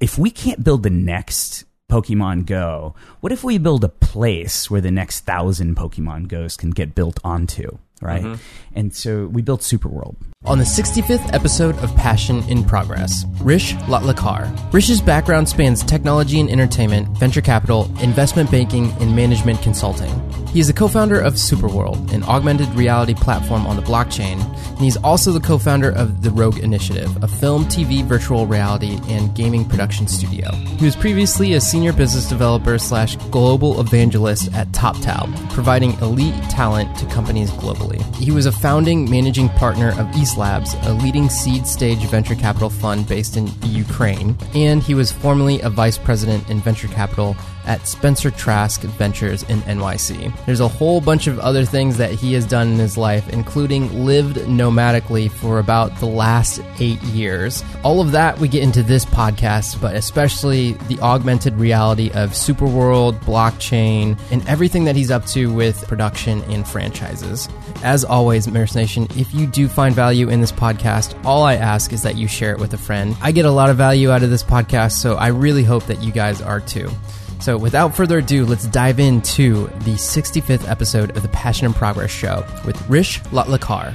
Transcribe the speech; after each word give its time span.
if 0.00 0.18
we 0.18 0.30
can't 0.30 0.62
build 0.62 0.82
the 0.82 0.90
next 0.90 1.64
Pokemon 1.90 2.46
Go, 2.46 2.94
what 3.20 3.32
if 3.32 3.44
we 3.44 3.58
build 3.58 3.84
a 3.84 3.88
place 3.88 4.70
where 4.70 4.80
the 4.80 4.90
next 4.90 5.20
thousand 5.20 5.76
Pokemon 5.76 6.28
Goes 6.28 6.56
can 6.56 6.70
get 6.70 6.94
built 6.94 7.20
onto? 7.24 7.78
Right. 8.02 8.22
Mm-hmm. 8.22 8.42
And 8.74 8.94
so 8.94 9.26
we 9.26 9.40
built 9.40 9.62
Super 9.62 9.88
World. 9.88 10.16
On 10.46 10.58
the 10.58 10.64
65th 10.64 11.34
episode 11.34 11.76
of 11.78 11.92
Passion 11.96 12.48
in 12.48 12.62
Progress, 12.62 13.24
Hrish 13.38 13.74
Lotlikar. 13.88 14.46
Hrish's 14.70 15.00
background 15.00 15.48
spans 15.48 15.82
technology 15.82 16.38
and 16.38 16.48
entertainment, 16.48 17.08
venture 17.18 17.40
capital, 17.40 17.90
investment 18.00 18.48
banking, 18.48 18.92
and 19.00 19.16
management 19.16 19.60
consulting. 19.60 20.12
He 20.56 20.60
is 20.60 20.68
the 20.68 20.72
co 20.72 20.88
founder 20.88 21.20
of 21.20 21.34
Superworld, 21.34 22.12
an 22.12 22.22
augmented 22.22 22.68
reality 22.70 23.12
platform 23.12 23.66
on 23.66 23.76
the 23.76 23.82
blockchain, 23.82 24.40
and 24.68 24.78
he's 24.78 24.96
also 24.96 25.32
the 25.32 25.40
co 25.40 25.58
founder 25.58 25.90
of 25.90 26.22
the 26.22 26.30
Rogue 26.30 26.60
Initiative, 26.60 27.22
a 27.22 27.28
film, 27.28 27.64
TV, 27.66 28.02
virtual 28.04 28.46
reality, 28.46 28.98
and 29.08 29.34
gaming 29.34 29.64
production 29.64 30.06
studio. 30.06 30.50
He 30.52 30.84
was 30.84 30.96
previously 30.96 31.54
a 31.54 31.60
senior 31.60 31.92
business 31.92 32.28
developer 32.28 32.78
slash 32.78 33.16
global 33.30 33.80
evangelist 33.80 34.54
at 34.54 34.68
TopTal, 34.68 35.50
providing 35.50 35.92
elite 36.00 36.34
talent 36.48 36.96
to 36.98 37.06
companies 37.06 37.50
globally. 37.50 38.02
He 38.14 38.30
was 38.30 38.46
a 38.46 38.52
founding 38.52 39.10
managing 39.10 39.48
partner 39.50 39.90
of 40.00 40.16
East 40.16 40.35
Labs, 40.36 40.74
a 40.82 40.92
leading 40.94 41.28
seed 41.28 41.66
stage 41.66 41.98
venture 42.06 42.34
capital 42.34 42.70
fund 42.70 43.08
based 43.08 43.36
in 43.36 43.50
Ukraine, 43.62 44.36
and 44.54 44.82
he 44.82 44.94
was 44.94 45.10
formerly 45.10 45.60
a 45.60 45.70
vice 45.70 45.98
president 45.98 46.48
in 46.50 46.60
venture 46.60 46.88
capital 46.88 47.36
at 47.66 47.86
Spencer 47.86 48.30
Trask 48.30 48.80
Ventures 48.82 49.42
in 49.44 49.60
NYC. 49.62 50.32
There's 50.46 50.60
a 50.60 50.68
whole 50.68 51.00
bunch 51.00 51.26
of 51.26 51.38
other 51.38 51.64
things 51.64 51.96
that 51.98 52.12
he 52.12 52.32
has 52.34 52.46
done 52.46 52.72
in 52.72 52.78
his 52.78 52.96
life, 52.96 53.28
including 53.30 54.04
lived 54.04 54.36
nomadically 54.36 55.30
for 55.30 55.58
about 55.58 55.98
the 55.98 56.06
last 56.06 56.60
eight 56.78 57.02
years. 57.02 57.62
All 57.82 58.00
of 58.00 58.12
that 58.12 58.38
we 58.38 58.48
get 58.48 58.62
into 58.62 58.82
this 58.82 59.04
podcast, 59.04 59.80
but 59.80 59.96
especially 59.96 60.72
the 60.88 60.98
augmented 61.00 61.54
reality 61.56 62.10
of 62.12 62.30
Superworld, 62.30 63.18
blockchain, 63.20 64.18
and 64.30 64.46
everything 64.48 64.84
that 64.84 64.96
he's 64.96 65.10
up 65.10 65.26
to 65.26 65.52
with 65.52 65.86
production 65.88 66.42
and 66.42 66.66
franchises. 66.66 67.48
As 67.82 68.04
always, 68.04 68.48
Maris 68.48 68.74
Nation, 68.74 69.06
if 69.16 69.34
you 69.34 69.46
do 69.46 69.68
find 69.68 69.94
value 69.94 70.28
in 70.28 70.40
this 70.40 70.52
podcast, 70.52 71.18
all 71.24 71.42
I 71.42 71.54
ask 71.54 71.92
is 71.92 72.02
that 72.02 72.16
you 72.16 72.28
share 72.28 72.52
it 72.52 72.58
with 72.58 72.72
a 72.74 72.78
friend. 72.78 73.16
I 73.20 73.32
get 73.32 73.44
a 73.44 73.50
lot 73.50 73.70
of 73.70 73.76
value 73.76 74.10
out 74.10 74.22
of 74.22 74.30
this 74.30 74.42
podcast, 74.42 74.92
so 74.92 75.16
I 75.16 75.28
really 75.28 75.64
hope 75.64 75.84
that 75.86 76.02
you 76.02 76.12
guys 76.12 76.40
are 76.40 76.60
too. 76.60 76.90
So, 77.40 77.58
without 77.58 77.94
further 77.94 78.18
ado, 78.18 78.44
let's 78.44 78.66
dive 78.66 78.98
into 78.98 79.66
the 79.84 79.94
65th 79.94 80.68
episode 80.68 81.16
of 81.16 81.22
the 81.22 81.28
Passion 81.28 81.66
and 81.66 81.74
Progress 81.74 82.10
Show 82.10 82.44
with 82.64 82.76
Hrish 82.86 83.20
Lotlikar. 83.24 83.94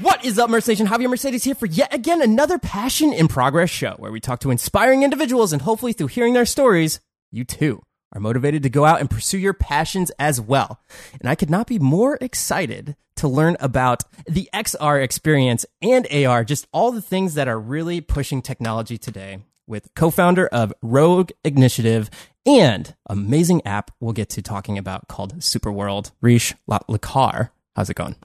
What 0.00 0.24
is 0.24 0.38
up, 0.38 0.48
Merce 0.48 0.68
Nation? 0.68 0.86
Javier 0.86 1.10
Mercedes 1.10 1.42
here 1.42 1.56
for 1.56 1.66
yet 1.66 1.92
again 1.92 2.22
another 2.22 2.56
Passion 2.56 3.12
in 3.12 3.26
Progress 3.26 3.68
show 3.68 3.94
where 3.98 4.12
we 4.12 4.20
talk 4.20 4.38
to 4.40 4.52
inspiring 4.52 5.02
individuals 5.02 5.52
and 5.52 5.60
hopefully 5.62 5.92
through 5.92 6.06
hearing 6.06 6.34
their 6.34 6.46
stories, 6.46 7.00
you 7.32 7.44
too 7.44 7.82
are 8.12 8.20
motivated 8.20 8.62
to 8.62 8.70
go 8.70 8.84
out 8.84 9.00
and 9.00 9.10
pursue 9.10 9.38
your 9.38 9.52
passions 9.52 10.10
as 10.18 10.40
well. 10.40 10.80
And 11.20 11.28
I 11.28 11.34
could 11.34 11.50
not 11.50 11.66
be 11.66 11.80
more 11.80 12.16
excited 12.20 12.96
to 13.16 13.26
learn 13.26 13.56
about 13.58 14.04
the 14.26 14.48
XR 14.54 15.02
experience 15.02 15.66
and 15.82 16.06
AR, 16.12 16.44
just 16.44 16.68
all 16.72 16.92
the 16.92 17.02
things 17.02 17.34
that 17.34 17.48
are 17.48 17.58
really 17.58 18.00
pushing 18.00 18.40
technology 18.40 18.96
today 18.98 19.40
with 19.68 19.94
co-founder 19.94 20.46
of 20.48 20.72
Rogue 20.82 21.30
Initiative 21.44 22.10
and 22.46 22.94
amazing 23.06 23.64
app 23.66 23.90
we'll 24.00 24.12
get 24.12 24.30
to 24.30 24.42
talking 24.42 24.78
about 24.78 25.06
called 25.08 25.38
Superworld, 25.38 26.12
Hrish 26.22 26.54
Latkar. 26.68 27.50
How's 27.76 27.90
it 27.90 27.94
going? 27.94 28.16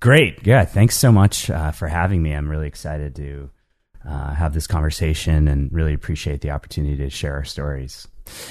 Great. 0.00 0.46
Yeah. 0.46 0.64
Thanks 0.64 0.96
so 0.96 1.12
much 1.12 1.50
uh, 1.50 1.72
for 1.72 1.88
having 1.88 2.22
me. 2.22 2.32
I'm 2.32 2.48
really 2.48 2.68
excited 2.68 3.14
to 3.16 3.50
uh, 4.06 4.34
have 4.34 4.54
this 4.54 4.66
conversation 4.66 5.48
and 5.48 5.72
really 5.72 5.92
appreciate 5.92 6.40
the 6.40 6.50
opportunity 6.50 6.96
to 6.96 7.10
share 7.10 7.34
our 7.34 7.44
stories. 7.44 8.08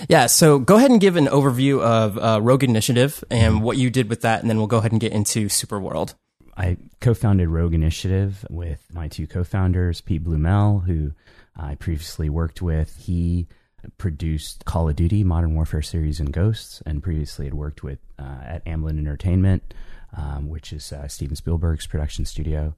Yeah, 0.08 0.28
so 0.28 0.60
go 0.60 0.78
ahead 0.78 0.92
and 0.92 1.02
give 1.02 1.16
an 1.16 1.28
overview 1.28 1.82
of 1.82 2.18
uh, 2.18 2.40
Rogue 2.42 2.64
Initiative 2.64 3.24
and 3.30 3.62
what 3.62 3.78
you 3.78 3.90
did 3.90 4.10
with 4.10 4.22
that, 4.22 4.42
and 4.42 4.50
then 4.50 4.58
we'll 4.58 4.68
go 4.68 4.78
ahead 4.78 4.92
and 4.92 5.02
get 5.02 5.12
into 5.12 5.48
Superworld. 5.48 6.16
I 6.58 6.78
co-founded 7.02 7.50
Rogue 7.50 7.74
Initiative 7.74 8.46
with 8.50 8.86
my 8.94 9.08
two 9.08 9.28
co-founders, 9.28 10.02
Pete 10.02 10.24
Blumel, 10.24 10.86
who 10.86 11.12
I 11.56 11.76
previously 11.76 12.30
worked 12.30 12.62
with. 12.62 12.96
He 12.98 13.48
produced 13.98 14.66
Call 14.66 14.90
of 14.90 14.96
Duty, 14.96 15.24
Modern 15.24 15.54
Warfare 15.54 15.82
series, 15.82 16.20
and 16.20 16.32
Ghosts, 16.32 16.82
and 16.86 17.04
previously 17.04 17.46
had 17.46 17.54
worked 17.54 17.84
with 17.84 18.00
uh, 18.18 18.42
at 18.44 18.66
Amblin 18.66 18.98
Entertainment, 18.98 19.74
um, 20.16 20.50
which 20.50 20.72
is 20.72 20.92
uh, 20.92 21.08
Steven 21.08 21.36
Spielberg's 21.36 21.88
production 21.88 22.26
studio, 22.26 22.76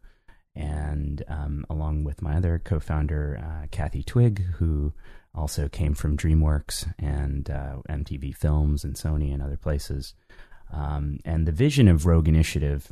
and 0.55 1.23
um, 1.27 1.65
along 1.69 2.03
with 2.03 2.21
my 2.21 2.35
other 2.35 2.59
co-founder, 2.63 3.39
uh, 3.41 3.67
Kathy 3.69 4.03
Twig, 4.03 4.43
who 4.55 4.91
also 5.35 5.69
came 5.69 5.93
from 5.93 6.17
DreamWorks 6.17 6.91
and 6.97 7.49
uh, 7.49 7.77
MTV 7.87 8.35
Films 8.35 8.83
and 8.83 8.95
Sony 8.95 9.31
and 9.31 9.43
other 9.43 9.57
places. 9.57 10.15
Um, 10.73 11.19
and 11.23 11.45
the 11.45 11.51
vision 11.51 11.87
of 11.87 12.05
Rogue 12.07 12.27
Initiative 12.27 12.91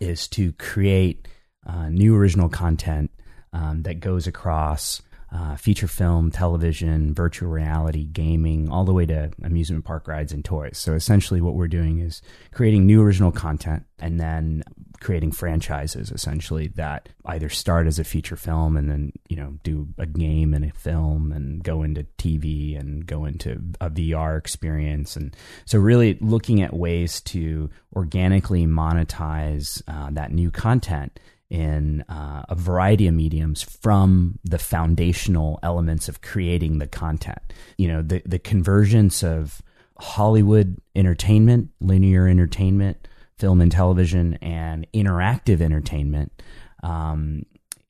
is 0.00 0.28
to 0.28 0.52
create 0.52 1.28
uh, 1.66 1.88
new 1.88 2.14
original 2.16 2.48
content 2.48 3.10
um, 3.52 3.82
that 3.82 4.00
goes 4.00 4.26
across 4.26 5.02
uh, 5.32 5.56
feature 5.56 5.88
film, 5.88 6.30
television, 6.30 7.12
virtual 7.12 7.50
reality, 7.50 8.04
gaming, 8.04 8.70
all 8.70 8.84
the 8.84 8.92
way 8.92 9.04
to 9.04 9.30
amusement 9.42 9.84
park 9.84 10.06
rides 10.06 10.32
and 10.32 10.44
toys. 10.44 10.78
So 10.78 10.94
essentially, 10.94 11.40
what 11.40 11.54
we're 11.54 11.68
doing 11.68 11.98
is 11.98 12.22
creating 12.52 12.86
new 12.86 13.02
original 13.02 13.32
content 13.32 13.84
and 13.98 14.20
then 14.20 14.62
creating 15.00 15.32
franchises 15.32 16.10
essentially 16.10 16.68
that 16.68 17.08
either 17.26 17.48
start 17.48 17.86
as 17.86 17.98
a 17.98 18.04
feature 18.04 18.36
film 18.36 18.76
and 18.76 18.90
then 18.90 19.12
you 19.28 19.36
know 19.36 19.54
do 19.62 19.88
a 19.98 20.06
game 20.06 20.54
and 20.54 20.64
a 20.64 20.72
film 20.72 21.32
and 21.32 21.62
go 21.62 21.82
into 21.82 22.04
TV 22.18 22.78
and 22.78 23.06
go 23.06 23.24
into 23.24 23.60
a 23.80 23.90
VR 23.90 24.38
experience 24.38 25.16
and 25.16 25.34
so 25.64 25.78
really 25.78 26.18
looking 26.20 26.62
at 26.62 26.74
ways 26.74 27.20
to 27.22 27.70
organically 27.94 28.66
monetize 28.66 29.82
uh, 29.88 30.10
that 30.10 30.32
new 30.32 30.50
content 30.50 31.18
in 31.48 32.02
uh, 32.08 32.42
a 32.48 32.54
variety 32.54 33.06
of 33.06 33.14
mediums 33.14 33.62
from 33.62 34.38
the 34.44 34.58
foundational 34.58 35.58
elements 35.62 36.08
of 36.08 36.20
creating 36.20 36.78
the 36.78 36.86
content. 36.86 37.40
You 37.78 37.88
know, 37.88 38.02
the 38.02 38.22
the 38.26 38.38
convergence 38.38 39.22
of 39.22 39.62
Hollywood 39.98 40.76
entertainment, 40.94 41.70
linear 41.80 42.26
entertainment, 42.26 43.08
film 43.38 43.60
and 43.60 43.72
television, 43.72 44.34
and 44.42 44.86
interactive 44.92 45.60
entertainment. 45.60 46.42
Um, 46.82 47.42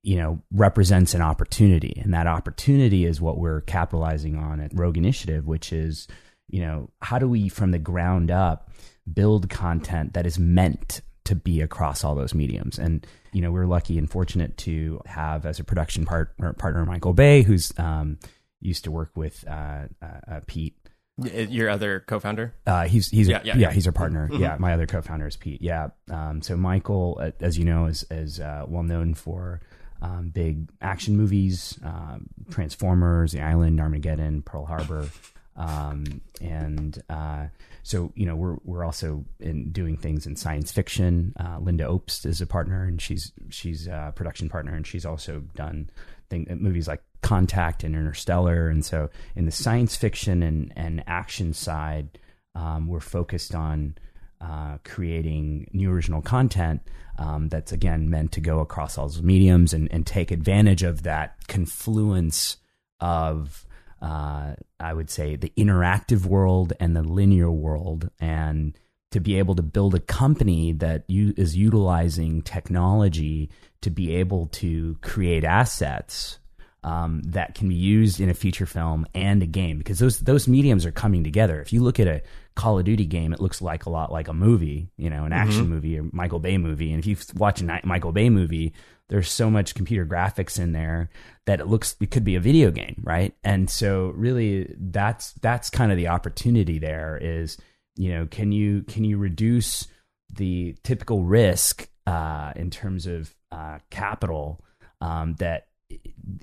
you 0.03 0.17
know, 0.17 0.41
represents 0.53 1.15
an 1.15 1.23
opportunity, 1.23 2.01
and 2.03 2.15
that 2.15 2.29
opportunity 2.29 3.05
is 3.05 3.21
what 3.21 3.39
we're 3.39 3.63
capitalizing 3.63 4.37
on 4.37 4.61
at 4.61 4.71
Rogue 4.73 4.97
Initiative, 4.97 5.47
which 5.47 5.73
is, 5.73 6.07
you 6.49 6.61
know, 6.61 6.91
how 7.03 7.19
do 7.19 7.29
we 7.29 7.49
from 7.49 7.73
the 7.73 7.79
ground 7.81 8.31
up 8.31 8.71
build 9.13 9.51
content 9.51 10.15
that 10.15 10.27
is 10.27 10.39
meant 10.39 11.01
to 11.25 11.35
be 11.35 11.61
across 11.61 12.05
all 12.05 12.15
those 12.15 12.35
mediums. 12.35 12.79
And 12.79 13.07
you 13.33 13.43
know, 13.43 13.53
we're 13.53 13.67
lucky 13.67 13.99
and 13.99 14.11
fortunate 14.11 14.57
to 14.59 15.01
have 15.05 15.45
as 15.45 15.61
a 15.61 15.65
production 15.65 16.07
partner, 16.07 16.55
partner 16.55 16.87
Michael 16.87 17.13
Bay, 17.13 17.43
who's 17.43 17.73
um, 17.79 18.19
used 18.61 18.85
to 18.85 18.91
work 18.91 19.11
with 19.15 19.45
uh, 19.47 19.89
uh, 20.01 20.21
uh, 20.27 20.41
Pete. 20.47 20.75
Your 21.19 21.71
other 21.71 22.01
co-founder? 22.07 22.53
Uh, 22.67 22.85
he's 22.85 23.09
he's 23.09 23.29
Yeah, 23.29 23.41
a, 23.41 23.45
yeah, 23.47 23.57
yeah, 23.57 23.71
he's 23.73 23.87
our 23.87 23.93
partner. 23.93 24.29
Mhm. 24.31 24.39
Yeah, 24.39 24.57
my 24.59 24.75
other 24.75 24.87
co-founder 24.87 25.27
is 25.27 25.37
Pete. 25.37 25.63
Yeah. 25.63 25.89
Um, 26.11 26.43
so 26.43 26.57
Michael, 26.59 27.33
as 27.41 27.57
you 27.59 27.65
know, 27.65 27.87
is 27.87 28.05
is 28.11 28.39
uh, 28.39 28.65
well 28.69 28.83
known 28.83 29.15
for 29.15 29.61
um, 30.03 30.29
big 30.29 30.69
action 30.83 31.17
movies, 31.17 31.79
um, 31.83 32.27
Transformers, 32.51 33.33
The 33.33 33.41
Island, 33.41 33.81
Armageddon, 33.81 34.43
Pearl 34.43 34.67
Harbor, 34.67 35.09
um, 35.57 36.21
and 36.43 37.03
uh, 37.09 37.47
so 37.83 38.13
you 38.15 38.27
know 38.27 38.37
we're 38.37 38.57
we're 38.65 38.85
also 38.85 39.25
in 39.41 39.71
doing 39.73 39.97
things 39.97 40.27
in 40.27 40.37
science 40.37 40.71
fiction. 40.71 41.33
Uh, 41.41 41.59
Lynda 41.61 41.89
Obst 41.89 42.27
is 42.27 42.43
a 42.43 42.47
partner, 42.47 42.85
and 42.85 43.01
she's 43.01 43.33
she's 43.49 43.87
a 43.87 44.13
production 44.15 44.51
partner, 44.51 44.75
and 44.75 44.87
she's 44.87 45.07
also 45.07 45.45
done 45.55 45.89
thing, 46.29 46.47
movies 46.61 46.89
like 46.89 47.03
Contact 47.23 47.85
and 47.85 47.95
Interstellar. 47.95 48.69
And 48.69 48.85
so 48.85 49.11
in 49.35 49.47
the 49.47 49.53
science 49.53 49.97
fiction 49.97 50.43
and 50.43 50.73
and 50.77 51.03
action 51.07 51.53
side, 51.53 52.19
um, 52.55 52.87
we're 52.87 53.01
focused 53.01 53.55
on 53.55 53.97
uh, 54.41 54.79
creating 54.85 55.69
new 55.73 55.91
original 55.91 56.23
content 56.23 56.83
um, 57.19 57.49
that's 57.49 57.73
again 57.73 58.11
meant 58.11 58.33
to 58.33 58.41
go 58.41 58.61
across 58.61 58.99
all 58.99 59.09
those 59.09 59.23
mediums 59.23 59.73
and, 59.73 59.91
and 59.91 60.07
take 60.07 60.31
advantage 60.31 60.83
of 60.83 61.03
that 61.05 61.37
confluence 61.49 62.59
of 63.01 63.67
uh, 64.03 64.55
I 64.79 64.93
would 64.93 65.11
say 65.11 65.37
the 65.37 65.53
interactive 65.57 66.27
world 66.27 66.73
and 66.79 66.95
the 66.95 67.03
linear 67.03 67.51
world, 67.51 68.11
and 68.21 68.79
to 69.11 69.21
be 69.21 69.39
able 69.39 69.55
to 69.55 69.63
build 69.63 69.95
a 69.95 70.01
company 70.01 70.73
that 70.73 71.05
u- 71.09 71.35
is 71.37 71.57
utilizing 71.57 72.43
technology 72.43 73.51
to 73.87 73.91
be 73.91 74.17
able 74.17 74.49
to 74.49 74.99
create 75.01 75.45
assets 75.45 76.41
um, 76.83 77.23
that 77.27 77.55
can 77.55 77.69
be 77.69 77.77
used 77.77 78.21
in 78.21 78.29
a 78.29 78.35
feature 78.35 78.67
film 78.67 79.07
and 79.15 79.41
a 79.45 79.47
game 79.47 79.79
because 79.79 80.01
those 80.01 80.19
those 80.19 80.49
mediums 80.49 80.85
are 80.85 80.91
coming 80.91 81.23
together. 81.23 81.61
If 81.61 81.73
you 81.73 81.85
look 81.85 82.01
at 82.01 82.09
a 82.09 82.23
Call 82.57 82.81
of 82.81 82.85
Duty 82.85 83.07
game, 83.07 83.33
it 83.33 83.41
looks 83.41 83.63
like 83.63 83.87
a 83.87 83.91
lot 83.91 84.11
like 84.11 84.27
a 84.27 84.33
movie, 84.33 84.91
you 84.97 85.09
know, 85.09 85.25
an 85.25 85.33
action 85.33 85.69
movie 85.69 86.01
or 86.01 86.09
Michael 86.13 86.41
Bay 86.41 86.59
movie. 86.59 86.91
And 86.91 86.99
if 86.99 87.07
you 87.07 87.17
watch 87.37 87.61
a 87.61 87.81
Michael 87.85 88.11
Bay 88.11 88.29
movie, 88.29 88.75
there's 89.09 89.31
so 89.31 89.51
much 89.51 89.77
computer 89.77 90.05
graphics 90.05 90.59
in 90.59 90.73
there 90.73 91.11
that 91.45 91.61
it 91.61 91.69
looks 91.69 91.95
it 92.01 92.11
could 92.11 92.25
be 92.25 92.35
a 92.35 92.41
video 92.41 92.73
game, 92.73 93.01
right? 93.05 93.35
And 93.45 93.71
so 93.71 94.09
really 94.17 94.75
that's 94.77 95.33
that's 95.35 95.71
kind 95.71 95.93
of 95.93 95.97
the 95.97 96.09
opportunity 96.09 96.81
there 96.81 97.17
is, 97.23 97.57
you 97.95 98.13
know, 98.13 98.27
can 98.27 98.51
you 98.51 98.83
can 98.83 99.05
you 99.05 99.17
reduce 99.17 99.87
the 100.33 100.75
typical 100.83 101.23
risk 101.23 101.89
uh, 102.07 102.53
in 102.57 102.71
terms 102.71 103.07
of 103.07 103.35
uh, 103.57 103.79
capital 103.91 104.63
um, 105.01 105.35
that 105.37 105.69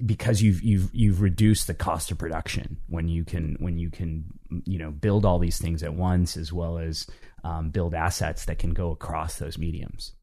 because 0.03 0.41
you've 0.41 0.63
you've 0.63 0.89
you've 0.93 1.21
reduced 1.21 1.67
the 1.67 1.73
cost 1.73 2.11
of 2.11 2.17
production 2.17 2.77
when 2.87 3.07
you 3.07 3.23
can 3.23 3.55
when 3.59 3.77
you 3.77 3.89
can 3.89 4.25
you 4.65 4.79
know 4.79 4.89
build 4.89 5.25
all 5.25 5.37
these 5.37 5.59
things 5.59 5.83
at 5.83 5.93
once 5.93 6.37
as 6.37 6.51
well 6.51 6.77
as 6.77 7.05
um, 7.43 7.69
build 7.69 7.93
assets 7.93 8.45
that 8.45 8.57
can 8.57 8.73
go 8.73 8.91
across 8.91 9.37
those 9.37 9.57
mediums. 9.57 10.13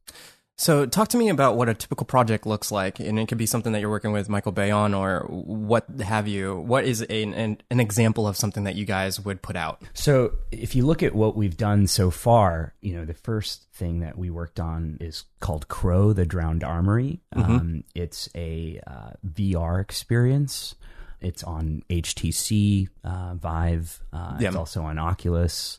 So, 0.61 0.85
talk 0.85 1.09
to 1.09 1.17
me 1.17 1.31
about 1.31 1.57
what 1.57 1.71
a 1.71 1.75
typical 1.75 2.05
project 2.05 2.45
looks 2.45 2.71
like, 2.71 3.01
and 3.01 3.19
it 3.19 3.29
could 3.29 3.39
be 3.39 3.47
something 3.47 3.73
that 3.73 3.81
you're 3.81 3.89
working 3.89 4.13
with 4.13 4.29
Michael 4.29 4.53
Bay 4.53 4.71
on, 4.71 4.93
or 4.93 5.21
what 5.31 5.89
have 6.01 6.29
you. 6.29 6.55
What 6.59 6.85
is 6.85 7.01
a, 7.01 7.23
an, 7.23 7.63
an 7.71 7.81
example 7.81 8.29
of 8.29 8.37
something 8.37 8.65
that 8.65 8.75
you 8.75 8.85
guys 8.85 9.19
would 9.19 9.41
put 9.41 9.57
out? 9.57 9.81
So, 9.95 10.35
if 10.53 10.75
you 10.75 10.85
look 10.85 11.03
at 11.03 11.15
what 11.15 11.35
we've 11.35 11.57
done 11.57 11.87
so 11.87 12.11
far, 12.11 12.75
you 12.83 12.95
know, 12.95 13.07
the 13.07 13.15
first 13.15 13.73
thing 13.73 14.01
that 14.01 14.19
we 14.19 14.29
worked 14.29 14.61
on 14.61 14.99
is 15.01 15.25
called 15.41 15.67
Crow: 15.69 16.13
The 16.13 16.27
Drowned 16.27 16.63
Armory. 16.63 17.23
Mm-hmm. 17.35 17.53
Um, 17.53 17.85
it's 17.95 18.29
a 18.35 18.83
uh, 18.87 19.13
VR 19.27 19.81
experience. 19.81 20.75
It's 21.23 21.43
on 21.43 21.85
HTC 21.89 22.91
uh, 23.03 23.35
Vive. 23.37 24.03
Uh, 24.13 24.37
yeah. 24.39 24.49
It's 24.49 24.57
also 24.57 24.83
on 24.83 24.99
Oculus. 24.99 25.79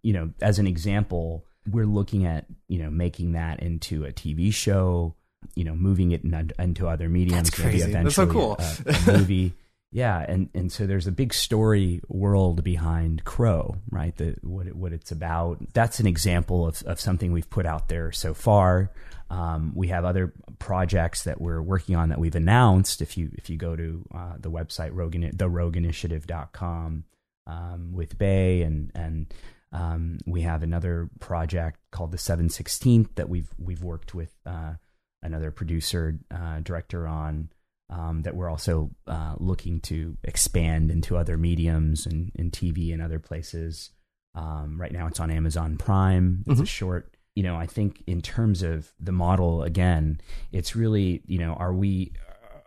You 0.00 0.14
know, 0.14 0.30
as 0.40 0.58
an 0.58 0.66
example 0.66 1.44
we're 1.70 1.86
looking 1.86 2.26
at 2.26 2.46
you 2.68 2.82
know 2.82 2.90
making 2.90 3.32
that 3.32 3.60
into 3.60 4.04
a 4.04 4.12
TV 4.12 4.52
show, 4.52 5.14
you 5.54 5.64
know, 5.64 5.74
moving 5.74 6.12
it 6.12 6.24
in, 6.24 6.50
into 6.58 6.88
other 6.88 7.08
mediums. 7.08 7.50
That's 7.50 7.60
crazy. 7.60 7.92
That's 7.92 8.14
so 8.14 8.26
cool. 8.26 8.56
a, 8.58 8.90
a 9.08 9.12
movie. 9.18 9.54
Yeah, 9.94 10.24
and 10.26 10.48
and 10.54 10.72
so 10.72 10.86
there's 10.86 11.06
a 11.06 11.12
big 11.12 11.34
story 11.34 12.00
world 12.08 12.64
behind 12.64 13.24
Crow, 13.24 13.76
right? 13.90 14.16
The 14.16 14.36
what 14.42 14.66
it, 14.66 14.74
what 14.74 14.92
it's 14.94 15.12
about. 15.12 15.58
That's 15.74 16.00
an 16.00 16.06
example 16.06 16.66
of 16.66 16.82
of 16.84 16.98
something 16.98 17.30
we've 17.30 17.50
put 17.50 17.66
out 17.66 17.88
there 17.88 18.10
so 18.10 18.32
far. 18.32 18.90
Um, 19.28 19.72
we 19.74 19.88
have 19.88 20.04
other 20.04 20.32
projects 20.58 21.24
that 21.24 21.40
we're 21.40 21.62
working 21.62 21.96
on 21.96 22.08
that 22.08 22.18
we've 22.18 22.34
announced. 22.34 23.02
If 23.02 23.18
you 23.18 23.30
if 23.34 23.50
you 23.50 23.58
go 23.58 23.76
to 23.76 24.04
uh, 24.14 24.34
the 24.38 24.50
website 24.50 24.90
Rogan 24.92 25.30
the 25.34 25.48
rogueinitiative.com 25.48 27.04
um, 27.46 27.92
with 27.92 28.16
Bay 28.16 28.62
and 28.62 28.92
and 28.94 29.32
um, 29.72 30.18
we 30.26 30.42
have 30.42 30.62
another 30.62 31.08
project 31.20 31.78
called 31.90 32.12
the 32.12 32.18
716th 32.18 33.14
that 33.14 33.28
we've 33.28 33.48
we've 33.58 33.82
worked 33.82 34.14
with 34.14 34.34
uh, 34.44 34.74
another 35.22 35.50
producer 35.50 36.18
uh, 36.30 36.60
director 36.60 37.06
on 37.06 37.48
um, 37.88 38.22
that 38.22 38.34
we're 38.34 38.50
also 38.50 38.90
uh, 39.06 39.34
looking 39.38 39.80
to 39.80 40.16
expand 40.24 40.90
into 40.90 41.16
other 41.16 41.36
mediums 41.36 42.06
and, 42.06 42.32
and 42.38 42.52
TV 42.52 42.92
and 42.92 43.02
other 43.02 43.18
places. 43.18 43.90
Um, 44.34 44.80
right 44.80 44.92
now, 44.92 45.06
it's 45.06 45.20
on 45.20 45.30
Amazon 45.30 45.76
Prime. 45.76 46.44
It's 46.46 46.54
mm-hmm. 46.54 46.62
a 46.62 46.66
short. 46.66 47.14
You 47.34 47.42
know, 47.42 47.56
I 47.56 47.66
think 47.66 48.02
in 48.06 48.20
terms 48.20 48.62
of 48.62 48.92
the 49.00 49.12
model, 49.12 49.62
again, 49.62 50.20
it's 50.52 50.76
really 50.76 51.22
you 51.26 51.38
know, 51.38 51.54
are 51.54 51.72
we 51.72 52.12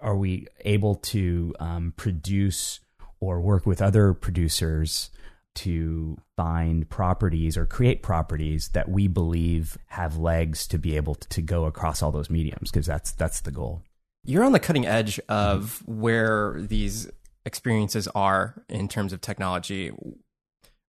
are 0.01 0.15
we 0.15 0.47
able 0.63 0.95
to 0.95 1.53
um, 1.59 1.93
produce 1.97 2.79
or 3.19 3.41
work 3.41 3.65
with 3.65 3.81
other 3.81 4.13
producers 4.13 5.09
to 5.55 6.17
find 6.35 6.89
properties 6.89 7.57
or 7.57 7.65
create 7.65 8.03
properties 8.03 8.69
that 8.69 8.89
we 8.89 9.07
believe 9.07 9.77
have 9.87 10.17
legs 10.17 10.67
to 10.67 10.77
be 10.77 10.95
able 10.95 11.15
to 11.15 11.41
go 11.41 11.65
across 11.65 12.01
all 12.01 12.11
those 12.11 12.29
mediums 12.29 12.71
because 12.71 12.85
that's 12.85 13.11
that's 13.13 13.41
the 13.41 13.51
goal. 13.51 13.81
You're 14.23 14.43
on 14.43 14.51
the 14.51 14.59
cutting 14.59 14.85
edge 14.85 15.19
of 15.29 15.83
where 15.85 16.55
these 16.59 17.09
experiences 17.45 18.07
are 18.09 18.63
in 18.69 18.87
terms 18.87 19.13
of 19.13 19.21
technology. 19.21 19.91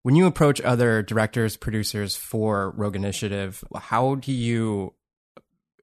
When 0.03 0.17
you 0.17 0.27
approach 0.27 0.61
other 0.61 1.03
directors, 1.03 1.57
producers 1.57 2.17
for 2.17 2.71
Rogue 2.71 2.97
Initiative, 2.97 3.63
how 3.75 4.15
do 4.17 4.33
you 4.33 4.95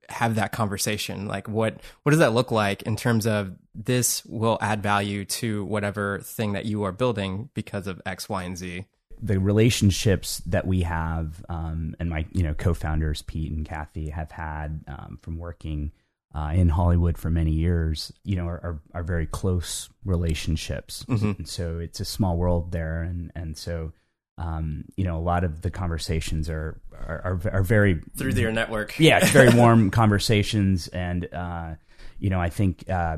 have 0.09 0.35
that 0.35 0.51
conversation? 0.51 1.27
Like 1.27 1.47
what 1.47 1.77
what 2.03 2.11
does 2.11 2.19
that 2.19 2.33
look 2.33 2.51
like 2.51 2.83
in 2.83 2.95
terms 2.95 3.25
of 3.25 3.55
this 3.75 4.23
will 4.25 4.57
add 4.61 4.83
value 4.83 5.25
to 5.25 5.65
whatever 5.65 6.19
thing 6.19 6.53
that 6.53 6.65
you 6.65 6.83
are 6.83 6.91
building 6.91 7.49
because 7.53 7.87
of 7.87 8.01
X, 8.05 8.29
Y, 8.29 8.43
and 8.43 8.57
Z? 8.57 8.85
The 9.21 9.39
relationships 9.39 10.41
that 10.45 10.67
we 10.67 10.81
have, 10.81 11.45
um, 11.47 11.95
and 11.99 12.09
my 12.09 12.25
you 12.31 12.43
know 12.43 12.53
co-founders 12.53 13.21
Pete 13.21 13.51
and 13.51 13.65
Kathy 13.65 14.09
have 14.09 14.31
had 14.31 14.83
um, 14.87 15.19
from 15.21 15.37
working 15.37 15.91
uh, 16.35 16.51
in 16.53 16.69
Hollywood 16.69 17.17
for 17.17 17.29
many 17.29 17.51
years, 17.51 18.11
you 18.23 18.35
know, 18.35 18.47
are, 18.47 18.59
are, 18.63 18.79
are 18.95 19.03
very 19.03 19.27
close 19.27 19.89
relationships. 20.03 21.05
Mm-hmm. 21.07 21.43
so 21.43 21.77
it's 21.77 21.99
a 21.99 22.05
small 22.05 22.37
world 22.37 22.71
there, 22.71 23.03
and 23.03 23.31
and 23.35 23.57
so 23.57 23.93
um, 24.37 24.85
you 24.95 25.03
know, 25.03 25.17
a 25.17 25.21
lot 25.21 25.43
of 25.43 25.61
the 25.61 25.71
conversations 25.71 26.49
are 26.49 26.81
are, 26.93 27.21
are, 27.23 27.41
are 27.51 27.63
very 27.63 28.01
through 28.17 28.33
their 28.33 28.51
network. 28.51 28.95
Yeah, 28.99 29.19
it's 29.19 29.31
very 29.31 29.53
warm 29.55 29.91
conversations, 29.91 30.87
and 30.87 31.31
uh, 31.33 31.75
you 32.19 32.29
know, 32.29 32.39
I 32.39 32.49
think 32.49 32.89
uh, 32.89 33.17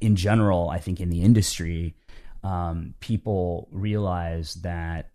in 0.00 0.16
general, 0.16 0.70
I 0.70 0.78
think 0.78 1.00
in 1.00 1.10
the 1.10 1.22
industry, 1.22 1.96
um, 2.42 2.94
people 3.00 3.68
realize 3.72 4.54
that 4.62 5.10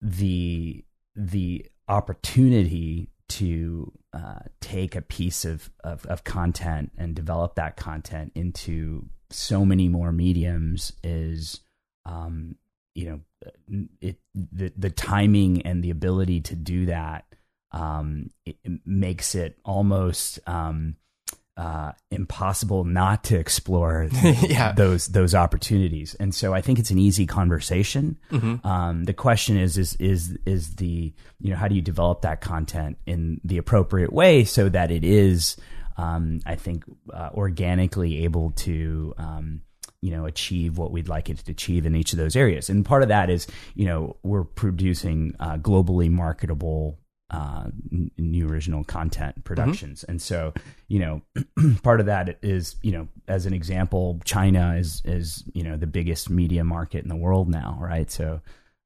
the 0.00 0.84
the 1.16 1.66
opportunity 1.88 3.10
to 3.28 3.92
uh, 4.12 4.40
take 4.60 4.94
a 4.94 5.00
piece 5.00 5.44
of, 5.46 5.70
of, 5.82 6.04
of 6.06 6.22
content 6.22 6.92
and 6.98 7.14
develop 7.16 7.54
that 7.54 7.76
content 7.76 8.30
into 8.34 9.08
so 9.30 9.64
many 9.64 9.88
more 9.88 10.12
mediums 10.12 10.92
is 11.02 11.60
um, 12.04 12.56
you 12.94 13.06
know 13.68 13.86
it 14.00 14.18
the 14.34 14.72
the 14.76 14.90
timing 14.90 15.62
and 15.62 15.82
the 15.82 15.90
ability 15.90 16.40
to 16.40 16.54
do 16.54 16.86
that 16.86 17.24
um, 17.72 18.30
it, 18.44 18.56
it 18.64 18.80
makes 18.84 19.34
it 19.34 19.58
almost 19.64 20.38
um, 20.46 20.96
uh, 21.56 21.92
impossible 22.10 22.84
not 22.84 23.24
to 23.24 23.38
explore 23.38 24.08
yeah. 24.42 24.72
those 24.72 25.08
those 25.08 25.34
opportunities. 25.34 26.14
And 26.14 26.34
so 26.34 26.54
I 26.54 26.60
think 26.60 26.78
it's 26.78 26.90
an 26.90 26.98
easy 26.98 27.26
conversation. 27.26 28.18
Mm-hmm. 28.30 28.66
Um, 28.66 29.04
the 29.04 29.12
question 29.12 29.56
is 29.58 29.76
is 29.76 29.94
is 29.96 30.36
is 30.46 30.76
the 30.76 31.12
you 31.40 31.50
know 31.50 31.56
how 31.56 31.68
do 31.68 31.74
you 31.74 31.82
develop 31.82 32.22
that 32.22 32.40
content 32.40 32.98
in 33.06 33.40
the 33.44 33.58
appropriate 33.58 34.12
way 34.12 34.44
so 34.44 34.68
that 34.68 34.90
it 34.90 35.04
is 35.04 35.56
um, 35.98 36.40
I 36.46 36.56
think 36.56 36.84
uh, 37.12 37.30
organically 37.34 38.24
able 38.24 38.52
to 38.52 39.14
um, 39.18 39.60
you 40.02 40.10
know 40.10 40.26
achieve 40.26 40.76
what 40.76 40.90
we'd 40.90 41.08
like 41.08 41.30
it 41.30 41.38
to 41.38 41.50
achieve 41.50 41.86
in 41.86 41.94
each 41.94 42.12
of 42.12 42.18
those 42.18 42.36
areas 42.36 42.68
and 42.68 42.84
part 42.84 43.02
of 43.02 43.08
that 43.08 43.30
is 43.30 43.46
you 43.74 43.86
know 43.86 44.16
we're 44.22 44.44
producing 44.44 45.34
uh, 45.40 45.56
globally 45.56 46.10
marketable 46.10 46.98
uh, 47.30 47.64
n- 47.90 48.10
new 48.18 48.46
original 48.46 48.84
content 48.84 49.42
productions 49.44 50.02
mm-hmm. 50.02 50.10
and 50.10 50.22
so 50.22 50.52
you 50.88 50.98
know 50.98 51.22
part 51.82 52.00
of 52.00 52.06
that 52.06 52.38
is 52.42 52.76
you 52.82 52.92
know 52.92 53.08
as 53.28 53.46
an 53.46 53.54
example 53.54 54.20
china 54.24 54.74
is 54.76 55.00
is 55.06 55.44
you 55.54 55.62
know 55.62 55.76
the 55.76 55.86
biggest 55.86 56.28
media 56.28 56.62
market 56.62 57.02
in 57.02 57.08
the 57.08 57.16
world 57.16 57.48
now 57.48 57.78
right 57.80 58.10
so 58.10 58.40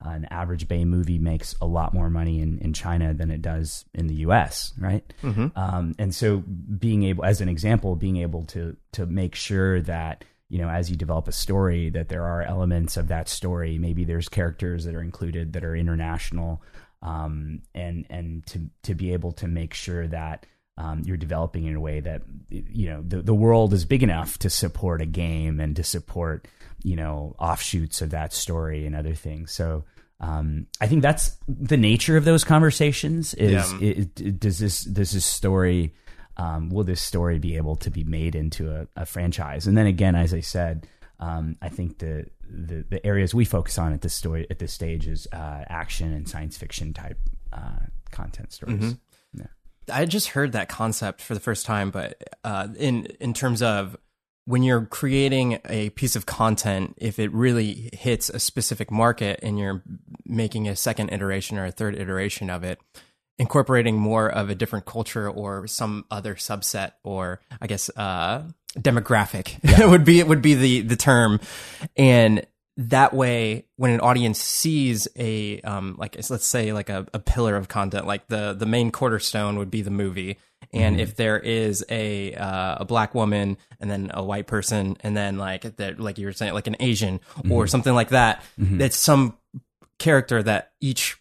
uh, 0.04 0.10
an 0.10 0.26
average 0.26 0.68
Bay 0.68 0.84
movie 0.84 1.18
makes 1.18 1.54
a 1.62 1.66
lot 1.66 1.94
more 1.94 2.10
money 2.10 2.40
in, 2.40 2.58
in 2.58 2.74
China 2.74 3.14
than 3.14 3.30
it 3.30 3.40
does 3.40 3.86
in 3.94 4.08
the 4.08 4.16
U.S. 4.16 4.74
Right, 4.78 5.02
mm-hmm. 5.22 5.46
um, 5.56 5.94
and 5.98 6.14
so 6.14 6.44
being 6.78 7.04
able, 7.04 7.24
as 7.24 7.40
an 7.40 7.48
example, 7.48 7.96
being 7.96 8.18
able 8.18 8.44
to 8.48 8.76
to 8.92 9.06
make 9.06 9.34
sure 9.34 9.80
that 9.82 10.22
you 10.48 10.58
know, 10.58 10.68
as 10.68 10.90
you 10.90 10.96
develop 10.96 11.26
a 11.28 11.32
story, 11.32 11.90
that 11.90 12.08
there 12.08 12.24
are 12.24 12.42
elements 12.42 12.96
of 12.96 13.08
that 13.08 13.28
story. 13.28 13.78
Maybe 13.78 14.04
there's 14.04 14.28
characters 14.28 14.84
that 14.84 14.94
are 14.94 15.02
included 15.02 15.52
that 15.54 15.64
are 15.64 15.74
international, 15.74 16.62
um, 17.02 17.62
and 17.74 18.06
and 18.10 18.46
to 18.46 18.70
to 18.84 18.94
be 18.94 19.12
able 19.12 19.32
to 19.32 19.48
make 19.48 19.74
sure 19.74 20.06
that 20.06 20.46
um, 20.78 21.02
you're 21.04 21.16
developing 21.16 21.64
in 21.64 21.74
a 21.74 21.80
way 21.80 22.00
that 22.00 22.22
you 22.48 22.88
know 22.88 23.02
the 23.06 23.22
the 23.22 23.34
world 23.34 23.72
is 23.72 23.84
big 23.84 24.02
enough 24.02 24.38
to 24.38 24.50
support 24.50 25.00
a 25.00 25.06
game 25.06 25.58
and 25.58 25.74
to 25.76 25.82
support 25.82 26.46
you 26.82 26.94
know 26.94 27.34
offshoots 27.40 28.00
of 28.00 28.10
that 28.10 28.32
story 28.32 28.86
and 28.86 28.94
other 28.94 29.14
things. 29.14 29.52
So. 29.52 29.84
Um, 30.18 30.66
I 30.80 30.86
think 30.86 31.02
that's 31.02 31.36
the 31.46 31.76
nature 31.76 32.16
of 32.16 32.24
those 32.24 32.42
conversations. 32.42 33.34
Is 33.34 33.70
yeah. 33.74 33.78
it, 33.82 34.18
it, 34.18 34.40
does 34.40 34.58
this 34.58 34.80
does 34.80 35.10
this 35.10 35.26
story 35.26 35.92
um, 36.36 36.70
will 36.70 36.84
this 36.84 37.00
story 37.00 37.38
be 37.38 37.56
able 37.56 37.76
to 37.76 37.90
be 37.90 38.04
made 38.04 38.34
into 38.34 38.70
a, 38.70 38.86
a 38.96 39.06
franchise? 39.06 39.66
And 39.66 39.76
then 39.76 39.86
again, 39.86 40.14
as 40.14 40.34
I 40.34 40.40
said, 40.40 40.86
um, 41.18 41.56
I 41.62 41.68
think 41.68 41.98
the, 41.98 42.26
the, 42.48 42.84
the 42.88 43.04
areas 43.06 43.34
we 43.34 43.44
focus 43.44 43.78
on 43.78 43.92
at 43.92 44.02
this 44.02 44.14
story 44.14 44.46
at 44.50 44.58
this 44.58 44.72
stage 44.72 45.08
is 45.08 45.26
uh, 45.32 45.64
action 45.68 46.12
and 46.12 46.28
science 46.28 46.56
fiction 46.56 46.92
type 46.92 47.18
uh, 47.52 47.86
content 48.10 48.52
stories. 48.52 48.76
Mm-hmm. 48.76 49.40
Yeah. 49.40 49.46
I 49.94 50.04
just 50.04 50.28
heard 50.28 50.52
that 50.52 50.68
concept 50.68 51.22
for 51.22 51.34
the 51.34 51.40
first 51.40 51.64
time, 51.64 51.90
but 51.90 52.22
uh, 52.44 52.68
in 52.76 53.06
in 53.20 53.32
terms 53.32 53.62
of 53.62 53.96
when 54.44 54.62
you're 54.62 54.86
creating 54.86 55.58
a 55.64 55.90
piece 55.90 56.16
of 56.16 56.26
content, 56.26 56.94
if 56.98 57.18
it 57.18 57.32
really 57.32 57.90
hits 57.92 58.30
a 58.30 58.38
specific 58.38 58.90
market 58.90 59.40
and 59.42 59.58
you're 59.58 59.82
making 60.24 60.68
a 60.68 60.76
second 60.76 61.10
iteration 61.10 61.58
or 61.58 61.66
a 61.66 61.72
third 61.72 61.96
iteration 61.96 62.48
of 62.48 62.62
it, 62.62 62.78
incorporating 63.38 63.96
more 63.96 64.28
of 64.28 64.50
a 64.50 64.54
different 64.54 64.86
culture 64.86 65.28
or 65.28 65.66
some 65.66 66.04
other 66.10 66.34
subset 66.34 66.92
or 67.02 67.40
I 67.60 67.66
guess 67.66 67.90
uh, 67.96 68.44
demographic 68.78 69.58
yeah. 69.62 69.86
would 69.86 70.04
be 70.04 70.20
it 70.20 70.28
would 70.28 70.42
be 70.42 70.54
the 70.54 70.80
the 70.82 70.96
term, 70.96 71.40
and 71.96 72.46
that 72.78 73.14
way 73.14 73.64
when 73.76 73.90
an 73.90 74.00
audience 74.00 74.38
sees 74.38 75.08
a 75.16 75.60
um 75.62 75.96
like 75.98 76.16
let's 76.28 76.46
say 76.46 76.72
like 76.72 76.90
a, 76.90 77.06
a 77.14 77.18
pillar 77.18 77.56
of 77.56 77.68
content 77.68 78.06
like 78.06 78.26
the 78.28 78.52
the 78.52 78.66
main 78.66 78.90
cornerstone 78.90 79.56
would 79.58 79.70
be 79.70 79.80
the 79.80 79.90
movie 79.90 80.36
and 80.72 80.96
mm-hmm. 80.96 81.02
if 81.02 81.16
there 81.16 81.38
is 81.38 81.84
a 81.88 82.34
uh, 82.34 82.76
a 82.80 82.84
black 82.84 83.14
woman 83.14 83.56
and 83.80 83.90
then 83.90 84.10
a 84.12 84.22
white 84.22 84.46
person 84.46 84.96
and 85.00 85.16
then 85.16 85.38
like 85.38 85.76
that 85.76 85.98
like 85.98 86.18
you 86.18 86.26
were 86.26 86.34
saying 86.34 86.52
like 86.52 86.66
an 86.66 86.76
asian 86.78 87.18
mm-hmm. 87.18 87.52
or 87.52 87.66
something 87.66 87.94
like 87.94 88.10
that 88.10 88.42
mm-hmm. 88.60 88.76
that's 88.76 88.96
some 88.96 89.38
character 89.98 90.42
that 90.42 90.72
each 90.78 91.16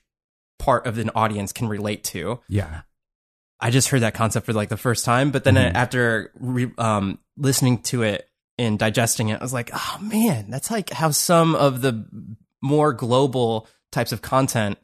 part 0.59 0.85
of 0.85 0.97
an 0.97 1.09
audience 1.15 1.51
can 1.51 1.67
relate 1.67 2.03
to 2.03 2.39
yeah 2.47 2.81
i 3.59 3.69
just 3.69 3.89
heard 3.89 4.01
that 4.01 4.13
concept 4.13 4.45
for 4.45 4.53
like 4.53 4.69
the 4.69 4.77
first 4.77 5.05
time 5.05 5.31
but 5.31 5.43
then 5.43 5.55
mm-hmm. 5.55 5.75
after 5.75 6.31
re- 6.35 6.71
um 6.77 7.19
listening 7.37 7.79
to 7.79 8.03
it 8.03 8.29
and 8.57 8.79
digesting 8.79 9.29
it, 9.29 9.39
I 9.39 9.43
was 9.43 9.53
like, 9.53 9.69
oh 9.73 9.97
man, 10.01 10.49
that's 10.49 10.71
like 10.71 10.89
how 10.89 11.11
some 11.11 11.55
of 11.55 11.81
the 11.81 12.05
more 12.61 12.93
global 12.93 13.67
types 13.91 14.11
of 14.11 14.21
content 14.21 14.77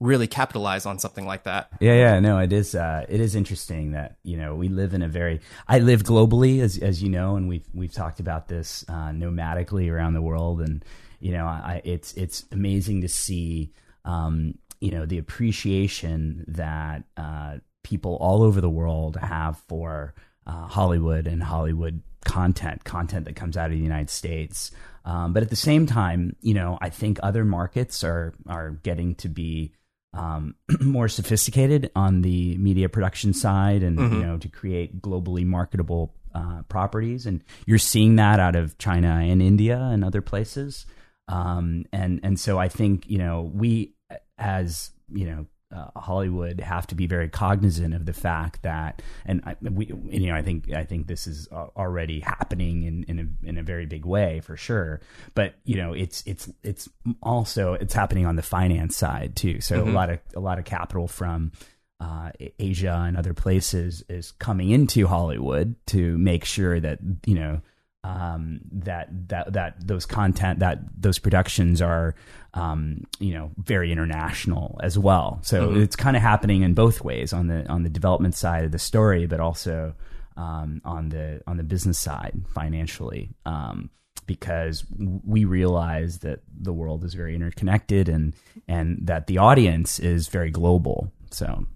really 0.00 0.26
capitalize 0.26 0.84
on 0.84 0.98
something 0.98 1.24
like 1.24 1.44
that. 1.44 1.70
Yeah, 1.80 1.94
yeah, 1.94 2.20
no, 2.20 2.38
it 2.38 2.52
is. 2.52 2.74
Uh, 2.74 3.06
it 3.08 3.20
is 3.20 3.34
interesting 3.34 3.92
that 3.92 4.16
you 4.22 4.36
know 4.36 4.54
we 4.54 4.68
live 4.68 4.94
in 4.94 5.02
a 5.02 5.08
very. 5.08 5.40
I 5.68 5.78
live 5.78 6.02
globally, 6.02 6.60
as 6.60 6.78
as 6.78 7.02
you 7.02 7.08
know, 7.08 7.36
and 7.36 7.48
we've 7.48 7.66
we've 7.72 7.92
talked 7.92 8.20
about 8.20 8.48
this 8.48 8.84
uh, 8.88 9.10
nomadically 9.10 9.90
around 9.90 10.14
the 10.14 10.22
world, 10.22 10.60
and 10.60 10.84
you 11.20 11.32
know, 11.32 11.46
I, 11.46 11.80
it's 11.84 12.12
it's 12.14 12.44
amazing 12.50 13.02
to 13.02 13.08
see, 13.08 13.72
um, 14.04 14.58
you 14.84 14.90
know, 14.90 15.06
the 15.06 15.16
appreciation 15.16 16.44
that 16.46 17.04
uh, 17.16 17.56
people 17.82 18.16
all 18.20 18.42
over 18.42 18.60
the 18.60 18.68
world 18.68 19.16
have 19.16 19.56
for 19.66 20.14
uh, 20.46 20.66
Hollywood 20.66 21.26
and 21.26 21.42
Hollywood 21.42 22.02
content, 22.26 22.84
content 22.84 23.24
that 23.24 23.34
comes 23.34 23.56
out 23.56 23.70
of 23.70 23.78
the 23.78 23.82
United 23.82 24.10
States. 24.10 24.70
Um, 25.06 25.32
but 25.32 25.42
at 25.42 25.48
the 25.48 25.56
same 25.56 25.86
time, 25.86 26.36
you 26.42 26.52
know, 26.52 26.76
I 26.82 26.90
think 26.90 27.18
other 27.22 27.46
markets 27.46 28.04
are 28.04 28.34
are 28.46 28.72
getting 28.82 29.14
to 29.16 29.30
be 29.30 29.72
um, 30.12 30.54
more 30.82 31.08
sophisticated 31.08 31.90
on 31.96 32.20
the 32.20 32.58
media 32.58 32.90
production 32.90 33.32
side, 33.32 33.82
and 33.82 33.98
mm-hmm. 33.98 34.14
you 34.16 34.26
know, 34.26 34.36
to 34.36 34.48
create 34.48 35.00
globally 35.00 35.46
marketable 35.46 36.14
uh, 36.34 36.60
properties. 36.68 37.24
And 37.24 37.42
you're 37.64 37.78
seeing 37.78 38.16
that 38.16 38.38
out 38.38 38.54
of 38.54 38.76
China 38.76 39.08
and 39.22 39.40
India 39.40 39.78
and 39.78 40.04
other 40.04 40.20
places. 40.20 40.84
Um, 41.28 41.86
and 41.90 42.20
and 42.22 42.38
so 42.38 42.58
I 42.58 42.68
think 42.68 43.08
you 43.08 43.16
know 43.16 43.50
we 43.54 43.93
as 44.38 44.90
you 45.12 45.26
know 45.26 45.46
uh, 45.74 45.88
Hollywood 45.96 46.60
have 46.60 46.86
to 46.88 46.94
be 46.94 47.06
very 47.06 47.28
cognizant 47.28 47.94
of 47.94 48.06
the 48.06 48.12
fact 48.12 48.62
that, 48.62 49.02
and 49.26 49.42
I, 49.44 49.56
we, 49.60 49.86
you 49.86 50.28
know, 50.28 50.34
I 50.34 50.42
think 50.42 50.72
I 50.72 50.84
think 50.84 51.06
this 51.06 51.26
is 51.26 51.48
already 51.48 52.20
happening 52.20 52.84
in 52.84 53.04
in 53.04 53.18
a, 53.18 53.48
in 53.48 53.58
a 53.58 53.62
very 53.62 53.86
big 53.86 54.04
way 54.04 54.40
for 54.40 54.56
sure. 54.56 55.00
But 55.34 55.54
you 55.64 55.76
know, 55.76 55.92
it's 55.92 56.22
it's 56.26 56.48
it's 56.62 56.88
also 57.22 57.74
it's 57.74 57.94
happening 57.94 58.26
on 58.26 58.36
the 58.36 58.42
finance 58.42 58.96
side 58.96 59.34
too. 59.34 59.60
So 59.60 59.80
mm-hmm. 59.80 59.90
a 59.90 59.92
lot 59.92 60.10
of 60.10 60.20
a 60.36 60.40
lot 60.40 60.58
of 60.58 60.64
capital 60.64 61.08
from 61.08 61.52
uh, 61.98 62.30
Asia 62.58 63.04
and 63.06 63.16
other 63.16 63.34
places 63.34 64.04
is 64.08 64.32
coming 64.32 64.70
into 64.70 65.06
Hollywood 65.06 65.74
to 65.86 66.16
make 66.18 66.44
sure 66.44 66.78
that 66.78 67.00
you 67.26 67.34
know 67.34 67.62
um, 68.04 68.60
that 68.70 69.08
that 69.28 69.52
that 69.54 69.74
those 69.84 70.04
content 70.06 70.58
that 70.60 70.78
those 70.96 71.18
productions 71.18 71.80
are 71.80 72.14
um, 72.52 73.04
you 73.18 73.32
know 73.32 73.50
very 73.56 73.90
international 73.90 74.78
as 74.82 74.98
well. 74.98 75.40
So 75.42 75.68
mm-hmm. 75.68 75.80
it's 75.80 75.96
kind 75.96 76.14
of 76.16 76.22
happening 76.22 76.62
in 76.62 76.74
both 76.74 77.02
ways 77.02 77.32
on 77.32 77.48
the 77.48 77.66
on 77.68 77.82
the 77.82 77.88
development 77.88 78.34
side 78.34 78.64
of 78.64 78.72
the 78.72 78.78
story, 78.78 79.26
but 79.26 79.40
also 79.40 79.94
um, 80.36 80.82
on 80.84 81.08
the 81.08 81.42
on 81.46 81.56
the 81.56 81.64
business 81.64 81.98
side 81.98 82.42
financially. 82.54 83.30
Um, 83.46 83.90
because 84.26 84.84
we 84.98 85.44
realize 85.44 86.20
that 86.20 86.40
the 86.48 86.72
world 86.72 87.04
is 87.04 87.14
very 87.14 87.34
interconnected 87.34 88.08
and 88.08 88.34
and 88.68 88.98
that 89.02 89.26
the 89.26 89.38
audience 89.38 89.98
is 89.98 90.28
very 90.28 90.50
global. 90.50 91.10
So, 91.30 91.66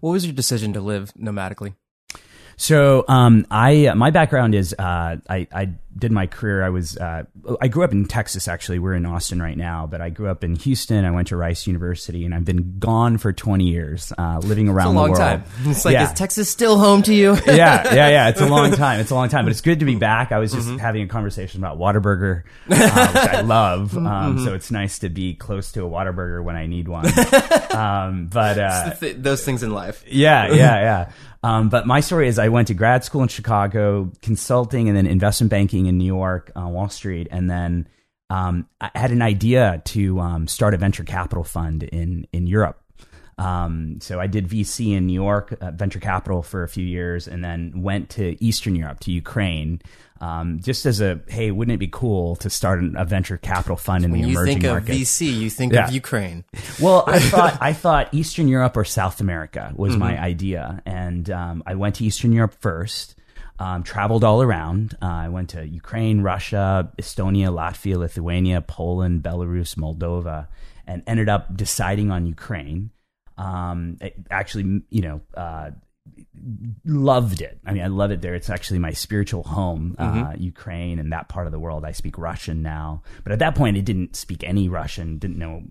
what 0.00 0.10
was 0.10 0.24
your 0.26 0.34
decision 0.34 0.72
to 0.74 0.80
live 0.80 1.12
nomadically? 1.14 1.74
So 2.60 3.06
um, 3.08 3.46
I 3.50 3.90
my 3.94 4.10
background 4.10 4.54
is 4.54 4.74
uh, 4.78 5.16
I, 5.30 5.48
I 5.50 5.70
did 5.96 6.12
my 6.12 6.26
career. 6.26 6.62
I 6.62 6.68
was 6.68 6.94
uh, 6.94 7.24
I 7.58 7.68
grew 7.68 7.84
up 7.84 7.92
in 7.92 8.04
Texas. 8.04 8.48
Actually, 8.48 8.78
we're 8.78 8.92
in 8.92 9.06
Austin 9.06 9.40
right 9.40 9.56
now, 9.56 9.86
but 9.86 10.02
I 10.02 10.10
grew 10.10 10.28
up 10.28 10.44
in 10.44 10.56
Houston. 10.56 11.06
I 11.06 11.10
went 11.10 11.28
to 11.28 11.38
Rice 11.38 11.66
University, 11.66 12.26
and 12.26 12.34
I've 12.34 12.44
been 12.44 12.78
gone 12.78 13.16
for 13.16 13.32
twenty 13.32 13.68
years, 13.68 14.12
uh, 14.18 14.40
living 14.44 14.68
around 14.68 14.94
the 14.94 15.00
world. 15.00 15.16
Time. 15.16 15.44
It's 15.64 15.86
like 15.86 15.94
yeah. 15.94 16.04
is 16.04 16.12
Texas 16.12 16.50
still 16.50 16.78
home 16.78 17.00
to 17.04 17.14
you? 17.14 17.34
yeah, 17.46 17.94
yeah, 17.94 18.08
yeah. 18.10 18.28
It's 18.28 18.42
a 18.42 18.46
long 18.50 18.72
time. 18.72 19.00
It's 19.00 19.10
a 19.10 19.14
long 19.14 19.30
time, 19.30 19.46
but 19.46 19.52
it's 19.52 19.62
good 19.62 19.78
to 19.78 19.86
be 19.86 19.96
back. 19.96 20.30
I 20.30 20.38
was 20.38 20.52
just 20.52 20.68
mm-hmm. 20.68 20.76
having 20.76 21.00
a 21.00 21.08
conversation 21.08 21.64
about 21.64 21.78
Whataburger, 21.78 22.42
uh, 22.70 23.12
which 23.12 23.34
I 23.34 23.40
love. 23.40 23.96
Um, 23.96 24.04
mm-hmm. 24.04 24.44
So 24.44 24.52
it's 24.52 24.70
nice 24.70 24.98
to 24.98 25.08
be 25.08 25.32
close 25.32 25.72
to 25.72 25.86
a 25.86 25.88
Whataburger 25.88 26.44
when 26.44 26.56
I 26.56 26.66
need 26.66 26.88
one. 26.88 27.06
Um, 27.74 28.26
but 28.26 28.58
uh, 28.58 28.94
th- 28.96 29.16
those 29.16 29.46
things 29.46 29.62
in 29.62 29.72
life. 29.72 30.04
Yeah, 30.06 30.48
yeah, 30.48 30.54
yeah. 30.54 31.12
Um, 31.42 31.68
but 31.70 31.86
my 31.86 32.00
story 32.00 32.28
is 32.28 32.38
I 32.38 32.48
went 32.48 32.68
to 32.68 32.74
grad 32.74 33.04
school 33.04 33.22
in 33.22 33.28
Chicago, 33.28 34.12
consulting, 34.20 34.88
and 34.88 34.96
then 34.96 35.06
investment 35.06 35.50
banking 35.50 35.86
in 35.86 35.96
New 35.96 36.04
York, 36.04 36.52
uh, 36.54 36.68
Wall 36.68 36.88
Street, 36.90 37.28
and 37.30 37.48
then 37.48 37.88
um, 38.28 38.68
I 38.80 38.90
had 38.94 39.10
an 39.10 39.22
idea 39.22 39.82
to 39.86 40.20
um, 40.20 40.46
start 40.46 40.74
a 40.74 40.76
venture 40.76 41.04
capital 41.04 41.44
fund 41.44 41.82
in 41.82 42.26
in 42.32 42.46
Europe. 42.46 42.80
Um, 43.40 44.00
so 44.02 44.20
I 44.20 44.26
did 44.26 44.48
VC 44.48 44.94
in 44.94 45.06
New 45.06 45.14
York, 45.14 45.56
uh, 45.62 45.70
venture 45.70 45.98
capital 45.98 46.42
for 46.42 46.62
a 46.62 46.68
few 46.68 46.84
years, 46.84 47.26
and 47.26 47.42
then 47.42 47.80
went 47.80 48.10
to 48.10 48.36
Eastern 48.44 48.76
Europe, 48.76 49.00
to 49.00 49.10
Ukraine, 49.10 49.80
um, 50.20 50.60
just 50.60 50.84
as 50.84 51.00
a 51.00 51.20
hey, 51.26 51.50
wouldn't 51.50 51.74
it 51.74 51.78
be 51.78 51.88
cool 51.88 52.36
to 52.36 52.50
start 52.50 52.84
a 52.94 53.04
venture 53.06 53.38
capital 53.38 53.76
fund 53.76 54.04
in 54.04 54.10
when 54.10 54.20
the 54.20 54.28
emerging 54.28 54.62
markets? 54.62 54.88
You 54.90 55.04
think 55.06 55.32
of 55.32 55.38
VC, 55.38 55.40
you 55.40 55.50
think 55.50 55.72
yeah. 55.72 55.86
of 55.86 55.94
Ukraine. 55.94 56.44
Well, 56.80 57.04
I 57.06 57.18
thought 57.32 57.58
I 57.62 57.72
thought 57.72 58.12
Eastern 58.12 58.46
Europe 58.46 58.76
or 58.76 58.84
South 58.84 59.20
America 59.20 59.72
was 59.74 59.92
mm-hmm. 59.92 60.00
my 60.00 60.20
idea, 60.20 60.82
and 60.84 61.30
um, 61.30 61.62
I 61.66 61.74
went 61.76 61.94
to 61.96 62.04
Eastern 62.04 62.32
Europe 62.32 62.54
first. 62.60 63.16
Um, 63.58 63.82
traveled 63.82 64.24
all 64.24 64.40
around. 64.40 64.96
Uh, 65.02 65.06
I 65.06 65.28
went 65.28 65.50
to 65.50 65.66
Ukraine, 65.66 66.22
Russia, 66.22 66.90
Estonia, 66.98 67.48
Latvia, 67.48 67.98
Lithuania, 67.98 68.62
Poland, 68.62 69.22
Belarus, 69.22 69.74
Moldova, 69.74 70.46
and 70.86 71.02
ended 71.06 71.28
up 71.28 71.54
deciding 71.54 72.10
on 72.10 72.24
Ukraine. 72.24 72.90
Um, 73.40 73.98
actually, 74.30 74.82
you 74.90 75.02
know, 75.02 75.20
uh, 75.34 75.70
loved 76.84 77.40
it. 77.40 77.58
I 77.64 77.72
mean, 77.72 77.82
I 77.82 77.86
love 77.86 78.10
it 78.10 78.20
there. 78.20 78.34
It's 78.34 78.50
actually 78.50 78.78
my 78.78 78.92
spiritual 78.92 79.42
home, 79.42 79.94
uh, 79.98 80.04
mm-hmm. 80.04 80.26
uh, 80.26 80.32
Ukraine 80.38 80.98
and 80.98 81.12
that 81.12 81.28
part 81.28 81.46
of 81.46 81.52
the 81.52 81.58
world. 81.58 81.84
I 81.84 81.92
speak 81.92 82.18
Russian 82.18 82.62
now, 82.62 83.02
but 83.22 83.32
at 83.32 83.38
that 83.38 83.54
point, 83.54 83.76
I 83.76 83.80
didn't 83.80 84.16
speak 84.16 84.44
any 84.44 84.68
Russian. 84.68 85.18
Didn't 85.18 85.38
know, 85.38 85.62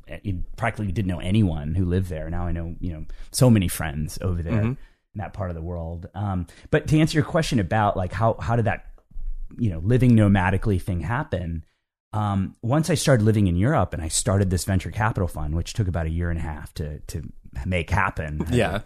practically 0.58 0.92
didn't 0.92 1.10
know 1.10 1.20
anyone 1.20 1.76
who 1.76 1.86
lived 1.86 2.10
there. 2.10 2.30
Now 2.30 2.48
I 2.48 2.52
know, 2.52 2.76
you 2.80 2.94
know, 2.94 3.06
so 3.32 3.50
many 3.50 3.68
friends 3.68 4.18
over 4.22 4.42
there 4.42 4.54
mm-hmm. 4.54 4.68
in 4.68 4.78
that 5.16 5.34
part 5.34 5.50
of 5.50 5.56
the 5.56 5.62
world. 5.62 6.08
Um, 6.16 6.48
but 6.72 6.88
to 6.88 7.00
answer 7.00 7.18
your 7.18 7.26
question 7.26 7.60
about 7.60 7.98
like 7.98 8.14
how 8.14 8.36
how 8.40 8.56
did 8.56 8.66
that, 8.66 8.86
you 9.58 9.70
know, 9.70 9.80
living 9.80 10.12
nomadically 10.12 10.82
thing 10.82 11.02
happen? 11.02 11.64
Um, 12.12 12.56
once 12.62 12.90
I 12.90 12.96
started 12.96 13.24
living 13.24 13.48
in 13.48 13.56
Europe 13.56 13.94
and 13.94 14.02
I 14.02 14.08
started 14.08 14.50
this 14.50 14.66
venture 14.66 14.92
capital 14.92 15.28
fund, 15.28 15.56
which 15.56 15.74
took 15.74 15.88
about 15.88 16.08
a 16.08 16.10
year 16.10 16.30
and 16.30 16.40
a 16.40 16.44
half 16.44 16.74
to 16.76 17.00
to 17.00 17.22
make 17.66 17.90
happen. 17.90 18.46
Yeah, 18.52 18.82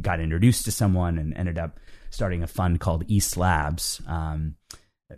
got 0.00 0.20
introduced 0.20 0.64
to 0.64 0.72
someone 0.72 1.18
and 1.18 1.36
ended 1.36 1.58
up 1.58 1.78
starting 2.10 2.42
a 2.42 2.46
fund 2.46 2.80
called 2.80 3.04
East 3.08 3.36
Labs. 3.36 4.00
Um, 4.06 4.56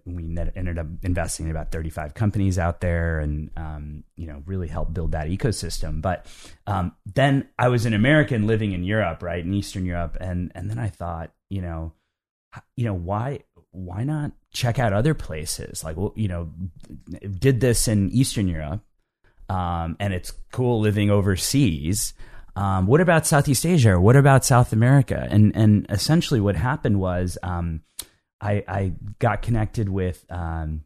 we 0.05 0.25
ended 0.57 0.79
up 0.79 0.87
investing 1.03 1.47
in 1.47 1.51
about 1.51 1.71
35 1.71 2.15
companies 2.15 2.59
out 2.59 2.81
there 2.81 3.21
and 3.21 3.51
um, 3.57 4.05
you 4.17 4.27
know 4.27 4.43
really 4.47 4.69
helped 4.69 4.95
build 4.95 5.13
that 5.13 5.29
ecosystem 5.29 6.01
but 6.01 6.27
um, 6.67 6.93
then 7.15 7.49
i 7.59 7.69
was 7.69 7.85
an 7.85 7.95
american 7.95 8.47
living 8.47 8.73
in 8.73 8.85
europe 8.85 9.23
right 9.23 9.45
in 9.45 9.53
eastern 9.53 9.85
europe 9.85 10.17
and 10.21 10.51
and 10.55 10.71
then 10.71 10.79
i 10.79 10.89
thought 10.89 11.33
you 11.51 11.61
know 11.61 11.93
you 12.77 12.85
know 12.85 12.95
why 12.95 13.41
why 13.73 14.05
not 14.05 14.33
check 14.53 14.79
out 14.79 14.93
other 14.93 15.15
places 15.15 15.83
like 15.83 15.97
you 16.15 16.29
know 16.29 16.51
did 17.39 17.61
this 17.61 17.89
in 17.89 18.11
eastern 18.11 18.49
europe 18.49 18.81
um, 19.49 19.97
and 19.99 20.15
it's 20.15 20.33
cool 20.53 20.81
living 20.81 21.11
overseas 21.11 22.15
um, 22.55 22.87
what 22.87 23.01
about 23.01 23.27
Southeast 23.27 23.65
Asia? 23.65 23.99
What 23.99 24.15
about 24.15 24.45
South 24.45 24.75
America? 24.75 25.27
And 25.31 25.57
and 25.57 25.87
essentially, 25.89 26.39
what 26.39 26.55
happened 26.55 27.01
was 27.01 27.39
um, 27.43 27.81
I, 28.43 28.65
I 28.69 28.93
got 29.21 29.41
connected 29.41 29.89
with 29.89 30.27
um, 30.29 30.85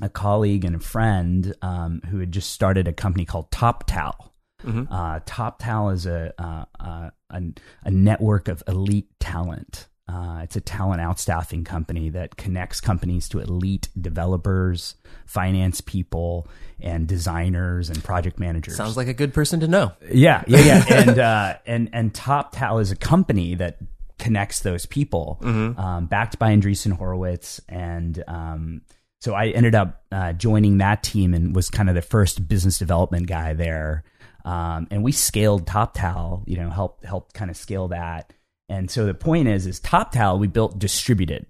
a 0.00 0.08
colleague 0.08 0.64
and 0.64 0.76
a 0.76 0.80
friend 0.80 1.54
um, 1.62 2.02
who 2.10 2.18
had 2.18 2.32
just 2.32 2.50
started 2.50 2.88
a 2.88 2.92
company 2.92 3.24
called 3.24 3.50
TopTal. 3.50 4.30
Mm-hmm. 4.64 4.92
Uh, 4.92 5.20
TopTal 5.20 5.94
is 5.94 6.04
a, 6.04 6.34
uh, 6.36 6.64
uh, 6.78 7.10
a, 7.30 7.42
a 7.84 7.90
network 7.90 8.48
of 8.48 8.62
elite 8.66 9.08
talent 9.20 9.88
Uh, 10.10 10.40
it's 10.42 10.56
a 10.56 10.60
talent 10.60 11.00
outstaffing 11.00 11.64
company 11.64 12.10
that 12.10 12.36
connects 12.36 12.80
companies 12.80 13.28
to 13.28 13.38
elite 13.38 13.88
developers, 14.00 14.96
finance 15.26 15.80
people, 15.80 16.48
and 16.80 17.06
designers 17.06 17.88
and 17.90 18.02
project 18.02 18.40
managers. 18.40 18.76
Sounds 18.76 18.96
like 18.96 19.08
a 19.08 19.14
good 19.14 19.32
person 19.32 19.60
to 19.60 19.68
know. 19.68 19.92
Yeah, 20.12 20.42
yeah, 20.48 20.58
yeah. 20.60 20.84
and 20.90 21.18
uh, 21.18 21.54
and 21.66 21.90
and 21.92 22.12
TopTal 22.12 22.80
is 22.80 22.90
a 22.90 22.96
company 22.96 23.54
that 23.54 23.78
connects 24.18 24.60
those 24.60 24.84
people, 24.84 25.38
um, 25.78 26.06
backed 26.06 26.38
by 26.38 26.50
Andreessen 26.50 26.92
Horowitz, 26.92 27.60
and 27.68 28.22
um, 28.26 28.82
so 29.20 29.34
I 29.34 29.48
ended 29.48 29.74
up 29.74 30.02
uh, 30.10 30.32
joining 30.32 30.78
that 30.78 31.02
team 31.02 31.34
and 31.34 31.54
was 31.54 31.68
kind 31.68 31.88
of 31.88 31.94
the 31.94 32.02
first 32.02 32.48
business 32.48 32.78
development 32.78 33.26
guy 33.26 33.52
there. 33.52 34.02
Um, 34.44 34.88
and 34.90 35.04
we 35.04 35.12
scaled 35.12 35.66
TopTal, 35.66 36.44
you 36.46 36.56
know, 36.56 36.70
helped 36.70 37.04
helped 37.04 37.34
kind 37.34 37.50
of 37.50 37.56
scale 37.56 37.88
that. 37.88 38.32
And 38.70 38.90
so 38.90 39.04
the 39.04 39.14
point 39.14 39.48
is, 39.48 39.66
is 39.66 39.80
TopTal 39.80 40.38
we 40.38 40.46
built 40.46 40.78
distributed. 40.78 41.44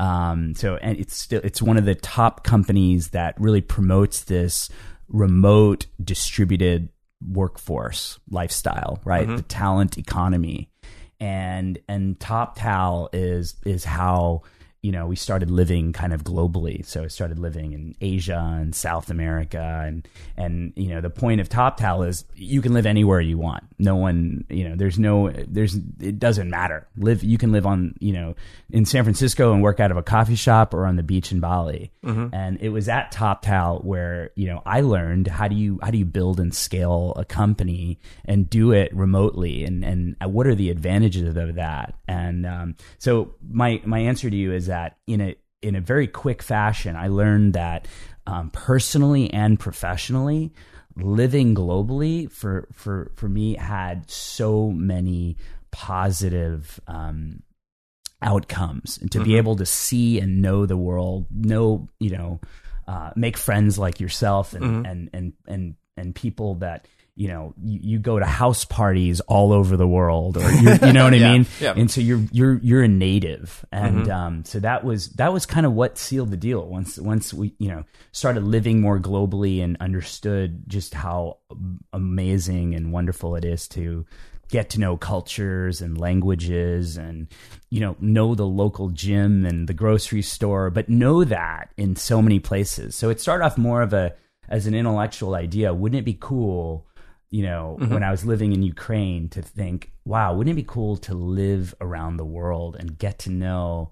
Um, 0.00 0.54
so 0.56 0.76
and 0.76 0.98
it's 0.98 1.16
still 1.16 1.40
it's 1.44 1.62
one 1.62 1.76
of 1.76 1.84
the 1.84 1.94
top 1.94 2.42
companies 2.42 3.10
that 3.10 3.40
really 3.40 3.60
promotes 3.60 4.24
this 4.24 4.68
remote 5.06 5.86
distributed 6.02 6.88
workforce 7.24 8.18
lifestyle, 8.30 9.00
right? 9.04 9.28
The 9.36 9.42
talent 9.42 9.96
economy, 9.98 10.70
and 11.20 11.78
and 11.86 12.18
TopTal 12.18 13.10
is 13.12 13.54
is 13.64 13.84
how 13.84 14.42
you 14.82 14.92
know 14.92 15.06
we 15.06 15.16
started 15.16 15.50
living 15.50 15.92
kind 15.92 16.12
of 16.12 16.24
globally. 16.24 16.84
So 16.86 17.04
I 17.04 17.08
started 17.08 17.38
living 17.38 17.72
in 17.72 17.94
Asia 18.00 18.56
and 18.58 18.74
South 18.74 19.10
America, 19.10 19.82
and 19.84 20.08
and 20.36 20.72
you 20.74 20.88
know 20.88 21.00
the 21.00 21.10
point 21.10 21.40
of 21.40 21.48
TopTal 21.48 22.08
is 22.08 22.24
you 22.34 22.62
can 22.62 22.72
live 22.72 22.86
anywhere 22.86 23.20
you 23.20 23.36
want. 23.36 23.64
No 23.78 23.96
one, 23.96 24.44
you 24.48 24.68
know, 24.68 24.76
there's 24.76 24.98
no 24.98 25.30
there's 25.30 25.74
it 26.00 26.18
doesn't 26.18 26.48
matter. 26.48 26.88
Live 26.96 27.22
you 27.22 27.36
can 27.36 27.52
live 27.52 27.66
on 27.66 27.94
you 28.00 28.12
know 28.12 28.34
in 28.70 28.86
San 28.86 29.04
Francisco 29.04 29.52
and 29.52 29.62
work 29.62 29.80
out 29.80 29.90
of 29.90 29.98
a 29.98 30.02
coffee 30.02 30.34
shop 30.34 30.72
or 30.72 30.86
on 30.86 30.96
the 30.96 31.02
beach 31.02 31.30
in 31.30 31.40
Bali. 31.40 31.92
And 32.32 32.58
it 32.60 32.70
was 32.70 32.88
at 32.88 33.12
TopTal 33.12 33.84
where 33.84 34.30
you 34.34 34.46
know 34.46 34.62
I 34.64 34.80
learned 34.80 35.26
how 35.26 35.48
do 35.48 35.56
you 35.56 35.78
how 35.82 35.90
do 35.90 35.98
you 35.98 36.06
build 36.06 36.40
and 36.40 36.54
scale 36.54 37.12
a 37.16 37.24
company 37.24 37.98
and 38.24 38.48
do 38.48 38.72
it 38.72 38.94
remotely 38.94 39.64
and 39.64 39.84
and 39.84 40.16
what 40.22 40.46
are 40.46 40.54
the 40.54 40.70
advantages 40.70 41.36
of 41.36 41.54
that. 41.56 41.94
And 42.08 42.46
um, 42.46 42.76
so 42.98 43.34
my 43.46 43.82
my 43.84 43.98
answer 43.98 44.30
to 44.30 44.36
you 44.36 44.52
is 44.52 44.69
that 44.70 44.96
in 45.06 45.20
a 45.20 45.36
in 45.62 45.74
a 45.76 45.80
very 45.80 46.06
quick 46.06 46.42
fashion, 46.42 46.96
I 46.96 47.08
learned 47.08 47.52
that 47.52 47.86
um, 48.26 48.50
personally 48.50 49.32
and 49.32 49.60
professionally, 49.60 50.52
living 50.96 51.54
globally 51.54 52.30
for 52.30 52.68
for 52.72 53.12
for 53.14 53.28
me 53.28 53.54
had 53.56 54.10
so 54.10 54.70
many 54.70 55.36
positive 55.70 56.80
um, 56.86 57.42
outcomes. 58.22 58.98
And 58.98 59.10
to 59.12 59.22
be 59.22 59.36
able 59.36 59.56
to 59.56 59.66
see 59.66 60.18
and 60.18 60.40
know 60.40 60.66
the 60.66 60.76
world 60.76 61.26
know 61.30 61.88
you 61.98 62.10
know 62.10 62.40
uh, 62.88 63.10
make 63.16 63.36
friends 63.36 63.78
like 63.78 64.00
yourself 64.00 64.54
and 64.54 64.86
and 64.86 65.10
and 65.12 65.32
and 65.46 65.74
and 65.96 66.14
people 66.14 66.56
that 66.56 66.86
you 67.16 67.28
know 67.28 67.54
you, 67.62 67.80
you 67.82 67.98
go 67.98 68.18
to 68.18 68.24
house 68.24 68.64
parties 68.64 69.20
all 69.20 69.52
over 69.52 69.76
the 69.76 69.86
world 69.86 70.36
or 70.36 70.50
you're, 70.52 70.74
you 70.76 70.92
know 70.92 71.04
what 71.04 71.12
i 71.14 71.16
Yeah, 71.16 71.32
mean? 71.32 71.46
yeah. 71.60 71.74
and 71.76 71.90
so 71.90 72.00
you're 72.00 72.22
you're 72.32 72.58
you're 72.62 72.82
a 72.82 72.88
native. 72.88 73.64
And 73.72 74.08
um, 74.08 74.44
so 74.44 74.60
that 74.60 74.84
was 74.84 75.10
that 75.10 75.32
was 75.32 75.46
kind 75.46 75.66
of 75.66 75.72
what 75.72 75.98
sealed 75.98 76.30
the 76.30 76.36
deal. 76.36 76.66
Once 76.66 76.98
once 76.98 77.34
we 77.34 77.54
you 77.58 77.68
know 77.68 77.84
started 78.12 78.42
living 78.44 78.80
more 78.80 78.98
globally 78.98 79.62
and 79.62 79.76
understood 79.80 80.62
just 80.68 80.94
how 80.94 81.38
amazing 81.92 82.74
and 82.74 82.92
wonderful 82.92 83.36
it 83.36 83.44
is 83.44 83.68
to 83.68 84.04
get 84.48 84.70
to 84.70 84.80
know 84.80 84.96
cultures 84.96 85.80
and 85.80 85.96
languages 85.98 86.96
and 86.96 87.28
you 87.70 87.80
know 87.80 87.94
know 88.00 88.34
the 88.34 88.46
local 88.46 88.88
gym 88.88 89.46
and 89.46 89.68
the 89.68 89.74
grocery 89.74 90.22
store 90.22 90.70
but 90.70 90.88
know 90.88 91.22
that 91.24 91.70
in 91.76 91.94
so 91.96 92.20
many 92.20 92.38
places. 92.40 92.94
So 92.94 93.10
it 93.10 93.20
started 93.20 93.44
off 93.44 93.56
more 93.58 93.82
of 93.82 93.92
a 93.92 94.14
as 94.48 94.66
an 94.66 94.74
intellectual 94.74 95.34
idea 95.36 95.72
wouldn't 95.72 96.00
it 96.00 96.04
be 96.04 96.16
cool 96.18 96.84
you 97.30 97.42
know 97.42 97.76
when 97.88 98.02
i 98.02 98.10
was 98.10 98.24
living 98.24 98.52
in 98.52 98.62
ukraine 98.62 99.28
to 99.28 99.42
think 99.42 99.92
wow 100.04 100.34
wouldn't 100.34 100.52
it 100.52 100.62
be 100.62 100.66
cool 100.66 100.96
to 100.96 101.14
live 101.14 101.74
around 101.80 102.16
the 102.16 102.24
world 102.24 102.76
and 102.78 102.98
get 102.98 103.18
to 103.18 103.30
know 103.30 103.90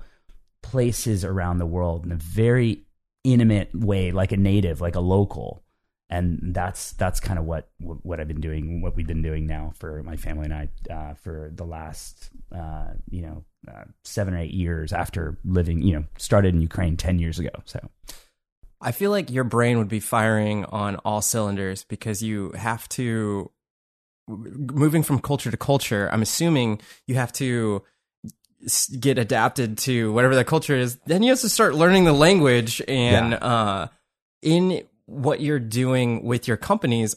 places 0.62 1.24
around 1.24 1.58
the 1.58 1.66
world 1.66 2.04
in 2.04 2.12
a 2.12 2.16
very 2.16 2.84
intimate 3.24 3.70
way 3.74 4.10
like 4.12 4.32
a 4.32 4.36
native 4.36 4.80
like 4.80 4.96
a 4.96 5.00
local 5.00 5.62
and 6.10 6.54
that's 6.54 6.92
that's 6.92 7.20
kind 7.20 7.38
of 7.38 7.44
what 7.44 7.68
what 7.78 8.18
I've 8.18 8.28
been 8.28 8.40
doing, 8.40 8.80
what 8.80 8.96
we've 8.96 9.06
been 9.06 9.22
doing 9.22 9.46
now 9.46 9.72
for 9.76 10.02
my 10.02 10.16
family 10.16 10.46
and 10.46 10.54
I 10.54 10.68
uh, 10.92 11.14
for 11.14 11.52
the 11.54 11.64
last 11.64 12.30
uh, 12.54 12.92
you 13.10 13.22
know 13.22 13.44
uh, 13.70 13.84
seven 14.04 14.34
or 14.34 14.38
eight 14.38 14.54
years 14.54 14.92
after 14.92 15.38
living, 15.44 15.82
you 15.82 15.94
know, 15.94 16.04
started 16.16 16.54
in 16.54 16.62
Ukraine 16.62 16.96
ten 16.96 17.18
years 17.18 17.38
ago. 17.38 17.50
So 17.66 17.90
I 18.80 18.92
feel 18.92 19.10
like 19.10 19.30
your 19.30 19.44
brain 19.44 19.78
would 19.78 19.88
be 19.88 20.00
firing 20.00 20.64
on 20.66 20.96
all 21.04 21.20
cylinders 21.20 21.84
because 21.84 22.22
you 22.22 22.52
have 22.52 22.88
to 22.90 23.50
moving 24.28 25.02
from 25.02 25.18
culture 25.20 25.50
to 25.50 25.56
culture. 25.56 26.08
I'm 26.12 26.22
assuming 26.22 26.80
you 27.06 27.14
have 27.16 27.32
to 27.34 27.82
get 29.00 29.18
adapted 29.18 29.78
to 29.78 30.12
whatever 30.12 30.34
that 30.34 30.46
culture 30.46 30.74
is. 30.76 30.96
Then 31.06 31.22
you 31.22 31.30
have 31.30 31.40
to 31.40 31.48
start 31.48 31.74
learning 31.74 32.04
the 32.04 32.12
language 32.12 32.82
and 32.86 33.32
Yeah. 33.32 33.38
uh 33.38 33.86
in 34.42 34.82
what 35.06 35.40
you're 35.40 35.58
doing 35.58 36.22
with 36.24 36.46
your 36.46 36.56
companies. 36.56 37.16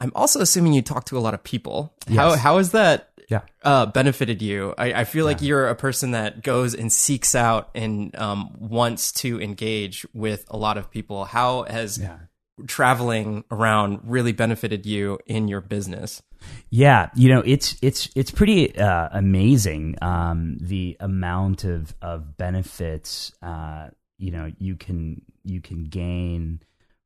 I'm 0.00 0.12
also 0.14 0.40
assuming 0.40 0.72
you 0.74 0.82
talk 0.82 1.06
to 1.06 1.18
a 1.18 1.20
lot 1.20 1.34
of 1.34 1.42
people. 1.42 1.92
How 2.08 2.30
Yes. 2.30 2.38
how 2.40 2.58
has 2.58 2.70
that 2.72 3.07
yeah, 3.28 3.42
uh, 3.62 3.86
benefited 3.86 4.40
you? 4.40 4.74
I, 4.78 4.92
I 4.92 5.04
feel 5.04 5.26
like 5.26 5.42
you're 5.42 5.68
a 5.68 5.74
person 5.74 6.12
that 6.12 6.42
goes 6.42 6.74
and 6.74 6.90
seeks 6.90 7.34
out 7.34 7.70
and 7.74 8.16
um, 8.16 8.54
wants 8.58 9.12
to 9.12 9.40
engage 9.40 10.06
with 10.14 10.46
a 10.48 10.56
lot 10.56 10.78
of 10.78 10.90
people. 10.90 11.26
How 11.26 11.64
has 11.64 11.98
yeah. 11.98 12.18
traveling 12.66 13.44
around 13.50 14.00
really 14.04 14.32
benefited 14.32 14.86
you 14.86 15.18
in 15.26 15.46
your 15.46 15.60
business? 15.60 16.22
Yeah, 16.70 17.10
you 17.14 17.28
know 17.28 17.42
it's 17.44 17.76
it's 17.82 18.08
it's 18.14 18.30
pretty 18.30 18.76
uh, 18.78 19.08
amazing 19.12 19.96
um, 20.00 20.56
the 20.58 20.96
amount 20.98 21.64
of 21.64 21.94
of 22.00 22.36
benefits 22.38 23.32
uh, 23.42 23.88
you 24.16 24.30
know 24.30 24.50
you 24.58 24.76
can 24.76 25.22
you 25.44 25.60
can 25.60 25.84
gain 25.84 26.60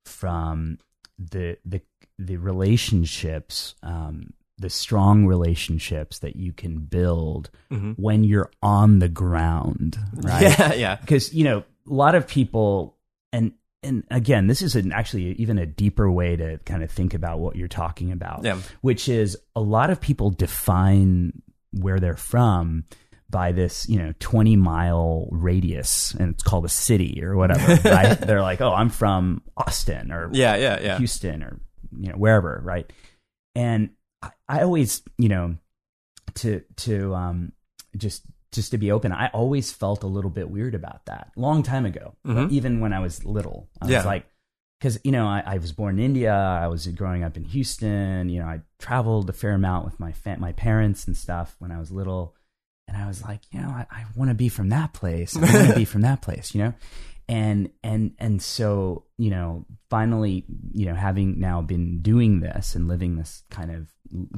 from 0.05 0.79
the 1.19 1.59
the 1.65 1.81
the 2.19 2.37
relationships 2.37 3.75
um, 3.83 4.33
the 4.59 4.71
strong 4.71 5.27
relationships 5.27 6.19
that 6.21 6.37
you 6.37 6.53
can 6.53 6.79
build 6.79 7.51
mm-hmm. 7.71 7.93
when 7.93 8.23
you're 8.25 8.51
on 8.62 8.99
the 9.01 9.09
ground 9.09 9.99
right 10.17 10.43
Yeah, 10.43 10.75
yeah. 10.75 10.97
because 10.97 11.33
you 11.35 11.45
know 11.45 11.59
a 11.88 11.93
lot 11.93 12.15
of 12.15 12.27
people 12.29 12.97
and 13.33 13.53
and 13.83 14.05
again 14.11 14.47
this 14.47 14.62
is 14.62 14.77
an 14.77 14.93
actually 14.93 15.33
even 15.33 15.59
a 15.59 15.67
deeper 15.67 16.11
way 16.11 16.37
to 16.37 16.59
kind 16.67 16.83
of 16.85 16.91
think 16.91 17.15
about 17.15 17.41
what 17.41 17.57
you're 17.57 17.67
talking 17.69 18.12
about 18.12 18.45
Yeah. 18.45 18.59
which 18.83 19.09
is 19.09 19.37
a 19.57 19.61
lot 19.61 19.91
of 19.91 20.01
people 20.01 20.31
define 20.31 21.43
where 21.73 21.99
they're 21.99 22.17
from 22.17 22.85
by 23.31 23.51
this 23.53 23.88
you 23.88 23.99
know 23.99 24.12
20 24.21 24.57
mile 24.57 25.27
radius 25.33 26.12
and 26.21 26.35
it's 26.35 26.43
called 26.43 26.67
a 26.67 26.69
city 26.69 27.25
or 27.25 27.35
whatever 27.35 27.88
right 27.88 28.21
they're 28.21 28.43
like 28.43 28.61
oh 28.61 28.73
i'm 28.75 28.91
from 28.91 29.41
austin 29.57 30.12
or 30.12 30.29
Yeah, 30.33 30.55
yeah, 30.57 30.79
yeah. 30.81 30.99
Houston 30.99 31.43
or 31.43 31.59
you 31.99 32.09
know 32.11 32.17
wherever, 32.17 32.61
right? 32.65 32.91
And 33.55 33.91
I, 34.23 34.31
I 34.49 34.61
always, 34.63 35.03
you 35.19 35.29
know, 35.29 35.57
to 36.35 36.63
to 36.77 37.15
um 37.15 37.53
just 37.97 38.23
just 38.53 38.71
to 38.73 38.79
be 38.79 38.93
open, 38.93 39.13
I 39.13 39.29
always 39.29 39.73
felt 39.73 40.03
a 40.03 40.07
little 40.07 40.31
bit 40.31 40.51
weird 40.51 40.75
about 40.75 41.07
that. 41.07 41.33
Long 41.37 41.63
time 41.63 41.87
ago, 41.87 42.15
even 42.51 42.81
when 42.81 42.93
I 42.93 43.01
was 43.01 43.25
little, 43.25 43.69
I 43.81 43.89
Yeah. 43.89 43.97
was 43.99 44.07
like, 44.07 44.27
because 44.79 44.99
you 45.05 45.13
know 45.13 45.27
I, 45.27 45.43
I 45.47 45.59
was 45.59 45.73
born 45.73 45.99
in 45.99 46.05
India, 46.05 46.35
I 46.35 46.67
was 46.69 46.87
growing 46.89 47.25
up 47.25 47.37
in 47.37 47.45
Houston. 47.45 48.29
You 48.29 48.41
know, 48.41 48.47
I 48.47 48.61
traveled 48.79 49.29
a 49.31 49.33
fair 49.33 49.53
amount 49.53 49.85
with 49.87 49.99
my 50.01 50.13
fa- 50.13 50.37
my 50.39 50.53
parents 50.53 51.07
and 51.07 51.17
stuff 51.17 51.57
when 51.61 51.71
I 51.73 51.79
was 51.79 51.91
little, 51.91 52.35
and 52.89 52.97
I 52.97 53.07
was 53.07 53.23
like, 53.23 53.41
you 53.53 53.61
know, 53.61 53.69
I, 53.69 53.87
I 53.91 54.05
want 54.17 54.29
to 54.31 54.35
be 54.35 54.49
from 54.51 54.69
that 54.71 54.93
place. 54.93 55.37
I 55.37 55.41
want 55.41 55.69
to 55.69 55.75
be 55.83 55.85
from 55.87 56.03
that 56.03 56.21
place. 56.21 56.55
You 56.55 56.63
know, 56.65 56.75
and 57.29 57.71
and 57.83 58.13
and 58.19 58.43
so 58.43 59.05
you 59.19 59.31
know 59.31 59.65
finally 59.89 60.45
you 60.73 60.87
know 60.87 60.95
having 60.95 61.39
now 61.39 61.63
been 61.63 62.03
doing 62.03 62.41
this 62.41 62.75
and 62.75 62.89
living 62.89 63.17
this 63.17 63.43
kind 63.51 63.71
of 63.71 63.89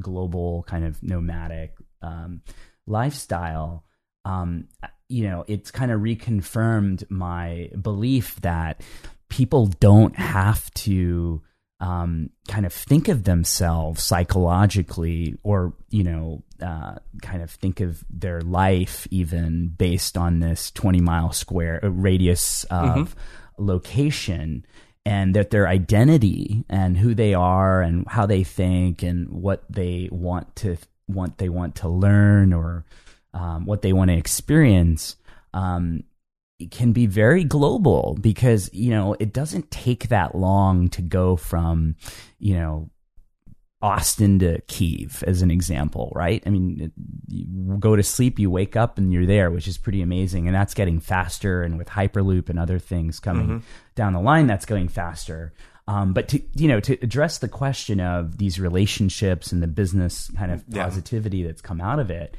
global 0.00 0.64
kind 0.64 0.84
of 0.84 1.02
nomadic 1.02 1.74
um, 2.02 2.42
lifestyle 2.86 3.84
um, 4.24 4.68
you 5.08 5.24
know 5.24 5.44
it's 5.48 5.70
kind 5.70 5.90
of 5.90 6.00
reconfirmed 6.00 7.08
my 7.10 7.70
belief 7.80 8.40
that 8.42 8.80
people 9.28 9.66
don't 9.66 10.16
have 10.16 10.72
to 10.74 11.42
um, 11.84 12.30
kind 12.48 12.64
of 12.64 12.72
think 12.72 13.08
of 13.08 13.24
themselves 13.24 14.02
psychologically 14.02 15.36
or 15.42 15.74
you 15.90 16.02
know 16.02 16.42
uh, 16.62 16.94
kind 17.20 17.42
of 17.42 17.50
think 17.50 17.80
of 17.80 18.02
their 18.08 18.40
life 18.40 19.06
even 19.10 19.68
based 19.68 20.16
on 20.16 20.40
this 20.40 20.70
20 20.70 21.02
mile 21.02 21.30
square 21.30 21.84
uh, 21.84 21.88
radius 21.88 22.64
of 22.70 23.14
location 23.58 24.64
and 25.04 25.36
that 25.36 25.50
their 25.50 25.68
identity 25.68 26.64
and 26.70 26.96
who 26.96 27.14
they 27.14 27.34
are 27.34 27.82
and 27.82 28.08
how 28.08 28.24
they 28.24 28.42
think 28.42 29.02
and 29.02 29.28
what 29.28 29.62
they 29.68 30.08
want 30.10 30.56
to 30.56 30.78
want 31.06 31.36
they 31.36 31.50
want 31.50 31.74
to 31.74 31.88
learn 31.88 32.54
or 32.54 32.86
um, 33.34 33.66
what 33.66 33.82
they 33.82 33.92
want 33.92 34.10
to 34.10 34.16
experience, 34.16 35.16
um, 35.52 36.04
can 36.70 36.92
be 36.92 37.06
very 37.06 37.44
global 37.44 38.16
because 38.20 38.70
you 38.72 38.90
know 38.90 39.16
it 39.18 39.32
doesn't 39.32 39.70
take 39.70 40.08
that 40.08 40.34
long 40.34 40.88
to 40.88 41.02
go 41.02 41.36
from 41.36 41.96
you 42.38 42.54
know 42.54 42.90
Austin 43.84 44.38
to 44.38 44.62
Kiev 44.62 45.22
as 45.26 45.42
an 45.42 45.50
example, 45.50 46.10
right? 46.16 46.42
I 46.46 46.48
mean, 46.48 46.90
you 47.28 47.76
go 47.78 47.94
to 47.94 48.02
sleep, 48.02 48.38
you 48.38 48.48
wake 48.48 48.76
up, 48.76 48.96
and 48.96 49.12
you're 49.12 49.26
there, 49.26 49.50
which 49.50 49.68
is 49.68 49.76
pretty 49.76 50.00
amazing. 50.00 50.46
And 50.46 50.56
that's 50.56 50.72
getting 50.72 51.00
faster. 51.00 51.62
And 51.62 51.76
with 51.76 51.88
Hyperloop 51.88 52.48
and 52.48 52.58
other 52.58 52.78
things 52.78 53.20
coming 53.20 53.46
mm-hmm. 53.46 53.58
down 53.94 54.14
the 54.14 54.20
line, 54.20 54.46
that's 54.46 54.64
going 54.64 54.88
faster. 54.88 55.52
Um, 55.86 56.14
but 56.14 56.28
to 56.28 56.42
you 56.54 56.66
know, 56.66 56.80
to 56.80 56.94
address 57.02 57.38
the 57.38 57.48
question 57.48 58.00
of 58.00 58.38
these 58.38 58.58
relationships 58.58 59.52
and 59.52 59.62
the 59.62 59.66
business 59.66 60.30
kind 60.34 60.50
of 60.50 60.64
positivity 60.70 61.38
yeah. 61.38 61.48
that's 61.48 61.60
come 61.60 61.82
out 61.82 61.98
of 61.98 62.10
it, 62.10 62.38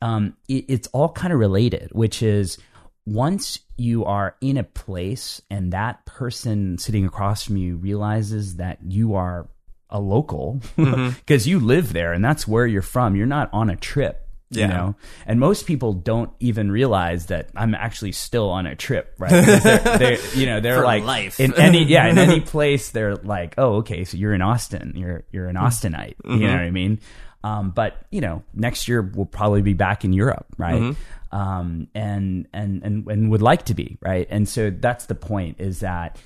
um, 0.00 0.36
it, 0.46 0.66
it's 0.68 0.86
all 0.92 1.08
kind 1.08 1.32
of 1.32 1.40
related. 1.40 1.90
Which 1.90 2.22
is 2.22 2.56
once 3.06 3.60
you 3.76 4.04
are 4.04 4.36
in 4.40 4.56
a 4.56 4.64
place 4.64 5.42
and 5.50 5.72
that 5.72 6.04
person 6.06 6.78
sitting 6.78 7.04
across 7.04 7.42
from 7.42 7.56
you 7.56 7.76
realizes 7.76 8.56
that 8.56 8.78
you 8.86 9.14
are 9.14 9.48
a 9.90 10.00
local 10.00 10.60
because 10.76 10.86
mm-hmm. 10.86 11.48
you 11.48 11.60
live 11.60 11.92
there 11.92 12.12
and 12.12 12.24
that's 12.24 12.48
where 12.48 12.66
you're 12.66 12.82
from. 12.82 13.14
You're 13.16 13.26
not 13.26 13.50
on 13.52 13.70
a 13.70 13.76
trip. 13.76 14.20
Yeah. 14.50 14.62
You 14.62 14.68
know, 14.68 14.94
and 15.26 15.40
most 15.40 15.66
people 15.66 15.94
don't 15.94 16.30
even 16.38 16.70
realize 16.70 17.26
that 17.26 17.48
I'm 17.56 17.74
actually 17.74 18.12
still 18.12 18.50
on 18.50 18.66
a 18.66 18.76
trip, 18.76 19.12
right? 19.18 19.30
They're, 19.30 19.78
they're, 19.98 20.18
you 20.34 20.46
know, 20.46 20.60
they're 20.60 20.84
like 20.84 21.02
life. 21.02 21.40
in 21.40 21.54
any 21.54 21.82
yeah 21.88 22.06
in 22.06 22.18
any 22.18 22.40
place. 22.40 22.90
They're 22.90 23.16
like, 23.16 23.54
oh, 23.58 23.76
okay, 23.76 24.04
so 24.04 24.16
you're 24.16 24.34
in 24.34 24.42
Austin. 24.42 24.92
You're 24.94 25.24
you're 25.32 25.48
an 25.48 25.56
Austinite. 25.56 26.16
Mm-hmm. 26.18 26.34
You 26.34 26.46
know 26.46 26.52
what 26.52 26.62
I 26.62 26.70
mean? 26.70 27.00
Um, 27.42 27.70
but 27.70 28.06
you 28.10 28.20
know, 28.20 28.44
next 28.54 28.86
year 28.86 29.02
we'll 29.02 29.26
probably 29.26 29.62
be 29.62 29.72
back 29.74 30.04
in 30.04 30.12
Europe, 30.12 30.46
right? 30.56 30.80
Mm-hmm. 30.80 31.00
Um, 31.34 31.88
and 31.96 32.46
and 32.52 32.80
and 32.84 33.04
and 33.08 33.30
would 33.32 33.42
like 33.42 33.64
to 33.64 33.74
be, 33.74 33.98
right? 34.00 34.28
And 34.30 34.48
so 34.48 34.70
that's 34.70 35.06
the 35.06 35.16
point: 35.16 35.56
is 35.58 35.80
that 35.80 36.16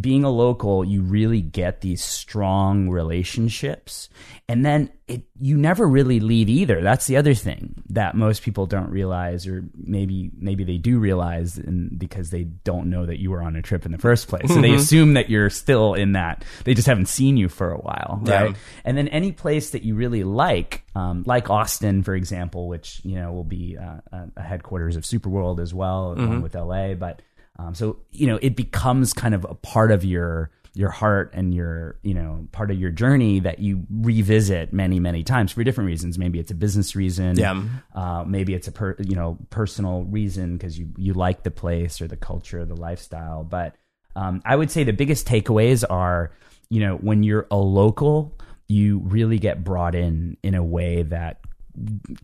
being 0.00 0.24
a 0.24 0.30
local, 0.30 0.84
you 0.84 1.02
really 1.02 1.42
get 1.42 1.82
these 1.82 2.02
strong 2.02 2.88
relationships. 2.88 4.08
And 4.48 4.64
then 4.64 4.90
it, 5.06 5.24
you 5.38 5.58
never 5.58 5.86
really 5.86 6.18
leave 6.18 6.48
either. 6.48 6.80
That's 6.80 7.06
the 7.06 7.18
other 7.18 7.34
thing 7.34 7.82
that 7.90 8.14
most 8.14 8.42
people 8.42 8.64
don't 8.64 8.88
realize, 8.88 9.46
or 9.46 9.64
maybe, 9.74 10.30
maybe 10.38 10.64
they 10.64 10.78
do 10.78 10.98
realize 10.98 11.58
and 11.58 11.98
because 11.98 12.30
they 12.30 12.44
don't 12.44 12.88
know 12.88 13.04
that 13.04 13.20
you 13.20 13.30
were 13.30 13.42
on 13.42 13.54
a 13.54 13.60
trip 13.60 13.84
in 13.84 13.92
the 13.92 13.98
first 13.98 14.28
place. 14.28 14.48
So 14.48 14.62
they 14.62 14.68
mm-hmm. 14.68 14.76
assume 14.76 15.14
that 15.14 15.28
you're 15.28 15.50
still 15.50 15.92
in 15.92 16.12
that. 16.12 16.42
They 16.64 16.72
just 16.72 16.86
haven't 16.86 17.06
seen 17.06 17.36
you 17.36 17.50
for 17.50 17.70
a 17.70 17.78
while. 17.78 18.20
Right. 18.22 18.50
Yeah. 18.50 18.56
And 18.84 18.96
then 18.96 19.08
any 19.08 19.32
place 19.32 19.70
that 19.70 19.82
you 19.82 19.94
really 19.94 20.24
like, 20.24 20.84
um, 20.94 21.22
like 21.26 21.50
Austin, 21.50 22.02
for 22.02 22.14
example, 22.14 22.66
which, 22.66 23.02
you 23.04 23.16
know, 23.16 23.30
will 23.32 23.44
be 23.44 23.76
uh, 23.76 24.26
a 24.36 24.42
headquarters 24.42 24.96
of 24.96 25.02
Superworld 25.02 25.60
as 25.60 25.74
well, 25.74 26.14
mm-hmm. 26.14 26.24
along 26.24 26.42
with 26.42 26.54
LA. 26.54 26.94
But, 26.94 27.20
um, 27.58 27.74
so 27.74 27.98
you 28.10 28.26
know, 28.26 28.38
it 28.42 28.56
becomes 28.56 29.12
kind 29.12 29.34
of 29.34 29.44
a 29.48 29.54
part 29.54 29.90
of 29.90 30.04
your 30.04 30.50
your 30.74 30.90
heart 30.90 31.30
and 31.32 31.54
your 31.54 31.98
you 32.02 32.12
know 32.12 32.46
part 32.52 32.70
of 32.70 32.78
your 32.78 32.90
journey 32.90 33.40
that 33.40 33.60
you 33.60 33.86
revisit 33.90 34.74
many 34.74 35.00
many 35.00 35.22
times 35.22 35.52
for 35.52 35.64
different 35.64 35.88
reasons. 35.88 36.18
Maybe 36.18 36.38
it's 36.38 36.50
a 36.50 36.54
business 36.54 36.94
reason. 36.94 37.36
Yeah. 37.38 37.62
Uh, 37.94 38.24
maybe 38.26 38.52
it's 38.52 38.68
a 38.68 38.72
per, 38.72 38.94
you 38.98 39.16
know 39.16 39.38
personal 39.48 40.04
reason 40.04 40.56
because 40.56 40.78
you 40.78 40.88
you 40.98 41.14
like 41.14 41.44
the 41.44 41.50
place 41.50 42.00
or 42.00 42.08
the 42.08 42.16
culture, 42.16 42.60
or 42.60 42.64
the 42.66 42.76
lifestyle. 42.76 43.42
But 43.42 43.74
um, 44.14 44.42
I 44.44 44.54
would 44.54 44.70
say 44.70 44.84
the 44.84 44.92
biggest 44.92 45.26
takeaways 45.26 45.82
are 45.88 46.32
you 46.68 46.80
know 46.80 46.96
when 46.96 47.22
you're 47.22 47.46
a 47.50 47.56
local, 47.56 48.38
you 48.68 48.98
really 49.04 49.38
get 49.38 49.64
brought 49.64 49.94
in 49.94 50.36
in 50.42 50.54
a 50.54 50.62
way 50.62 51.04
that 51.04 51.40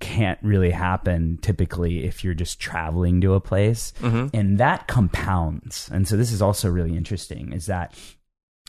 can't 0.00 0.38
really 0.42 0.70
happen 0.70 1.38
typically 1.42 2.04
if 2.04 2.24
you're 2.24 2.34
just 2.34 2.58
traveling 2.58 3.20
to 3.20 3.34
a 3.34 3.40
place 3.40 3.92
mm-hmm. 4.00 4.26
and 4.34 4.58
that 4.58 4.88
compounds 4.88 5.90
and 5.92 6.08
so 6.08 6.16
this 6.16 6.32
is 6.32 6.40
also 6.40 6.70
really 6.70 6.96
interesting 6.96 7.52
is 7.52 7.66
that 7.66 7.94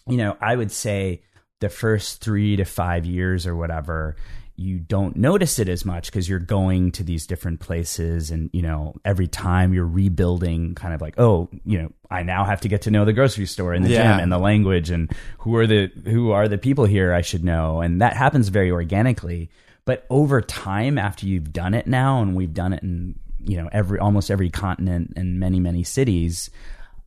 you 0.08 0.17
know 0.17 0.36
i 0.41 0.56
would 0.56 0.72
say 0.72 1.22
the 1.62 1.69
first 1.69 2.22
3 2.22 2.58
to 2.58 2.65
5 2.65 3.06
years 3.06 3.48
or 3.48 3.56
whatever 3.56 4.15
you 4.56 4.78
don't 4.78 5.15
notice 5.15 5.58
it 5.58 5.67
as 5.67 5.84
much 5.84 6.08
because 6.08 6.30
you're 6.30 6.38
going 6.38 6.91
to 6.91 7.04
these 7.04 7.26
different 7.26 7.60
places 7.60 8.30
and 8.30 8.52
you 8.54 8.62
know 8.62 8.93
every 9.04 9.28
time 9.28 9.74
you're 9.74 9.88
rebuilding 9.88 10.76
kind 10.76 10.93
of 10.93 11.02
like 11.02 11.15
oh 11.17 11.50
you 11.65 11.82
know 11.82 11.91
i 12.12 12.22
now 12.22 12.43
have 12.43 12.62
to 12.62 12.67
get 12.67 12.84
to 12.84 12.91
know 12.91 13.04
the 13.04 13.13
grocery 13.13 13.48
store 13.48 13.74
and 13.74 13.84
the 13.84 13.89
yeah. 13.89 14.13
gym 14.13 14.24
and 14.24 14.32
the 14.32 14.38
language 14.38 14.91
and 14.91 15.12
who 15.39 15.56
are 15.56 15.65
the 15.65 15.91
who 16.06 16.32
are 16.32 16.48
the 16.48 16.58
people 16.58 16.86
here 16.86 17.13
i 17.13 17.22
should 17.22 17.43
know 17.43 17.82
and 17.82 18.02
that 18.02 18.15
happens 18.15 18.50
very 18.50 18.69
organically 18.69 19.50
but 19.86 20.06
over 20.10 20.41
time, 20.41 20.98
after 20.98 21.26
you've 21.26 21.52
done 21.52 21.74
it 21.74 21.88
now, 21.88 22.22
and 22.22 22.36
we've 22.36 22.54
done 22.54 22.74
it 22.74 22.84
in 22.84 23.19
you 23.39 23.58
know 23.58 23.69
every 23.72 24.00
almost 24.00 24.32
every 24.32 24.50
continent 24.50 25.13
and 25.15 25.39
many 25.39 25.60
many 25.60 25.84
cities, 25.84 26.50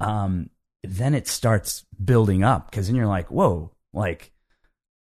um, 0.01 0.51
then 0.85 1.15
it 1.15 1.27
starts 1.29 1.85
building 2.03 2.45
up 2.45 2.71
because 2.71 2.87
then 2.87 2.97
you're 2.97 3.07
like, 3.07 3.31
whoa, 3.31 3.71
like 3.93 4.33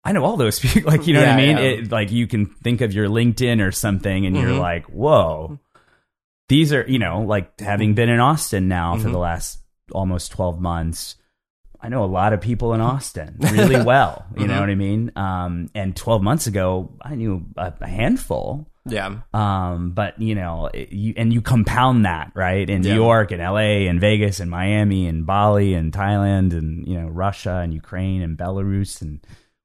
I 0.05 0.13
know 0.13 0.25
all 0.25 0.37
those 0.37 0.59
people. 0.61 0.91
Like 0.91 1.07
you 1.07 1.15
know 1.15 1.21
yeah, 1.21 1.35
what 1.35 1.43
I 1.43 1.47
mean? 1.47 1.57
Yeah. 1.57 1.63
It, 1.63 1.93
like 1.93 2.11
you 2.11 2.27
can 2.27 2.47
think 2.47 2.81
of 2.81 2.95
your 2.95 3.09
LinkedIn 3.09 3.67
or 3.67 3.73
something, 3.73 4.27
and 4.27 4.35
mm-hmm. 4.35 4.49
you're 4.49 4.59
like, 4.59 4.87
whoa. 4.87 5.59
These 6.49 6.73
are, 6.73 6.83
you 6.89 6.99
know, 6.99 7.21
like 7.21 7.61
having 7.61 7.93
been 7.93 8.09
in 8.09 8.21
Austin 8.21 8.69
now 8.69 8.95
mm-hmm. 8.95 9.03
for 9.03 9.11
the 9.11 9.19
last 9.19 9.61
almost 9.93 10.33
12 10.33 10.59
months, 10.59 11.17
I 11.81 11.89
know 11.89 12.05
a 12.05 12.07
lot 12.07 12.33
of 12.33 12.41
people 12.41 12.75
in 12.75 12.81
Austin 12.81 13.37
really 13.39 13.83
well. 13.85 14.27
You 14.35 14.43
mm-hmm. 14.43 14.49
know 14.49 14.61
what 14.61 14.71
I 14.71 14.75
mean? 14.75 15.13
Um, 15.17 15.71
and 15.75 15.95
12 15.95 16.23
months 16.23 16.47
ago, 16.47 16.93
I 17.01 17.15
knew 17.15 17.47
a, 17.57 17.73
a 17.81 17.87
handful. 17.87 18.69
Yeah. 18.85 19.21
Um, 19.35 19.91
but 19.91 20.21
you 20.21 20.35
know, 20.35 20.71
you, 20.75 21.15
and 21.17 21.33
you 21.33 21.43
compound 21.43 22.05
that 22.05 22.33
right 22.35 22.69
in 22.69 22.83
New 22.83 22.95
York 22.95 23.31
and 23.31 23.43
L.A. 23.43 23.87
and 23.87 24.01
Vegas 24.01 24.41
and 24.41 24.51
Miami 24.51 25.07
and 25.07 25.27
Bali 25.27 25.75
and 25.75 25.93
Thailand 25.93 26.53
and 26.53 26.87
you 26.89 26.99
know 26.99 27.07
Russia 27.09 27.57
and 27.57 27.75
Ukraine 27.75 28.23
and 28.23 28.39
Belarus 28.39 29.03
and 29.03 29.21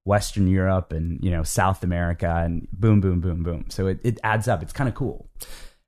Western 0.05 0.47
Europe 0.47 0.91
and 0.91 1.23
you 1.23 1.31
know 1.31 1.43
South 1.43 1.83
America 1.83 2.41
and 2.43 2.67
boom, 2.71 2.99
boom, 2.99 3.21
boom, 3.21 3.43
boom. 3.43 3.65
So 3.69 3.87
it, 3.87 3.99
it 4.03 4.19
adds 4.23 4.47
up. 4.47 4.61
It's 4.61 4.73
kind 4.73 4.89
of 4.89 4.95
cool. 4.95 5.29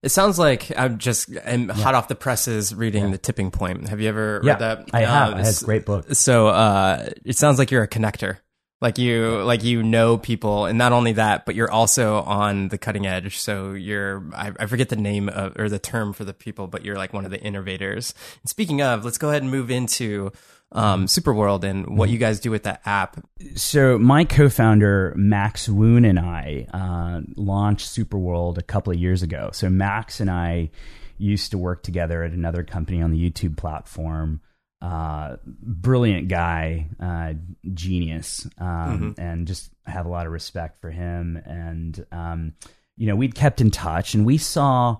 It 0.05 0.11
sounds 0.11 0.37
like 0.37 0.71
I'm 0.77 0.99
just 0.99 1.29
I'm 1.43 1.67
yeah. 1.67 1.73
hot 1.73 1.95
off 1.95 2.07
the 2.07 2.15
presses 2.15 2.75
reading 2.75 3.05
yeah. 3.05 3.11
The 3.11 3.17
Tipping 3.17 3.49
Point. 3.49 3.89
Have 3.89 3.99
you 3.99 4.07
ever 4.07 4.39
yeah, 4.43 4.51
read 4.51 4.59
that? 4.59 4.89
I 4.93 5.01
have. 5.01 5.33
Um, 5.33 5.39
it's 5.39 5.63
a 5.63 5.65
great 5.65 5.83
book. 5.83 6.13
So 6.13 6.47
uh, 6.47 7.09
it 7.25 7.35
sounds 7.37 7.57
like 7.57 7.71
you're 7.71 7.81
a 7.81 7.87
connector. 7.87 8.37
Like 8.81 8.99
you, 8.99 9.41
like 9.41 9.63
you 9.63 9.81
know 9.81 10.19
people, 10.19 10.67
and 10.67 10.77
not 10.77 10.91
only 10.91 11.13
that, 11.13 11.47
but 11.47 11.55
you're 11.55 11.71
also 11.71 12.17
on 12.17 12.67
the 12.67 12.77
cutting 12.77 13.07
edge. 13.07 13.39
So 13.39 13.71
you're, 13.71 14.23
I, 14.35 14.51
I 14.59 14.65
forget 14.67 14.89
the 14.89 14.95
name 14.95 15.27
of 15.27 15.57
or 15.57 15.69
the 15.69 15.79
term 15.79 16.13
for 16.13 16.23
the 16.23 16.35
people, 16.35 16.67
but 16.67 16.85
you're 16.85 16.97
like 16.97 17.11
one 17.11 17.25
of 17.25 17.31
the 17.31 17.41
innovators. 17.41 18.13
And 18.43 18.49
speaking 18.49 18.83
of, 18.83 19.03
let's 19.05 19.17
go 19.17 19.29
ahead 19.29 19.41
and 19.41 19.49
move 19.49 19.71
into 19.71 20.31
um, 20.71 21.05
Superworld 21.05 21.63
and 21.63 21.97
what 21.97 22.09
you 22.09 22.17
guys 22.17 22.39
do 22.39 22.51
with 22.51 22.63
that 22.63 22.81
app. 22.85 23.25
So 23.55 23.97
my 23.97 24.25
co-founder 24.25 25.13
Max 25.15 25.69
Woon 25.69 26.05
and 26.05 26.19
I 26.19 26.67
uh, 26.73 27.21
launched 27.35 27.87
Superworld 27.87 28.57
a 28.57 28.63
couple 28.63 28.91
of 28.91 28.99
years 28.99 29.23
ago. 29.23 29.49
So 29.53 29.69
Max 29.69 30.19
and 30.19 30.29
I 30.29 30.71
used 31.17 31.51
to 31.51 31.57
work 31.57 31.83
together 31.83 32.23
at 32.23 32.31
another 32.31 32.63
company 32.63 33.01
on 33.01 33.11
the 33.11 33.31
YouTube 33.31 33.57
platform. 33.57 34.41
Uh, 34.81 35.37
brilliant 35.45 36.27
guy, 36.27 36.89
uh, 36.99 37.33
genius, 37.73 38.45
um, 38.57 38.67
mm-hmm. 39.15 39.21
and 39.21 39.47
just 39.47 39.71
have 39.85 40.05
a 40.05 40.09
lot 40.09 40.25
of 40.25 40.31
respect 40.31 40.79
for 40.81 40.91
him. 40.91 41.41
And 41.45 42.05
um, 42.11 42.53
you 42.97 43.07
know, 43.07 43.15
we'd 43.15 43.33
kept 43.33 43.61
in 43.61 43.71
touch, 43.71 44.13
and 44.13 44.25
we 44.25 44.37
saw 44.37 44.97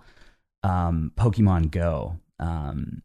um, 0.63 1.12
Pokemon 1.15 1.71
Go 1.71 2.19
um, 2.39 3.04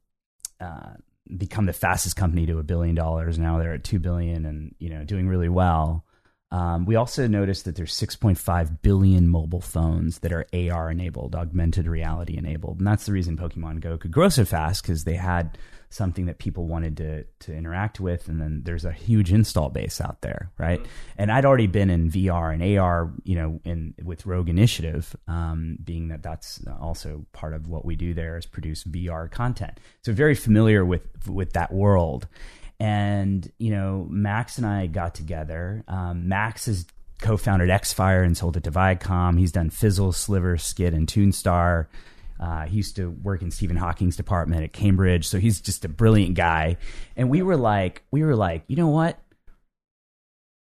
uh, 0.61 0.94
become 1.37 1.66
the 1.66 1.73
fastest 1.73 2.16
company 2.16 2.47
to 2.47 2.59
a 2.59 2.62
billion 2.62 2.95
dollars. 2.95 3.38
Now 3.38 3.59
they're 3.59 3.75
at 3.75 3.85
two 3.85 3.99
billion 3.99 4.45
and 4.45 4.75
you 4.79 4.90
know 4.90 5.05
doing 5.05 5.29
really 5.29 5.49
well. 5.49 6.05
Um, 6.53 6.85
we 6.85 6.97
also 6.97 7.29
noticed 7.29 7.64
that 7.66 7.77
there's 7.77 7.95
6.5 7.95 8.83
billion 8.83 9.29
mobile 9.29 9.61
phones 9.61 10.19
that 10.19 10.33
are 10.33 10.47
AR 10.53 10.90
enabled, 10.90 11.37
augmented 11.37 11.87
reality 11.87 12.37
enabled, 12.37 12.79
and 12.79 12.87
that's 12.87 13.07
the 13.07 13.12
reason 13.12 13.37
Pokemon 13.37 13.81
Go 13.81 13.97
could 13.97 14.11
grow 14.11 14.29
so 14.29 14.45
fast 14.45 14.83
because 14.83 15.05
they 15.05 15.14
had 15.14 15.57
something 15.90 16.26
that 16.26 16.38
people 16.38 16.66
wanted 16.66 16.96
to 16.96 17.24
to 17.40 17.55
interact 17.55 18.00
with. 18.00 18.29
And 18.29 18.40
then 18.40 18.62
there's 18.64 18.85
a 18.85 18.92
huge 18.92 19.33
install 19.33 19.68
base 19.68 20.00
out 20.00 20.22
there 20.22 20.50
right? 20.59 20.81
Mm-hmm. 20.81 20.88
and 21.18 21.33
i'd 21.33 21.44
already 21.44 21.66
been 21.66 21.90
in 21.90 22.11
vr 22.11 22.53
and 22.53 22.79
ar 22.79 23.12
you 23.24 23.35
know 23.35 23.61
in 23.64 23.94
with 24.03 24.26
rogue 24.26 24.48
initiative 24.48 25.16
um, 25.26 25.76
being 25.83 26.09
that 26.09 26.22
that's 26.22 26.61
also 26.81 27.24
part 27.33 27.55
of 27.55 27.66
what 27.66 27.85
we 27.85 27.96
do 27.96 28.14
there 28.14 28.37
is 28.37 28.46
produce 28.46 28.85
vr 28.85 29.31
content. 29.31 29.79
So 30.03 30.12
very 30.12 30.35
familiar 30.35 30.85
with 30.85 31.03
with 31.29 31.53
that 31.55 31.72
world. 31.72 32.26
And 32.79 33.50
you 33.59 33.70
know 33.70 34.07
max 34.09 34.59
and 34.59 34.66
i 34.66 34.87
got 34.87 35.14
together. 35.14 35.85
Um, 35.88 36.29
max 36.29 36.66
has 36.66 36.87
co-founded 37.20 37.68
xfire 37.68 38.24
and 38.24 38.37
sold 38.37 38.57
it 38.57 38.64
to 38.64 38.70
viacom. 38.70 39.38
He's 39.38 39.53
done 39.53 39.70
fizzle 39.70 40.12
sliver 40.12 40.57
skid 40.57 40.94
and 40.94 41.07
toonstar 41.07 41.87
uh, 42.40 42.66
he 42.66 42.79
used 42.79 42.96
to 42.96 43.11
work 43.11 43.42
in 43.42 43.50
Stephen 43.50 43.76
Hawking's 43.76 44.16
department 44.16 44.64
at 44.64 44.72
Cambridge, 44.72 45.29
so 45.29 45.38
he's 45.38 45.61
just 45.61 45.85
a 45.85 45.88
brilliant 45.88 46.35
guy. 46.35 46.79
And 47.16 47.29
we 47.29 47.42
were 47.42 47.57
like, 47.57 48.03
we 48.11 48.24
were 48.24 48.37
like, 48.37 48.64
you 48.66 48.76
know 48.76 48.88
what? 48.88 49.18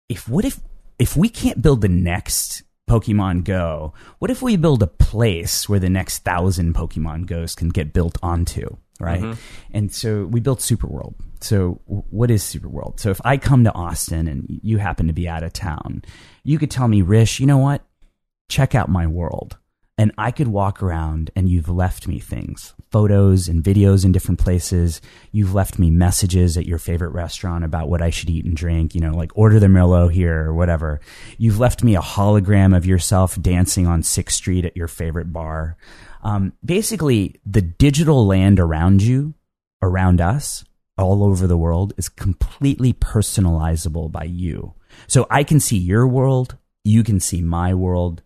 If 0.10 0.28
what 0.28 0.44
if 0.44 0.60
if 0.98 1.15
we 1.15 1.30
can't 1.30 1.62
build 1.62 1.82
the 1.82 1.88
next 1.88 2.63
Pokemon 2.89 3.44
Go. 3.44 3.94
What 4.18 4.32
if 4.32 4.42
we 4.42 4.58
build 4.58 4.82
a 4.82 4.88
place 4.88 5.70
where 5.70 5.80
the 5.80 5.89
next 5.89 6.20
thousand 6.26 6.74
Pokemon 6.74 7.28
Goes 7.28 7.56
can 7.56 7.70
get 7.70 7.94
built 7.94 8.18
onto? 8.22 8.78
Right. 9.00 9.22
Mm-hmm. 9.22 9.39
And 9.72 9.94
so 9.94 10.26
we 10.26 10.42
built 10.42 10.60
Superworld. 10.60 11.13
So 11.39 11.80
w- 11.86 12.04
what 12.10 12.32
is 12.32 12.44
Superworld? 12.44 13.00
So 13.00 13.12
if 13.12 13.22
I 13.24 13.38
come 13.38 13.63
to 13.63 13.74
Austin 13.74 14.28
and 14.28 14.60
you 14.62 14.78
happen 14.78 15.08
to 15.08 15.13
be 15.13 15.30
out 15.30 15.44
of 15.44 15.54
town, 15.54 16.04
you 16.44 16.58
could 16.58 16.72
tell 16.72 16.88
me, 16.88 17.02
Hrish, 17.02 17.39
you 17.39 17.46
know 17.46 17.60
what? 17.60 17.86
Check 18.50 18.76
out 18.76 18.89
my 18.89 19.08
world. 19.08 19.58
And 20.00 20.14
I 20.18 20.32
could 20.32 20.48
walk 20.48 20.82
around 20.82 21.30
and 21.36 21.50
you've 21.50 21.68
left 21.68 22.08
me 22.08 22.20
things, 22.20 22.74
photos 22.90 23.50
and 23.50 23.62
videos 23.62 24.06
in 24.06 24.14
different 24.14 24.40
places. 24.40 25.02
You've 25.34 25.54
left 25.54 25.78
me 25.78 25.92
messages 25.92 26.56
at 26.56 26.66
your 26.66 26.78
favorite 26.78 27.10
restaurant 27.10 27.66
about 27.66 27.90
what 27.90 28.02
I 28.02 28.10
should 28.10 28.30
eat 28.30 28.46
and 28.46 28.56
drink, 28.56 28.96
you 28.96 29.02
know, 29.02 29.12
like 29.12 29.34
order 29.36 29.60
the 29.60 29.68
Merlot 29.68 30.14
here 30.14 30.46
or 30.46 30.54
whatever. 30.54 31.02
You've 31.38 31.60
left 31.60 31.84
me 31.84 31.98
a 31.98 32.02
hologram 32.02 32.74
of 32.74 32.86
yourself 32.86 33.42
dancing 33.42 33.88
on 33.88 34.02
6th 34.02 34.32
Street 34.32 34.64
at 34.64 34.78
your 34.78 34.88
favorite 34.88 35.34
bar. 35.34 35.76
Um, 36.24 36.54
basically, 36.64 37.42
the 37.46 37.62
digital 37.62 38.26
land 38.26 38.58
around 38.58 39.02
you, 39.02 39.34
around 39.82 40.22
us, 40.22 40.64
all 40.98 41.26
over 41.26 41.46
the 41.46 41.58
world 41.58 41.92
is 41.98 42.08
completely 42.08 42.94
personalizable 42.94 44.10
by 44.10 44.24
you. 44.24 44.76
So 45.08 45.28
I 45.30 45.44
can 45.44 45.60
see 45.60 45.78
your 45.78 46.08
world, 46.08 46.56
you 46.86 47.04
can 47.04 47.20
see 47.20 47.42
my 47.42 47.74
world. 47.74 48.24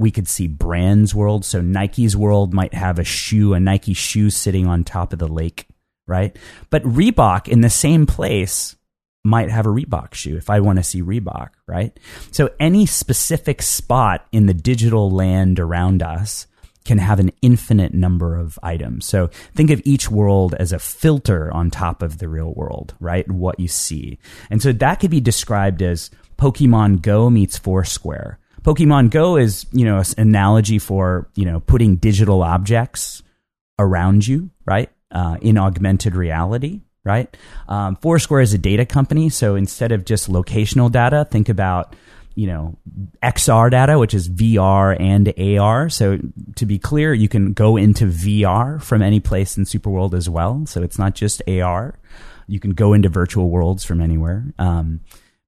We 0.00 0.10
could 0.10 0.26
see 0.26 0.46
brands 0.46 1.14
world. 1.14 1.44
So 1.44 1.60
Nike's 1.60 2.16
world 2.16 2.54
might 2.54 2.72
have 2.72 2.98
a 2.98 3.04
shoe, 3.04 3.52
a 3.52 3.60
Nike 3.60 3.92
shoe 3.92 4.30
sitting 4.30 4.66
on 4.66 4.82
top 4.82 5.12
of 5.12 5.18
the 5.18 5.28
lake, 5.28 5.68
right? 6.06 6.34
But 6.70 6.82
Reebok 6.84 7.48
in 7.48 7.60
the 7.60 7.68
same 7.68 8.06
place 8.06 8.76
might 9.24 9.50
have 9.50 9.66
a 9.66 9.68
Reebok 9.68 10.14
shoe 10.14 10.38
if 10.38 10.48
I 10.48 10.60
want 10.60 10.78
to 10.78 10.82
see 10.82 11.02
Reebok, 11.02 11.50
right? 11.66 12.00
So 12.30 12.48
any 12.58 12.86
specific 12.86 13.60
spot 13.60 14.26
in 14.32 14.46
the 14.46 14.54
digital 14.54 15.10
land 15.10 15.60
around 15.60 16.02
us 16.02 16.46
can 16.86 16.96
have 16.96 17.20
an 17.20 17.30
infinite 17.42 17.92
number 17.92 18.36
of 18.36 18.58
items. 18.62 19.04
So 19.04 19.28
think 19.54 19.70
of 19.70 19.82
each 19.84 20.10
world 20.10 20.54
as 20.54 20.72
a 20.72 20.78
filter 20.78 21.52
on 21.52 21.70
top 21.70 22.02
of 22.02 22.16
the 22.16 22.28
real 22.28 22.54
world, 22.54 22.94
right? 23.00 23.30
What 23.30 23.60
you 23.60 23.68
see. 23.68 24.18
And 24.48 24.62
so 24.62 24.72
that 24.72 24.94
could 24.94 25.10
be 25.10 25.20
described 25.20 25.82
as 25.82 26.10
Pokemon 26.38 27.02
Go 27.02 27.28
meets 27.28 27.58
Foursquare. 27.58 28.38
Pokemon 28.62 29.10
Go 29.10 29.36
is, 29.36 29.66
you 29.72 29.84
know, 29.84 29.98
an 29.98 30.04
analogy 30.18 30.78
for, 30.78 31.28
you 31.34 31.44
know, 31.44 31.60
putting 31.60 31.96
digital 31.96 32.42
objects 32.42 33.22
around 33.78 34.26
you, 34.26 34.50
right? 34.64 34.90
Uh, 35.10 35.38
in 35.40 35.58
augmented 35.58 36.14
reality, 36.14 36.82
right? 37.04 37.34
Um, 37.68 37.96
Foursquare 37.96 38.40
is 38.40 38.54
a 38.54 38.58
data 38.58 38.84
company. 38.84 39.28
So 39.28 39.56
instead 39.56 39.92
of 39.92 40.04
just 40.04 40.30
locational 40.30 40.90
data, 40.90 41.26
think 41.28 41.48
about, 41.48 41.96
you 42.34 42.46
know, 42.46 42.78
XR 43.22 43.70
data, 43.70 43.98
which 43.98 44.14
is 44.14 44.28
VR 44.28 44.98
and 45.00 45.32
AR. 45.58 45.88
So 45.88 46.18
to 46.56 46.66
be 46.66 46.78
clear, 46.78 47.12
you 47.12 47.28
can 47.28 47.54
go 47.54 47.76
into 47.76 48.06
VR 48.06 48.80
from 48.80 49.02
any 49.02 49.20
place 49.20 49.56
in 49.56 49.64
Superworld 49.64 50.14
as 50.14 50.28
well. 50.28 50.64
So 50.66 50.82
it's 50.82 50.98
not 50.98 51.14
just 51.14 51.42
AR. 51.48 51.98
You 52.46 52.60
can 52.60 52.72
go 52.72 52.92
into 52.92 53.08
virtual 53.08 53.48
worlds 53.48 53.84
from 53.84 54.00
anywhere. 54.00 54.52
Um, 54.58 55.00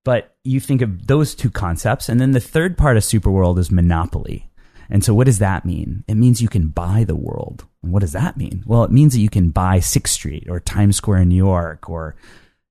but 0.04 0.36
you 0.44 0.60
think 0.60 0.82
of 0.82 1.06
those 1.06 1.34
two 1.34 1.50
concepts. 1.50 2.08
And 2.08 2.20
then 2.20 2.32
the 2.32 2.40
third 2.40 2.76
part 2.76 2.96
of 2.96 3.02
Superworld 3.02 3.58
is 3.58 3.70
monopoly. 3.70 4.50
And 4.90 5.04
so 5.04 5.14
what 5.14 5.26
does 5.26 5.38
that 5.38 5.64
mean? 5.64 6.04
It 6.06 6.16
means 6.16 6.42
you 6.42 6.48
can 6.48 6.68
buy 6.68 7.04
the 7.04 7.16
world. 7.16 7.64
And 7.82 7.92
what 7.92 8.00
does 8.00 8.12
that 8.12 8.36
mean? 8.36 8.62
Well, 8.66 8.84
it 8.84 8.90
means 8.90 9.14
that 9.14 9.20
you 9.20 9.30
can 9.30 9.50
buy 9.50 9.78
6th 9.78 10.08
Street 10.08 10.46
or 10.48 10.60
Times 10.60 10.96
Square 10.96 11.22
in 11.22 11.28
New 11.28 11.36
York 11.36 11.88
or, 11.88 12.14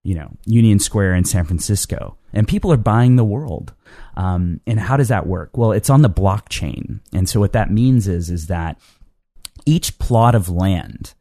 you 0.03 0.13
know, 0.13 0.29
Union 0.45 0.79
Square 0.79 1.15
in 1.15 1.25
San 1.25 1.45
Francisco. 1.45 2.17
And 2.33 2.47
people 2.47 2.71
are 2.71 2.77
buying 2.77 3.15
the 3.15 3.23
world. 3.23 3.73
Um, 4.17 4.61
and 4.67 4.79
how 4.79 4.97
does 4.97 5.07
that 5.07 5.25
work? 5.25 5.57
Well, 5.57 5.71
it's 5.71 5.89
on 5.89 6.01
the 6.01 6.09
blockchain. 6.09 6.99
And 7.13 7.27
so 7.27 7.39
what 7.39 7.53
that 7.53 7.71
means 7.71 8.07
is, 8.07 8.29
is 8.29 8.47
that 8.47 8.79
each 9.65 9.97
plot 9.99 10.35
of 10.35 10.49
land 10.49 11.13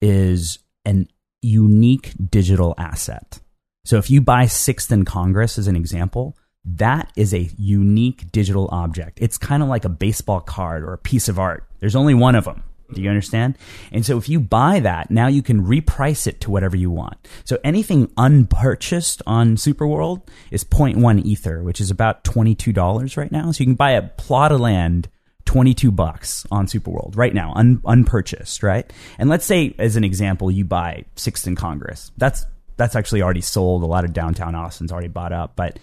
is 0.00 0.58
an 0.84 1.08
unique 1.42 2.12
digital 2.30 2.74
asset. 2.78 3.40
So 3.84 3.98
if 3.98 4.10
you 4.10 4.20
buy 4.20 4.46
Sixth 4.46 4.90
and 4.90 5.06
Congress 5.06 5.58
as 5.58 5.66
an 5.66 5.76
example, 5.76 6.36
that 6.64 7.10
is 7.16 7.32
a 7.32 7.50
unique 7.56 8.30
digital 8.32 8.68
object. 8.70 9.18
It's 9.20 9.38
kind 9.38 9.62
of 9.62 9.68
like 9.68 9.84
a 9.84 9.88
baseball 9.88 10.40
card 10.40 10.82
or 10.82 10.92
a 10.92 10.98
piece 10.98 11.28
of 11.28 11.38
art. 11.38 11.64
There's 11.78 11.96
only 11.96 12.14
one 12.14 12.34
of 12.34 12.44
them. 12.44 12.62
Do 12.92 13.00
you 13.00 13.08
understand? 13.08 13.56
And 13.92 14.04
so 14.04 14.18
if 14.18 14.28
you 14.28 14.40
buy 14.40 14.80
that, 14.80 15.10
now 15.10 15.28
you 15.28 15.42
can 15.42 15.64
reprice 15.64 16.26
it 16.26 16.40
to 16.42 16.50
whatever 16.50 16.76
you 16.76 16.90
want. 16.90 17.16
So 17.44 17.58
anything 17.62 18.10
unpurchased 18.16 19.22
on 19.26 19.56
Superworld 19.56 20.22
is 20.50 20.64
0.1 20.64 21.24
ether, 21.24 21.62
which 21.62 21.80
is 21.80 21.90
about 21.90 22.24
$22 22.24 23.16
right 23.16 23.30
now. 23.30 23.52
So 23.52 23.60
you 23.60 23.66
can 23.66 23.74
buy 23.74 23.92
a 23.92 24.02
plot 24.02 24.50
of 24.50 24.60
land 24.60 25.08
22 25.44 25.90
bucks 25.90 26.46
on 26.50 26.66
Superworld 26.66 27.16
right 27.16 27.34
now, 27.34 27.52
un- 27.54 27.80
unpurchased, 27.84 28.62
right? 28.62 28.90
And 29.18 29.28
let's 29.28 29.44
say 29.44 29.74
as 29.78 29.96
an 29.96 30.04
example 30.04 30.50
you 30.50 30.64
buy 30.64 31.04
6th 31.16 31.46
in 31.46 31.56
Congress. 31.56 32.12
That's 32.16 32.44
that's 32.80 32.96
actually 32.96 33.22
already 33.22 33.42
sold. 33.42 33.82
A 33.82 33.86
lot 33.86 34.04
of 34.04 34.12
downtown 34.12 34.54
Austin's 34.54 34.90
already 34.90 35.08
bought 35.08 35.32
up, 35.32 35.54
but 35.54 35.78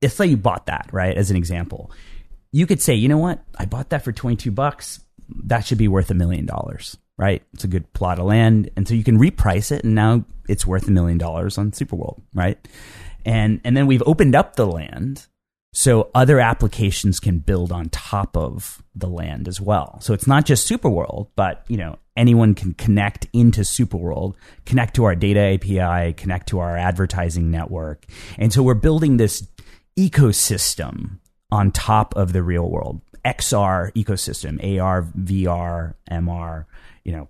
let's 0.00 0.14
say 0.14 0.26
you 0.26 0.36
bought 0.36 0.66
that, 0.66 0.88
right? 0.90 1.16
As 1.16 1.30
an 1.30 1.36
example, 1.36 1.90
you 2.50 2.66
could 2.66 2.80
say, 2.80 2.94
you 2.94 3.08
know 3.08 3.18
what? 3.18 3.44
I 3.58 3.66
bought 3.66 3.90
that 3.90 4.02
for 4.02 4.10
22 4.10 4.50
bucks. 4.50 5.00
That 5.44 5.66
should 5.66 5.78
be 5.78 5.86
worth 5.86 6.10
a 6.10 6.14
million 6.14 6.46
dollars, 6.46 6.96
right? 7.18 7.42
It's 7.52 7.64
a 7.64 7.68
good 7.68 7.92
plot 7.92 8.18
of 8.18 8.24
land. 8.24 8.70
And 8.74 8.88
so 8.88 8.94
you 8.94 9.04
can 9.04 9.18
reprice 9.18 9.70
it 9.70 9.84
and 9.84 9.94
now 9.94 10.24
it's 10.48 10.66
worth 10.66 10.88
a 10.88 10.90
million 10.90 11.18
dollars 11.18 11.58
on 11.58 11.72
Superworld, 11.72 12.20
right? 12.34 12.58
And, 13.24 13.60
and 13.62 13.76
then 13.76 13.86
we've 13.86 14.02
opened 14.06 14.34
up 14.34 14.56
the 14.56 14.66
land 14.66 15.26
so 15.72 16.10
other 16.14 16.40
applications 16.40 17.20
can 17.20 17.38
build 17.38 17.70
on 17.70 17.88
top 17.90 18.36
of 18.36 18.82
the 18.94 19.08
land 19.08 19.46
as 19.46 19.60
well. 19.60 19.98
So 20.00 20.12
it's 20.12 20.26
not 20.26 20.44
just 20.44 20.68
Superworld, 20.68 21.28
but 21.36 21.64
you 21.68 21.76
know, 21.76 21.96
anyone 22.16 22.54
can 22.54 22.74
connect 22.74 23.26
into 23.32 23.60
Superworld, 23.60 24.34
connect 24.66 24.94
to 24.96 25.04
our 25.04 25.14
data 25.14 25.40
API, 25.40 26.12
connect 26.14 26.48
to 26.48 26.58
our 26.58 26.76
advertising 26.76 27.50
network. 27.50 28.04
And 28.36 28.52
so 28.52 28.62
we're 28.62 28.74
building 28.74 29.16
this 29.16 29.46
ecosystem 29.96 31.20
on 31.52 31.70
top 31.70 32.16
of 32.16 32.32
the 32.32 32.42
real 32.42 32.68
world. 32.68 33.00
XR 33.24 33.92
ecosystem, 33.92 34.80
AR, 34.80 35.02
VR, 35.02 35.94
MR, 36.10 36.64
you 37.04 37.12
know, 37.12 37.28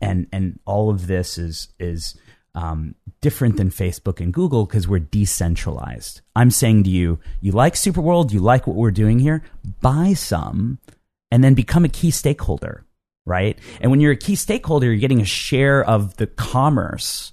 and 0.00 0.26
and 0.32 0.58
all 0.64 0.90
of 0.90 1.06
this 1.06 1.36
is 1.36 1.68
is 1.78 2.16
um, 2.54 2.94
different 3.20 3.56
than 3.56 3.70
Facebook 3.70 4.20
and 4.20 4.32
Google 4.32 4.66
because 4.66 4.86
we're 4.86 5.00
decentralized. 5.00 6.20
I'm 6.36 6.50
saying 6.50 6.84
to 6.84 6.90
you, 6.90 7.18
you 7.40 7.52
like 7.52 7.74
Superworld, 7.74 8.32
you 8.32 8.40
like 8.40 8.66
what 8.66 8.76
we're 8.76 8.90
doing 8.90 9.18
here, 9.18 9.42
buy 9.80 10.14
some 10.14 10.78
and 11.30 11.42
then 11.42 11.54
become 11.54 11.84
a 11.84 11.88
key 11.88 12.10
stakeholder, 12.10 12.84
right? 13.26 13.58
And 13.80 13.90
when 13.90 14.00
you're 14.00 14.12
a 14.12 14.16
key 14.16 14.36
stakeholder, 14.36 14.86
you're 14.86 14.96
getting 14.96 15.20
a 15.20 15.26
share 15.26 15.84
of 15.84 16.16
the 16.16 16.26
commerce 16.26 17.32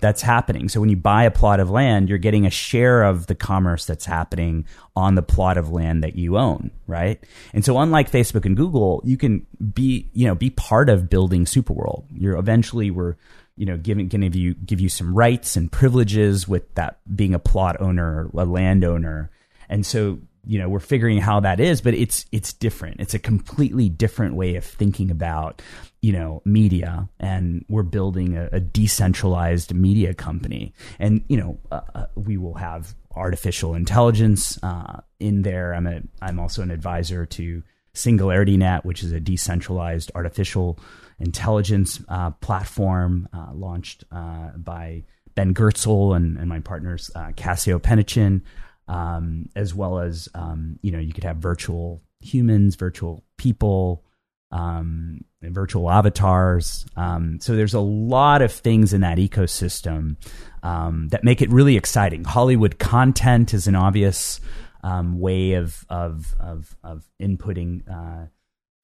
that's 0.00 0.22
happening. 0.22 0.68
So 0.68 0.80
when 0.80 0.90
you 0.90 0.96
buy 0.96 1.24
a 1.24 1.30
plot 1.30 1.60
of 1.60 1.70
land, 1.70 2.08
you're 2.08 2.18
getting 2.18 2.46
a 2.46 2.50
share 2.50 3.02
of 3.02 3.26
the 3.26 3.34
commerce 3.34 3.84
that's 3.84 4.06
happening 4.06 4.64
on 4.96 5.14
the 5.14 5.22
plot 5.22 5.58
of 5.58 5.70
land 5.70 6.04
that 6.04 6.16
you 6.16 6.38
own, 6.38 6.70
right? 6.86 7.22
And 7.52 7.64
so 7.64 7.78
unlike 7.78 8.10
Facebook 8.10 8.44
and 8.44 8.56
Google, 8.56 9.02
you 9.04 9.16
can 9.16 9.46
be, 9.74 10.08
you 10.12 10.26
know, 10.26 10.34
be 10.34 10.50
part 10.50 10.88
of 10.88 11.10
building 11.10 11.44
Superworld. 11.44 12.04
You're 12.12 12.36
eventually 12.36 12.90
we're 12.90 13.16
you 13.58 13.66
know, 13.66 13.76
giving 13.76 14.06
give 14.06 14.36
you 14.36 14.54
give 14.54 14.80
you 14.80 14.88
some 14.88 15.14
rights 15.14 15.56
and 15.56 15.70
privileges 15.70 16.46
with 16.46 16.72
that 16.76 17.00
being 17.14 17.34
a 17.34 17.40
plot 17.40 17.80
owner, 17.80 18.30
a 18.34 18.44
landowner, 18.44 19.30
and 19.68 19.84
so 19.84 20.20
you 20.46 20.58
know 20.58 20.68
we're 20.68 20.78
figuring 20.78 21.18
how 21.18 21.40
that 21.40 21.58
is, 21.58 21.80
but 21.80 21.92
it's 21.92 22.24
it's 22.30 22.52
different. 22.52 23.00
It's 23.00 23.14
a 23.14 23.18
completely 23.18 23.88
different 23.88 24.36
way 24.36 24.54
of 24.54 24.64
thinking 24.64 25.10
about 25.10 25.60
you 26.00 26.12
know 26.12 26.40
media, 26.44 27.08
and 27.18 27.64
we're 27.68 27.82
building 27.82 28.36
a, 28.36 28.48
a 28.52 28.60
decentralized 28.60 29.74
media 29.74 30.14
company, 30.14 30.72
and 31.00 31.24
you 31.28 31.36
know 31.36 31.58
uh, 31.72 31.80
uh 31.94 32.06
we 32.14 32.36
will 32.36 32.54
have 32.54 32.94
artificial 33.16 33.74
intelligence 33.74 34.56
uh, 34.62 35.00
in 35.18 35.42
there. 35.42 35.74
I'm 35.74 35.88
a 35.88 36.02
I'm 36.22 36.38
also 36.38 36.62
an 36.62 36.70
advisor 36.70 37.26
to 37.26 37.62
Singularity 37.92 38.56
Net, 38.56 38.84
which 38.84 39.02
is 39.02 39.12
a 39.12 39.20
decentralized 39.20 40.10
artificial 40.14 40.78
intelligence 41.18 42.00
uh, 42.08 42.30
platform 42.30 43.28
uh, 43.32 43.48
launched 43.52 44.04
uh, 44.12 44.50
by 44.56 45.04
Ben 45.34 45.54
Goertzel 45.54 46.16
and, 46.16 46.36
and 46.36 46.48
my 46.48 46.60
partners 46.60 47.10
uh, 47.14 47.32
Cassio 47.36 47.78
Pennachin, 47.78 48.42
um, 48.88 49.48
as 49.54 49.74
well 49.74 49.98
as 49.98 50.28
um, 50.34 50.78
you 50.82 50.90
know 50.90 50.98
you 50.98 51.12
could 51.12 51.24
have 51.24 51.36
virtual 51.36 52.02
humans, 52.20 52.74
virtual 52.74 53.24
people, 53.36 54.04
um, 54.50 55.20
virtual 55.42 55.90
avatars. 55.90 56.86
Um, 56.96 57.38
so 57.40 57.54
there's 57.54 57.74
a 57.74 57.80
lot 57.80 58.42
of 58.42 58.52
things 58.52 58.92
in 58.92 59.02
that 59.02 59.18
ecosystem 59.18 60.16
um, 60.62 61.08
that 61.08 61.24
make 61.24 61.42
it 61.42 61.50
really 61.50 61.76
exciting. 61.76 62.24
Hollywood 62.24 62.78
content 62.78 63.54
is 63.54 63.66
an 63.66 63.76
obvious 63.76 64.40
um, 64.82 65.18
way 65.20 65.52
of 65.54 65.84
of 65.88 66.34
of, 66.40 66.76
of 66.82 67.04
inputting. 67.20 67.82
Uh, 67.90 68.26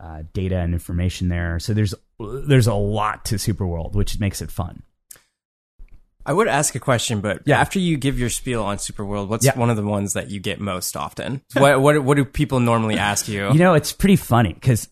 uh, 0.01 0.25
data 0.33 0.57
and 0.59 0.75
information 0.75 1.29
there. 1.29 1.59
So 1.61 1.73
there's 1.73 1.95
there's 2.19 2.67
a 2.67 2.75
lot 2.75 3.25
to 3.27 3.37
Superworld, 3.37 3.93
which 3.95 4.19
makes 4.19 4.43
it 4.43 4.51
fun. 4.51 4.83
I 6.27 6.33
would 6.33 6.49
ask 6.49 6.75
a 6.75 6.81
question, 6.81 7.21
but 7.21 7.43
Yeah. 7.47 7.61
after 7.61 7.79
you 7.79 7.97
give 7.97 8.19
your 8.19 8.29
spiel 8.29 8.63
on 8.65 8.79
Superworld, 8.79 9.29
what's 9.29 9.47
Yeah. 9.47 9.57
one 9.57 9.71
of 9.71 9.77
the 9.77 9.85
ones 9.85 10.15
that 10.15 10.31
you 10.31 10.41
get 10.41 10.59
most 10.61 10.97
often? 10.97 11.43
what 11.55 11.81
what 11.81 12.03
what 12.03 12.17
do 12.17 12.25
people 12.25 12.59
normally 12.61 12.99
ask 12.99 13.29
you? 13.29 13.53
You 13.53 13.59
know, 13.59 13.75
it's 13.75 13.93
pretty 13.93 14.17
funny 14.17 14.53
because 14.53 14.89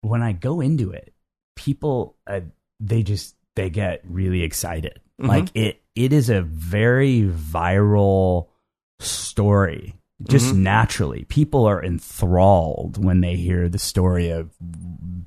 when 0.00 0.20
I 0.20 0.32
go 0.32 0.60
into 0.60 0.90
it, 0.90 1.14
people 1.54 2.16
uh, 2.26 2.40
they 2.80 3.02
just 3.04 3.36
they 3.54 3.70
get 3.70 4.02
really 4.04 4.42
excited. 4.42 5.00
Mhm. 5.22 5.28
Like 5.28 5.48
it, 5.54 5.80
it 5.94 6.12
is 6.12 6.28
a 6.28 6.42
very 6.42 7.22
viral 7.22 8.48
story. 8.98 9.94
Just 10.28 10.54
Mhm. 10.54 10.58
naturally, 10.58 11.24
people 11.28 11.64
are 11.66 11.82
enthralled 11.82 13.02
when 13.02 13.20
they 13.20 13.36
hear 13.36 13.68
the 13.68 13.78
story 13.78 14.30
of 14.30 14.50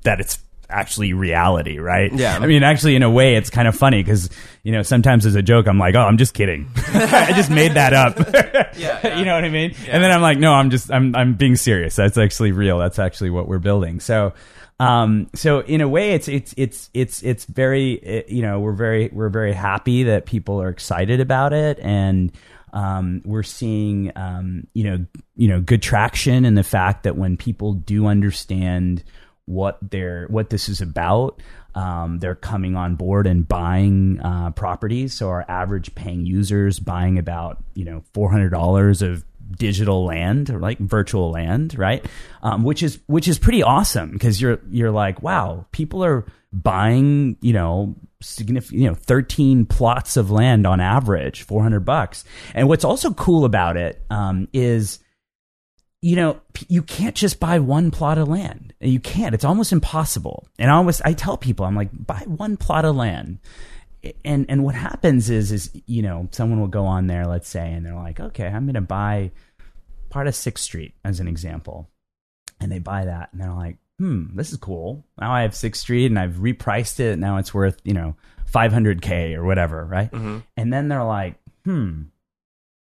that 0.04 0.20
it's 0.20 0.38
actually 0.70 1.12
reality, 1.12 1.78
right? 1.78 2.12
Yeah. 2.12 2.38
I 2.40 2.46
mean, 2.46 2.62
actually, 2.62 2.96
in 2.96 3.02
a 3.02 3.10
way, 3.10 3.34
it's 3.36 3.50
kind 3.50 3.68
of 3.68 3.76
funny 3.76 4.02
because 4.02 4.30
you 4.62 4.72
know 4.72 4.82
sometimes 4.82 5.26
as 5.26 5.34
a 5.34 5.42
joke, 5.42 5.66
I'm 5.66 5.78
like, 5.78 5.94
"Oh, 5.94 6.00
I'm 6.00 6.16
just 6.16 6.32
kidding. 6.34 6.68
I 6.94 7.32
just 7.34 7.50
made 7.50 7.72
that 7.74 7.92
up." 7.92 8.18
Yeah, 8.76 8.98
yeah. 9.04 9.18
you 9.18 9.24
know 9.24 9.34
what 9.34 9.44
I 9.44 9.50
mean? 9.50 9.72
Yeah. 9.84 9.92
And 9.94 10.02
then 10.04 10.10
I'm 10.10 10.22
like, 10.22 10.38
"No, 10.38 10.52
I'm 10.52 10.70
just 10.70 10.90
I'm 10.92 11.14
I'm 11.14 11.34
being 11.34 11.54
serious. 11.56 11.94
That's 11.96 12.18
actually 12.18 12.52
real. 12.52 12.78
That's 12.78 12.98
actually 12.98 13.30
what 13.30 13.48
we're 13.48 13.58
building." 13.58 14.00
So. 14.00 14.32
Um, 14.80 15.28
so 15.36 15.60
in 15.60 15.80
a 15.80 15.88
way, 15.88 16.14
it's 16.14 16.26
it's 16.26 16.52
it's 16.56 16.90
it's 16.92 17.22
it's 17.22 17.44
very 17.44 17.92
it, 17.92 18.28
you 18.28 18.42
know 18.42 18.58
we're 18.58 18.72
very 18.72 19.08
we're 19.12 19.28
very 19.28 19.52
happy 19.52 20.02
that 20.04 20.26
people 20.26 20.60
are 20.60 20.68
excited 20.68 21.20
about 21.20 21.52
it, 21.52 21.78
and 21.80 22.32
um, 22.74 23.22
we're 23.24 23.44
seeing 23.44 24.12
um, 24.16 24.66
you 24.74 24.84
know 24.84 25.06
you 25.36 25.48
know 25.48 25.60
good 25.60 25.80
traction 25.80 26.44
in 26.44 26.56
the 26.56 26.62
fact 26.62 27.04
that 27.04 27.16
when 27.16 27.36
people 27.36 27.72
do 27.72 28.06
understand 28.06 29.02
what 29.46 29.78
they're 29.80 30.26
what 30.28 30.50
this 30.50 30.68
is 30.68 30.80
about, 30.80 31.40
um, 31.74 32.18
they're 32.18 32.34
coming 32.34 32.76
on 32.76 32.96
board 32.96 33.26
and 33.26 33.46
buying 33.46 34.20
uh, 34.20 34.50
properties. 34.50 35.14
So 35.14 35.28
our 35.28 35.44
average 35.48 35.94
paying 35.94 36.26
users 36.26 36.80
buying 36.80 37.18
about 37.18 37.62
you 37.74 37.84
know 37.84 38.02
four 38.12 38.30
hundred 38.30 38.50
dollars 38.50 39.02
of 39.02 39.24
digital 39.56 40.04
land 40.04 40.50
or 40.50 40.58
like 40.58 40.78
virtual 40.78 41.30
land, 41.30 41.78
right? 41.78 42.04
Um, 42.42 42.64
which 42.64 42.82
is 42.82 42.98
which 43.06 43.28
is 43.28 43.38
pretty 43.38 43.62
awesome 43.62 44.10
because 44.10 44.40
you're 44.40 44.58
you're 44.68 44.90
like, 44.90 45.22
wow, 45.22 45.66
people 45.70 46.04
are 46.04 46.26
buying, 46.52 47.36
you 47.40 47.52
know, 47.52 47.94
significant, 48.24 48.80
you 48.80 48.88
know, 48.88 48.94
13 48.94 49.66
plots 49.66 50.16
of 50.16 50.30
land 50.30 50.66
on 50.66 50.80
average, 50.80 51.42
400 51.42 51.80
bucks. 51.80 52.24
And 52.54 52.68
what's 52.68 52.84
also 52.84 53.12
cool 53.12 53.44
about 53.44 53.76
it 53.76 54.02
um, 54.10 54.48
is, 54.52 54.98
you 56.00 56.16
know, 56.16 56.40
you 56.68 56.82
can't 56.82 57.14
just 57.14 57.40
buy 57.40 57.58
one 57.58 57.90
plot 57.90 58.18
of 58.18 58.28
land. 58.28 58.74
You 58.80 59.00
can't. 59.00 59.34
It's 59.34 59.44
almost 59.44 59.72
impossible. 59.72 60.46
And 60.58 60.70
I 60.70 60.74
always 60.74 61.00
I 61.00 61.12
tell 61.12 61.36
people, 61.36 61.64
I'm 61.64 61.76
like, 61.76 61.90
buy 61.92 62.22
one 62.26 62.56
plot 62.56 62.84
of 62.84 62.96
land. 62.96 63.38
And 64.22 64.44
and 64.50 64.64
what 64.64 64.74
happens 64.74 65.30
is 65.30 65.50
is 65.50 65.70
you 65.86 66.02
know 66.02 66.28
someone 66.30 66.60
will 66.60 66.68
go 66.68 66.84
on 66.84 67.06
there, 67.06 67.26
let's 67.26 67.48
say, 67.48 67.72
and 67.72 67.86
they're 67.86 67.94
like, 67.94 68.20
okay, 68.20 68.46
I'm 68.46 68.66
going 68.66 68.74
to 68.74 68.82
buy 68.82 69.30
part 70.10 70.26
of 70.26 70.34
Sixth 70.34 70.62
Street 70.62 70.92
as 71.04 71.20
an 71.20 71.26
example, 71.26 71.88
and 72.60 72.70
they 72.70 72.80
buy 72.80 73.06
that, 73.06 73.30
and 73.32 73.40
they're 73.40 73.54
like, 73.54 73.78
hmm, 73.98 74.36
this 74.36 74.50
is 74.52 74.58
cool. 74.58 75.04
Now 75.20 75.32
I 75.32 75.42
have 75.42 75.54
Sixth 75.54 75.80
Street, 75.82 76.06
and 76.06 76.18
I've 76.18 76.34
repriced 76.34 77.00
it. 77.00 77.18
Now 77.18 77.36
it's 77.38 77.54
worth 77.54 77.80
you 77.84 77.94
know 77.94 78.16
500k 78.52 79.34
or 79.36 79.44
whatever, 79.44 79.84
right? 79.84 80.10
Mhm. 80.10 80.42
And 80.56 80.72
then 80.72 80.88
they're 80.88 81.04
like, 81.04 81.36
hmm, 81.64 82.02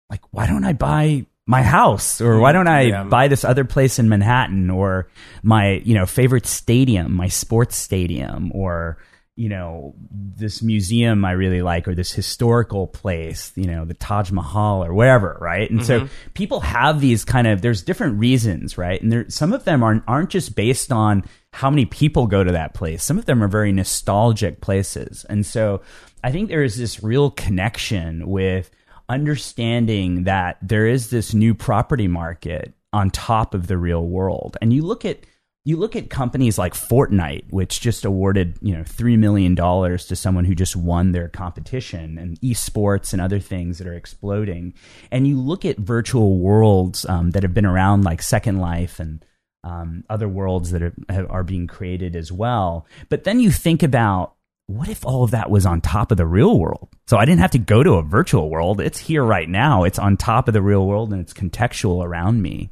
like 0.09 0.21
why 0.31 0.47
don't 0.47 0.63
I 0.65 0.73
buy 0.73 1.25
my 1.47 1.63
house 1.63 2.21
or 2.21 2.39
why 2.39 2.51
don't 2.51 2.67
I 2.67 2.81
Yeah. 2.81 3.03
buy 3.03 3.27
this 3.27 3.43
other 3.43 3.65
place 3.65 3.99
in 3.99 4.07
Manhattan 4.09 4.69
or 4.69 5.07
my 5.43 5.81
you 5.85 5.93
know 5.95 6.05
favorite 6.05 6.45
stadium, 6.45 7.13
my 7.15 7.27
sports 7.27 7.75
stadium 7.75 8.51
or 8.53 8.97
you 9.35 9.49
know 9.49 9.95
this 10.09 10.61
museum 10.61 11.23
I 11.23 11.31
really 11.31 11.61
like 11.61 11.87
or 11.87 11.95
this 11.95 12.11
historical 12.11 12.87
place, 12.87 13.51
you 13.55 13.65
know 13.65 13.85
the 13.85 13.93
Taj 13.93 14.31
Mahal 14.31 14.83
or 14.83 14.93
wherever, 14.93 15.37
right? 15.39 15.69
And 15.69 15.85
so 15.85 16.01
mm-hmm. 16.01 16.13
people 16.33 16.59
have 16.59 17.01
these 17.01 17.23
kind 17.25 17.47
of 17.47 17.61
there's 17.61 17.83
different 17.83 18.19
reasons, 18.19 18.77
right? 18.77 19.01
And 19.01 19.11
there 19.11 19.29
some 19.29 19.53
of 19.53 19.63
them 19.63 19.83
aren't 19.83 20.03
aren't 20.07 20.29
just 20.29 20.55
based 20.55 20.91
on 20.91 21.23
how 21.53 21.69
many 21.69 21.85
people 21.85 22.27
go 22.27 22.43
to 22.43 22.51
that 22.51 22.73
place. 22.73 23.03
Some 23.03 23.17
of 23.17 23.25
them 23.25 23.43
are 23.43 23.47
very 23.47 23.71
nostalgic 23.71 24.61
places. 24.61 25.25
And 25.29 25.45
so 25.45 25.81
I 26.23 26.31
think 26.31 26.49
there 26.49 26.63
is 26.63 26.77
this 26.77 27.03
real 27.03 27.31
connection 27.31 28.27
with 28.29 28.69
understanding 29.09 30.23
that 30.23 30.57
there 30.61 30.87
is 30.87 31.09
this 31.09 31.33
new 31.33 31.53
property 31.53 32.07
market 32.07 32.73
on 32.93 33.09
top 33.09 33.53
of 33.53 33.67
the 33.67 33.77
real 33.77 34.05
world. 34.05 34.57
And 34.61 34.71
you 34.73 34.83
look 34.83 35.05
at 35.05 35.19
you 35.63 35.77
look 35.77 35.95
at 35.95 36.09
companies 36.09 36.57
like 36.57 36.73
Fortnite, 36.73 37.51
which 37.51 37.81
just 37.81 38.03
awarded 38.03 38.57
you 38.61 38.75
know 38.75 38.83
three 38.83 39.17
million 39.17 39.55
dollars 39.55 40.07
to 40.07 40.15
someone 40.15 40.45
who 40.45 40.55
just 40.55 40.75
won 40.75 41.11
their 41.11 41.27
competition, 41.27 42.17
and 42.17 42.39
esports 42.41 43.13
and 43.13 43.21
other 43.21 43.39
things 43.39 43.77
that 43.77 43.87
are 43.87 43.93
exploding. 43.93 44.73
And 45.11 45.27
you 45.27 45.39
look 45.39 45.65
at 45.65 45.77
virtual 45.77 46.39
worlds 46.39 47.05
um, 47.05 47.31
that 47.31 47.43
have 47.43 47.53
been 47.53 47.65
around, 47.65 48.03
like 48.03 48.21
Second 48.21 48.59
Life 48.59 48.99
and 48.99 49.23
um, 49.63 50.03
other 50.09 50.27
worlds 50.27 50.71
that 50.71 50.81
are, 50.81 50.93
are 51.29 51.43
being 51.43 51.67
created 51.67 52.15
as 52.15 52.31
well. 52.31 52.87
But 53.09 53.23
then 53.23 53.39
you 53.39 53.51
think 53.51 53.83
about 53.83 54.33
what 54.67 54.89
if 54.89 55.05
all 55.05 55.23
of 55.23 55.31
that 55.31 55.51
was 55.51 55.65
on 55.65 55.81
top 55.81 56.11
of 56.11 56.17
the 56.17 56.25
real 56.25 56.57
world? 56.57 56.89
So 57.07 57.17
I 57.17 57.25
didn't 57.25 57.41
have 57.41 57.51
to 57.51 57.59
go 57.59 57.83
to 57.83 57.93
a 57.93 58.01
virtual 58.01 58.49
world. 58.49 58.79
It's 58.79 58.99
here 58.99 59.23
right 59.23 59.49
now. 59.49 59.83
It's 59.83 59.99
on 59.99 60.17
top 60.17 60.47
of 60.47 60.53
the 60.53 60.61
real 60.61 60.87
world 60.87 61.11
and 61.11 61.21
it's 61.21 61.33
contextual 61.33 62.03
around 62.03 62.41
me. 62.41 62.71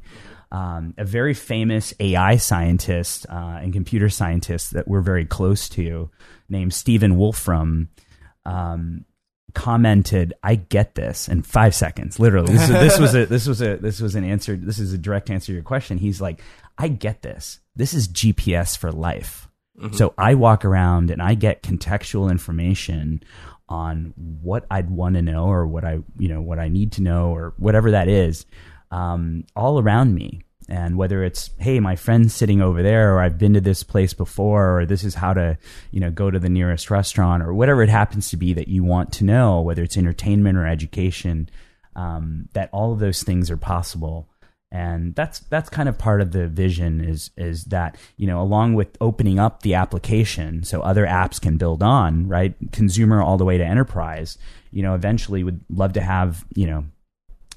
Um, 0.52 0.94
a 0.98 1.04
very 1.04 1.34
famous 1.34 1.94
AI 2.00 2.36
scientist 2.36 3.24
uh, 3.28 3.60
and 3.62 3.72
computer 3.72 4.08
scientist 4.08 4.72
that 4.72 4.88
we're 4.88 5.00
very 5.00 5.24
close 5.24 5.68
to, 5.70 6.10
named 6.48 6.74
Stephen 6.74 7.16
Wolfram, 7.16 7.88
um, 8.44 9.04
commented, 9.54 10.34
"I 10.42 10.56
get 10.56 10.96
this." 10.96 11.28
In 11.28 11.42
five 11.42 11.74
seconds, 11.74 12.18
literally. 12.18 12.52
This, 12.52 12.68
this 12.68 12.98
was 12.98 13.14
a 13.14 13.26
this 13.26 13.46
was 13.46 13.62
a 13.62 13.76
this 13.76 14.00
was 14.00 14.16
an 14.16 14.24
answer. 14.24 14.56
This 14.56 14.80
is 14.80 14.92
a 14.92 14.98
direct 14.98 15.30
answer 15.30 15.46
to 15.46 15.52
your 15.52 15.62
question. 15.62 15.98
He's 15.98 16.20
like, 16.20 16.42
"I 16.76 16.88
get 16.88 17.22
this. 17.22 17.60
This 17.76 17.94
is 17.94 18.08
GPS 18.08 18.76
for 18.76 18.90
life." 18.90 19.46
So 19.92 20.12
I 20.18 20.34
walk 20.34 20.64
around 20.64 21.10
and 21.10 21.22
I 21.22 21.34
get 21.34 21.62
contextual 21.62 22.30
information 22.30 23.22
on 23.68 24.12
what 24.42 24.66
I'd 24.70 24.90
want 24.90 25.14
to 25.14 25.22
know 25.22 25.44
or 25.46 25.66
what 25.66 25.84
I 25.84 26.00
you 26.18 26.28
know 26.28 26.42
what 26.42 26.58
I 26.58 26.68
need 26.68 26.92
to 26.92 27.02
know 27.02 27.34
or 27.34 27.54
whatever 27.56 27.92
that 27.92 28.08
is 28.08 28.44
um, 28.90 29.44
all 29.54 29.80
around 29.80 30.14
me. 30.14 30.42
And 30.68 30.96
whether 30.96 31.24
it's 31.24 31.50
hey, 31.58 31.80
my 31.80 31.96
friend's 31.96 32.32
sitting 32.32 32.60
over 32.60 32.80
there, 32.80 33.14
or 33.14 33.20
I've 33.20 33.38
been 33.38 33.54
to 33.54 33.60
this 33.60 33.82
place 33.82 34.14
before, 34.14 34.78
or 34.78 34.86
this 34.86 35.02
is 35.02 35.16
how 35.16 35.32
to 35.32 35.58
you 35.90 35.98
know 35.98 36.12
go 36.12 36.30
to 36.30 36.38
the 36.38 36.48
nearest 36.48 36.90
restaurant, 36.90 37.42
or 37.42 37.52
whatever 37.52 37.82
it 37.82 37.88
happens 37.88 38.30
to 38.30 38.36
be 38.36 38.52
that 38.52 38.68
you 38.68 38.84
want 38.84 39.12
to 39.14 39.24
know, 39.24 39.60
whether 39.60 39.82
it's 39.82 39.96
entertainment 39.96 40.56
or 40.56 40.66
education, 40.66 41.50
um, 41.96 42.48
that 42.52 42.70
all 42.72 42.92
of 42.92 43.00
those 43.00 43.24
things 43.24 43.50
are 43.50 43.56
possible 43.56 44.28
and 44.72 45.14
that's 45.14 45.40
that's 45.40 45.68
kind 45.68 45.88
of 45.88 45.98
part 45.98 46.20
of 46.20 46.32
the 46.32 46.46
vision 46.46 47.00
is 47.00 47.30
is 47.36 47.64
that 47.66 47.96
you 48.16 48.26
know 48.26 48.40
along 48.40 48.74
with 48.74 48.96
opening 49.00 49.38
up 49.38 49.62
the 49.62 49.74
application 49.74 50.62
so 50.62 50.80
other 50.80 51.06
apps 51.06 51.40
can 51.40 51.56
build 51.56 51.82
on 51.82 52.28
right 52.28 52.54
consumer 52.70 53.20
all 53.20 53.36
the 53.36 53.44
way 53.44 53.58
to 53.58 53.64
enterprise 53.64 54.38
you 54.70 54.82
know 54.82 54.94
eventually 54.94 55.42
would 55.42 55.60
love 55.70 55.92
to 55.92 56.00
have 56.00 56.44
you 56.54 56.66
know 56.66 56.84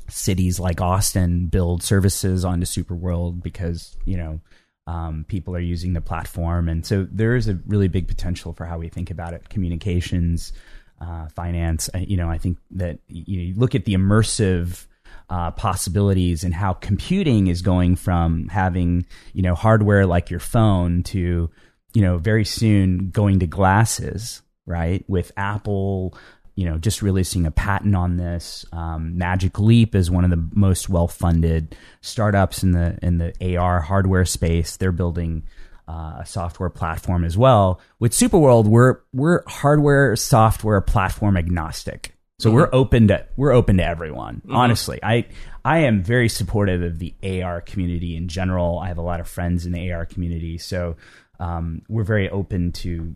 cities 0.09 0.59
like 0.59 0.81
Austin 0.81 1.47
build 1.47 1.83
services 1.83 2.45
onto 2.45 2.65
Superworld 2.65 3.41
because 3.41 3.95
you 4.05 4.17
know 4.17 4.39
um, 4.87 5.25
people 5.27 5.55
are 5.55 5.59
using 5.59 5.93
the 5.93 6.01
platform, 6.01 6.67
and 6.69 6.85
so 6.85 7.07
there 7.11 7.35
is 7.35 7.47
a 7.47 7.59
really 7.67 7.87
big 7.87 8.07
potential 8.07 8.53
for 8.53 8.65
how 8.65 8.77
we 8.79 8.89
think 8.89 9.11
about 9.11 9.33
it. 9.33 9.49
Communications, 9.49 10.53
uh, 10.99 11.27
finance. 11.29 11.89
uh, 11.93 11.99
You 11.99 12.17
know, 12.17 12.29
I 12.29 12.37
think 12.37 12.57
that 12.71 12.99
you, 13.07 13.37
know, 13.37 13.43
you 13.43 13.55
look 13.55 13.75
at 13.75 13.85
the 13.85 13.93
immersive 13.93 14.85
uh, 15.29 15.51
possibilities 15.51 16.43
and 16.43 16.53
how 16.53 16.73
computing 16.73 17.47
is 17.47 17.61
going 17.61 17.95
from 17.95 18.49
having 18.49 19.05
you 19.33 19.41
know 19.41 19.55
hardware 19.55 20.05
like 20.05 20.29
your 20.29 20.39
phone 20.39 21.01
to 21.03 21.49
you 21.93 22.01
know 22.01 22.17
very 22.17 22.45
soon 22.45 23.09
going 23.09 23.39
to 23.39 23.47
glasses, 23.47 24.41
right? 24.65 25.05
With 25.07 25.31
Apple 25.37 26.17
you 26.55 26.65
know, 26.65 26.77
just 26.77 27.01
releasing 27.01 27.45
a 27.45 27.51
patent 27.51 27.95
on 27.95 28.17
this. 28.17 28.65
Um, 28.71 29.17
Magic 29.17 29.59
Leap 29.59 29.95
is 29.95 30.11
one 30.11 30.23
of 30.23 30.29
the 30.29 30.49
most 30.53 30.87
well-funded 30.87 31.75
startups 32.01 32.63
in 32.63 32.71
the 32.71 32.97
in 33.01 33.17
the 33.17 33.57
AR 33.57 33.81
hardware 33.81 34.25
space. 34.25 34.77
They're 34.77 34.91
building 34.91 35.43
uh, 35.87 36.17
a 36.19 36.25
software 36.25 36.69
platform 36.69 37.25
as 37.25 37.37
well. 37.37 37.81
With 37.99 38.11
Superworld, 38.11 38.65
we're 38.65 38.99
we're 39.13 39.43
hardware, 39.47 40.15
software, 40.15 40.81
platform 40.81 41.37
agnostic. 41.37 42.15
So 42.39 42.51
we're 42.51 42.69
open 42.73 43.07
to 43.07 43.25
we're 43.37 43.53
open 43.53 43.77
to 43.77 43.85
everyone. 43.85 44.41
Honestly, 44.49 44.99
I 45.01 45.27
I 45.63 45.79
am 45.79 46.03
very 46.03 46.27
supportive 46.27 46.81
of 46.81 46.99
the 46.99 47.15
AR 47.41 47.61
community 47.61 48.17
in 48.17 48.27
general. 48.27 48.79
I 48.79 48.89
have 48.89 48.97
a 48.97 49.03
lot 49.03 49.21
of 49.21 49.27
friends 49.27 49.65
in 49.65 49.71
the 49.71 49.91
AR 49.93 50.05
community, 50.05 50.57
so 50.57 50.97
um, 51.39 51.83
we're 51.87 52.03
very 52.03 52.29
open 52.29 52.73
to 52.73 53.15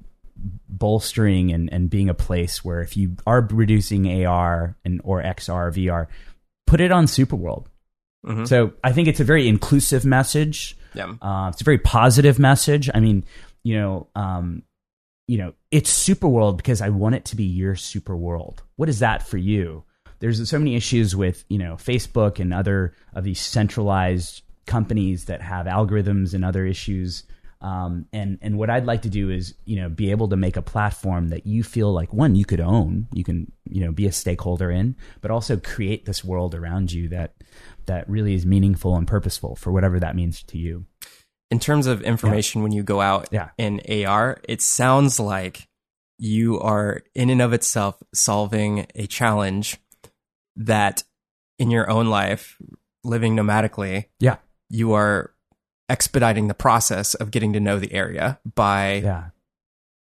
bolstering 0.70 1.52
and, 1.52 1.72
and 1.72 1.90
being 1.90 2.10
a 2.10 2.14
place 2.14 2.64
where 2.64 2.82
if 2.82 2.96
you 2.96 3.16
are 3.26 3.42
reducing 3.42 4.26
AR 4.26 4.76
and 4.86 5.02
or 5.04 5.22
XR 5.24 5.72
VR, 5.74 6.08
put 6.66 6.82
it 6.82 6.92
on 6.92 7.06
Superworld. 7.06 7.66
Mhm. 8.26 8.48
So 8.48 8.74
I 8.84 8.92
think 8.92 9.08
it's 9.08 9.20
a 9.20 9.24
very 9.24 9.48
inclusive 9.48 10.06
message. 10.06 10.78
Yeah. 10.94 11.14
Uh, 11.22 11.50
it's 11.52 11.62
a 11.62 11.64
very 11.64 11.78
positive 11.78 12.40
message. 12.40 12.90
I 12.94 13.00
mean, 13.00 13.24
you 13.64 13.78
know, 13.78 14.08
um, 14.16 14.64
you 15.28 15.38
know, 15.38 15.54
it's 15.72 15.92
Superworld 15.92 16.58
because 16.58 16.82
I 16.82 16.90
want 16.90 17.16
it 17.16 17.26
to 17.26 17.36
be 17.36 17.44
your 17.44 17.76
Superworld. 17.76 18.60
What 18.76 18.90
is 18.90 19.00
that 19.00 19.28
for 19.28 19.38
you? 19.38 19.84
There's 20.20 20.50
so 20.50 20.58
many 20.58 20.76
issues 20.76 21.16
with, 21.16 21.44
you 21.50 21.58
know, 21.58 21.76
Facebook 21.76 22.40
and 22.40 22.54
other 22.54 22.96
of 23.14 23.24
these 23.24 23.40
centralized 23.40 24.42
companies 24.66 25.26
that 25.26 25.42
have 25.42 25.66
algorithms 25.66 26.34
and 26.34 26.44
other 26.44 26.66
issues. 26.66 27.24
Um, 27.68 28.06
and 28.14 28.38
and 28.42 28.58
what 28.58 28.70
I'd 28.70 28.86
like 28.86 29.02
to 29.02 29.10
do 29.10 29.30
is 29.30 29.54
you 29.66 29.76
know 29.76 29.90
be 29.90 30.12
able 30.12 30.30
to 30.30 30.38
make 30.38 30.56
a 30.56 30.62
platform 30.62 31.30
that 31.30 31.46
you 31.46 31.64
feel 31.64 31.92
like 31.92 32.14
one 32.14 32.34
you 32.36 32.46
could 32.46 32.62
own, 32.62 33.08
you 33.12 33.26
can 33.26 33.52
you 33.66 33.84
know 33.84 33.92
be 33.92 34.06
a 34.06 34.12
stakeholder 34.12 34.72
in, 34.72 34.96
but 35.20 35.32
also 35.32 35.58
create 35.58 36.06
this 36.06 36.24
world 36.24 36.56
around 36.56 36.94
you 36.94 37.10
that 37.10 37.34
that 37.86 38.10
really 38.10 38.34
is 38.34 38.46
meaningful 38.46 38.96
and 38.96 39.06
purposeful 39.06 39.58
for 39.58 39.74
whatever 39.74 40.00
that 40.00 40.16
means 40.16 40.44
to 40.44 40.58
you. 40.58 40.86
In 41.52 41.60
terms 41.60 41.88
of 41.88 42.02
information, 42.04 42.60
yeah. 42.60 42.64
when 42.64 42.72
you 42.72 42.84
go 42.84 43.02
out 43.02 43.28
yeah. 43.32 43.50
in 43.58 43.82
AR, 44.06 44.40
it 44.48 44.62
sounds 44.62 45.20
like 45.20 45.68
you 46.18 46.60
are 46.62 47.04
in 47.16 47.30
and 47.30 47.42
of 47.42 47.52
itself 47.52 48.02
solving 48.14 48.88
a 48.96 49.08
challenge 49.08 49.78
that 50.56 51.04
in 51.60 51.70
your 51.70 51.90
own 51.90 52.08
life, 52.08 52.58
living 53.04 53.36
nomadically, 53.36 54.06
yeah, 54.22 54.38
you 54.70 54.94
are 54.94 55.34
expediting 55.90 56.48
the 56.48 56.54
process 56.54 57.14
of 57.14 57.32
getting 57.32 57.54
to 57.54 57.60
know 57.60 57.80
the 57.80 57.94
area 57.94 58.40
by 58.56 58.96
yeah. 58.96 59.30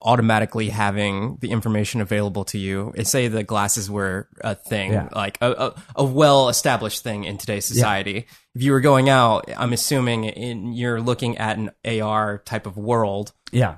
automatically 0.01 0.69
having 0.69 1.37
the 1.41 1.51
information 1.51 2.01
available 2.01 2.43
to 2.45 2.57
you. 2.57 2.93
Say 3.03 3.27
the 3.27 3.43
glasses 3.43 3.89
were 3.89 4.27
a 4.41 4.55
thing, 4.55 4.93
Yeah. 4.93 5.09
like 5.15 5.37
a, 5.41 5.51
a, 5.51 5.75
a 5.97 6.03
well 6.03 6.49
established 6.49 7.03
thing 7.03 7.23
in 7.23 7.37
today's 7.37 7.65
society. 7.65 8.25
If 8.55 8.61
you 8.63 8.71
were 8.73 8.81
going 8.81 9.09
out, 9.09 9.45
I'm 9.55 9.73
assuming 9.73 10.25
in, 10.25 10.73
you're 10.73 11.01
looking 11.01 11.37
at 11.37 11.57
an 11.57 11.71
AR 11.85 12.39
type 12.39 12.65
of 12.67 12.77
world, 12.77 13.31
Yeah. 13.51 13.75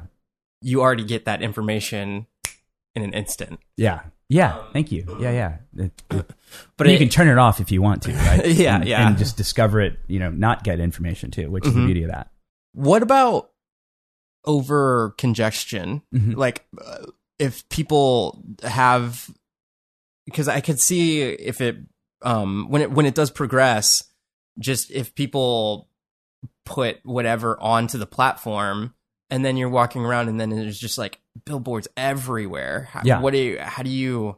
you 0.61 0.81
already 0.81 1.03
get 1.05 1.25
that 1.25 1.41
information 1.41 2.27
in 2.95 3.01
an 3.03 3.13
instant. 3.13 3.59
Yeah. 3.77 4.01
Yeah. 4.29 4.63
Thank 4.73 4.91
you. 4.91 5.05
Yeah. 5.19 5.31
Yeah. 5.31 5.57
It- 5.85 6.03
it- 6.11 6.29
But 6.77 6.87
you 6.87 6.93
it- 6.93 6.99
can 6.99 7.09
turn 7.09 7.27
it 7.27 7.37
off 7.37 7.59
if 7.59 7.71
you 7.71 7.81
want 7.81 8.03
to, 8.03 8.13
right? 8.13 8.45
Yeah, 8.47 8.75
And- 8.77 8.87
yeah. 8.87 9.07
And 9.07 9.17
just 9.17 9.37
discover 9.37 9.81
it, 9.81 9.99
you 10.07 10.19
know, 10.19 10.29
not 10.29 10.63
get 10.63 10.79
information 10.79 11.31
too, 11.31 11.49
which 11.51 11.65
is 11.65 11.73
the 11.73 11.79
Mhm. 11.81 11.85
beauty 11.87 12.03
of 12.03 12.11
that. 12.11 12.31
What 12.73 13.03
about 13.03 13.51
over 14.45 15.13
congestion? 15.17 16.01
Mhm. 16.13 16.35
Like, 16.35 16.65
uh, 16.83 17.05
if 17.39 17.67
people 17.69 18.43
have, 18.63 19.29
because 20.25 20.47
I 20.47 20.61
could 20.61 20.79
see 20.79 21.21
if 21.21 21.61
it, 21.61 21.77
um, 22.21 22.67
when 22.69 22.81
it 22.81 22.91
when 22.91 23.05
it 23.05 23.15
does 23.15 23.31
progress, 23.31 24.03
just 24.59 24.91
if 24.91 25.13
people 25.15 25.89
put 26.65 26.99
whatever 27.05 27.59
onto 27.61 27.97
the 27.97 28.05
platform, 28.05 28.93
and 29.29 29.43
then 29.43 29.57
you're 29.57 29.69
walking 29.69 30.05
around, 30.05 30.29
and 30.29 30.39
then 30.39 30.49
there's 30.49 30.79
just 30.79 30.97
like 30.97 31.19
billboards 31.45 31.87
everywhere. 31.97 32.89
How, 32.91 33.01
Yeah. 33.03 33.19
What 33.21 33.33
do 33.33 33.39
you? 33.39 33.59
How 33.59 33.83
do 33.83 33.89
you? 33.89 34.37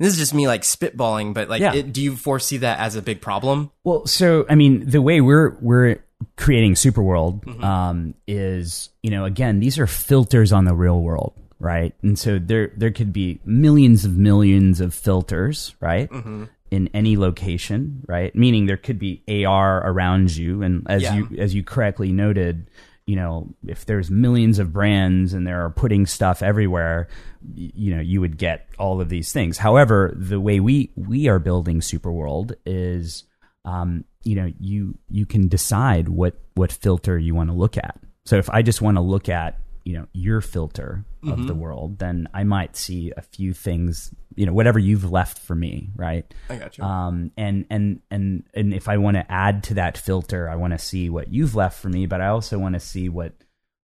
This 0.00 0.12
is 0.14 0.18
just 0.18 0.34
me 0.34 0.46
like 0.48 0.62
spitballing, 0.62 1.32
but 1.34 1.48
like, 1.48 1.60
Yeah. 1.60 1.74
it, 1.74 1.92
do 1.92 2.02
you 2.02 2.16
foresee 2.16 2.56
that 2.58 2.80
as 2.80 2.96
a 2.96 3.02
big 3.02 3.20
problem? 3.20 3.70
Well, 3.84 4.06
so 4.06 4.46
I 4.50 4.54
mean, 4.54 4.88
the 4.88 5.00
way 5.02 5.20
we're 5.20 5.56
we're 5.60 5.96
creating 6.36 6.74
Superworld 6.74 7.44
Mhm. 7.44 7.62
um, 7.64 8.14
is, 8.26 8.90
you 9.02 9.10
know, 9.10 9.24
again, 9.24 9.60
these 9.60 9.78
are 9.78 9.86
filters 9.86 10.52
on 10.52 10.64
the 10.64 10.74
real 10.74 11.00
world, 11.02 11.34
right? 11.60 11.94
And 12.02 12.18
so 12.18 12.38
there 12.38 12.72
there 12.76 12.90
could 12.90 13.12
be 13.12 13.40
millions 13.44 14.04
of 14.04 14.16
millions 14.16 14.80
of 14.80 14.94
filters, 14.94 15.74
right? 15.80 16.10
Mm-hmm. 16.10 16.44
in 16.72 16.88
any 16.94 17.18
location, 17.18 18.02
right? 18.08 18.34
Meaning 18.34 18.64
there 18.64 18.78
could 18.78 18.98
be 18.98 19.22
AR 19.28 19.86
around 19.86 20.34
you, 20.34 20.62
and 20.62 20.86
as 20.88 21.02
Yeah. 21.02 21.16
you 21.16 21.28
as 21.38 21.54
you 21.54 21.62
correctly 21.62 22.12
noted, 22.12 22.66
you 23.06 23.16
know, 23.16 23.54
if 23.66 23.84
there's 23.84 24.10
millions 24.10 24.58
of 24.58 24.72
brands 24.72 25.34
and 25.34 25.46
they're 25.46 25.70
putting 25.70 26.06
stuff 26.06 26.42
everywhere, 26.42 27.08
you 27.54 27.94
know, 27.94 28.00
you 28.00 28.20
would 28.20 28.38
get 28.38 28.68
all 28.78 29.00
of 29.00 29.08
these 29.08 29.32
things. 29.32 29.58
However, 29.58 30.12
the 30.16 30.40
way 30.40 30.60
we 30.60 30.92
we 30.96 31.28
are 31.28 31.38
building 31.38 31.80
Superworld 31.80 32.54
is, 32.64 33.24
um, 33.64 34.04
you 34.22 34.36
know, 34.36 34.52
you 34.60 34.96
you 35.10 35.26
can 35.26 35.48
decide 35.48 36.08
what 36.08 36.34
what 36.54 36.70
filter 36.70 37.18
you 37.18 37.34
want 37.34 37.50
to 37.50 37.56
look 37.56 37.76
at. 37.76 37.98
So 38.24 38.36
if 38.36 38.48
I 38.50 38.62
just 38.62 38.80
want 38.80 38.96
to 38.96 39.02
look 39.02 39.28
at 39.28 39.58
you 39.84 39.94
know 39.94 40.06
your 40.12 40.40
filter 40.40 41.04
of 41.30 41.46
the 41.46 41.54
world, 41.54 41.98
then 41.98 42.28
I 42.34 42.44
might 42.44 42.76
see 42.76 43.12
a 43.16 43.22
few 43.22 43.52
things, 43.52 44.14
you 44.34 44.46
know, 44.46 44.52
whatever 44.52 44.78
you've 44.78 45.10
left 45.10 45.38
for 45.38 45.54
me, 45.54 45.90
right? 45.94 46.32
I 46.48 46.56
got 46.56 46.76
you. 46.76 46.84
um, 46.84 47.30
and 47.36 47.66
and 47.70 48.00
and 48.10 48.44
and 48.54 48.74
if 48.74 48.88
I 48.88 48.96
want 48.96 49.16
to 49.16 49.30
add 49.30 49.62
to 49.64 49.74
that 49.74 49.96
filter, 49.96 50.48
I 50.48 50.56
want 50.56 50.72
to 50.72 50.78
see 50.78 51.08
what 51.10 51.32
you've 51.32 51.54
left 51.54 51.80
for 51.80 51.88
me, 51.88 52.06
but 52.06 52.20
I 52.20 52.28
also 52.28 52.58
want 52.58 52.74
to 52.74 52.80
see 52.80 53.08
what 53.08 53.32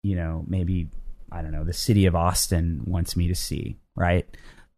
you 0.02 0.16
know 0.16 0.44
maybe 0.46 0.88
I 1.30 1.42
don't 1.42 1.52
know 1.52 1.64
the 1.64 1.72
city 1.72 2.06
of 2.06 2.14
Austin 2.14 2.82
wants 2.84 3.16
me 3.16 3.28
to 3.28 3.34
see, 3.34 3.78
right? 3.94 4.26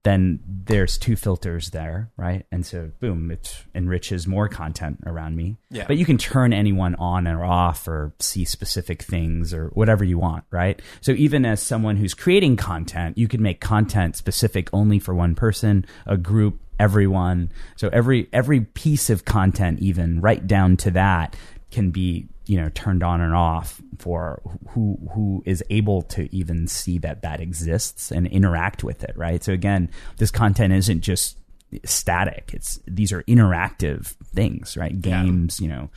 Then 0.02 0.40
there's 0.46 0.96
two 0.96 1.14
filters 1.14 1.70
there, 1.70 2.10
right? 2.16 2.46
And 2.50 2.64
so 2.64 2.90
boom, 3.00 3.30
it 3.30 3.64
enriches 3.74 4.26
more 4.26 4.48
content 4.48 5.00
around 5.04 5.36
me. 5.36 5.58
Yeah. 5.70 5.84
But 5.86 5.98
you 5.98 6.06
can 6.06 6.16
turn 6.16 6.54
anyone 6.54 6.94
on 6.94 7.28
or 7.28 7.44
off 7.44 7.86
or 7.86 8.14
see 8.18 8.46
specific 8.46 9.02
things 9.02 9.52
or 9.52 9.68
whatever 9.74 10.02
you 10.02 10.18
want, 10.18 10.44
right? 10.50 10.80
So 11.02 11.12
even 11.12 11.44
as 11.44 11.62
someone 11.62 11.96
who's 11.96 12.14
creating 12.14 12.56
content, 12.56 13.18
you 13.18 13.28
can 13.28 13.42
make 13.42 13.60
content 13.60 14.16
specific 14.16 14.70
only 14.72 14.98
for 14.98 15.14
one 15.14 15.34
person, 15.34 15.84
a 16.06 16.16
group, 16.16 16.60
everyone. 16.80 17.52
So 17.76 17.90
every 17.92 18.28
every 18.32 18.62
piece 18.62 19.10
of 19.10 19.26
content 19.26 19.80
even 19.80 20.20
right 20.22 20.44
down 20.46 20.78
to 20.78 20.90
that 20.92 21.36
can 21.70 21.90
be, 21.90 22.28
you 22.46 22.60
know, 22.60 22.68
turned 22.70 23.02
on 23.02 23.20
and 23.20 23.34
off 23.34 23.80
for 23.98 24.42
who 24.70 24.98
who 25.12 25.42
is 25.46 25.62
able 25.70 26.02
to 26.02 26.34
even 26.34 26.66
see 26.66 26.98
that 26.98 27.22
that 27.22 27.40
exists 27.40 28.10
and 28.10 28.26
interact 28.26 28.82
with 28.84 29.04
it, 29.04 29.16
right? 29.16 29.42
So 29.42 29.52
again, 29.52 29.90
this 30.16 30.30
content 30.30 30.72
isn't 30.72 31.00
just 31.00 31.38
static. 31.84 32.50
It's 32.52 32.80
these 32.86 33.12
are 33.12 33.22
interactive 33.24 34.06
things, 34.34 34.76
right? 34.76 34.92
Yeah. 34.92 35.22
Games, 35.22 35.60
you 35.60 35.68
know, 35.68 35.90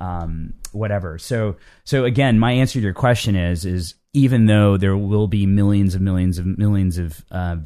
um, 0.00 0.54
whatever. 0.72 1.18
So, 1.18 1.56
so 1.84 2.04
again, 2.04 2.38
my 2.38 2.52
answer 2.52 2.74
to 2.74 2.80
your 2.80 2.92
question 2.92 3.36
is, 3.36 3.64
is 3.64 3.94
even 4.12 4.46
though 4.46 4.76
there 4.76 4.96
will 4.96 5.26
be 5.26 5.46
millions 5.46 5.94
of 5.94 6.00
millions 6.00 6.38
of 6.38 6.46
millions 6.46 6.98
of, 6.98 7.24
uh, 7.30 7.56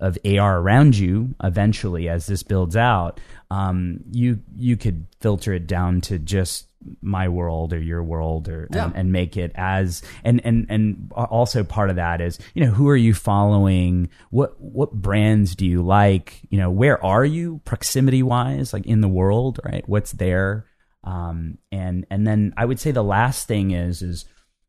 of 0.00 0.18
AR 0.24 0.58
around 0.60 0.96
you 0.96 1.34
eventually 1.42 2.08
as 2.08 2.26
this 2.26 2.42
builds 2.42 2.76
out, 2.76 3.20
um, 3.50 4.00
you, 4.10 4.40
you 4.56 4.76
could 4.76 5.06
filter 5.20 5.52
it 5.54 5.66
down 5.66 6.00
to 6.02 6.18
just 6.18 6.66
my 7.02 7.28
world 7.28 7.72
or 7.72 7.80
your 7.80 8.02
world 8.02 8.48
or, 8.48 8.68
Yeah. 8.72 8.84
and, 8.86 8.96
and 8.96 9.12
make 9.12 9.36
it 9.36 9.50
as, 9.56 10.02
and, 10.22 10.40
and, 10.44 10.66
and 10.68 11.10
also 11.12 11.64
part 11.64 11.90
of 11.90 11.96
that 11.96 12.20
is, 12.20 12.38
you 12.54 12.64
know, 12.64 12.70
who 12.70 12.88
are 12.88 12.96
you 12.96 13.14
following? 13.14 14.08
What, 14.30 14.60
what 14.60 14.92
brands 14.92 15.56
do 15.56 15.66
you 15.66 15.82
like? 15.82 16.40
You 16.50 16.58
know, 16.58 16.70
where 16.70 17.04
are 17.04 17.24
you 17.24 17.60
proximity 17.64 18.22
wise, 18.22 18.72
like 18.72 18.86
in 18.86 19.00
the 19.00 19.08
world, 19.08 19.58
right? 19.64 19.86
What's 19.88 20.12
there? 20.12 20.66
um, 21.04 21.58
and 21.70 22.04
and 22.10 22.26
then 22.26 22.52
I 22.56 22.64
would 22.64 22.80
say 22.80 22.90
the 22.90 23.04
last 23.04 23.46
thing 23.46 23.70
is 23.70 24.02
is 24.02 24.24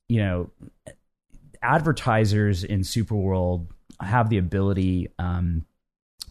you 0.08 0.22
know 0.22 0.52
advertisers 1.62 2.64
in 2.64 2.82
Superworld 2.82 3.68
have 4.02 4.30
the 4.30 4.38
ability 4.38 5.10
um, 5.20 5.66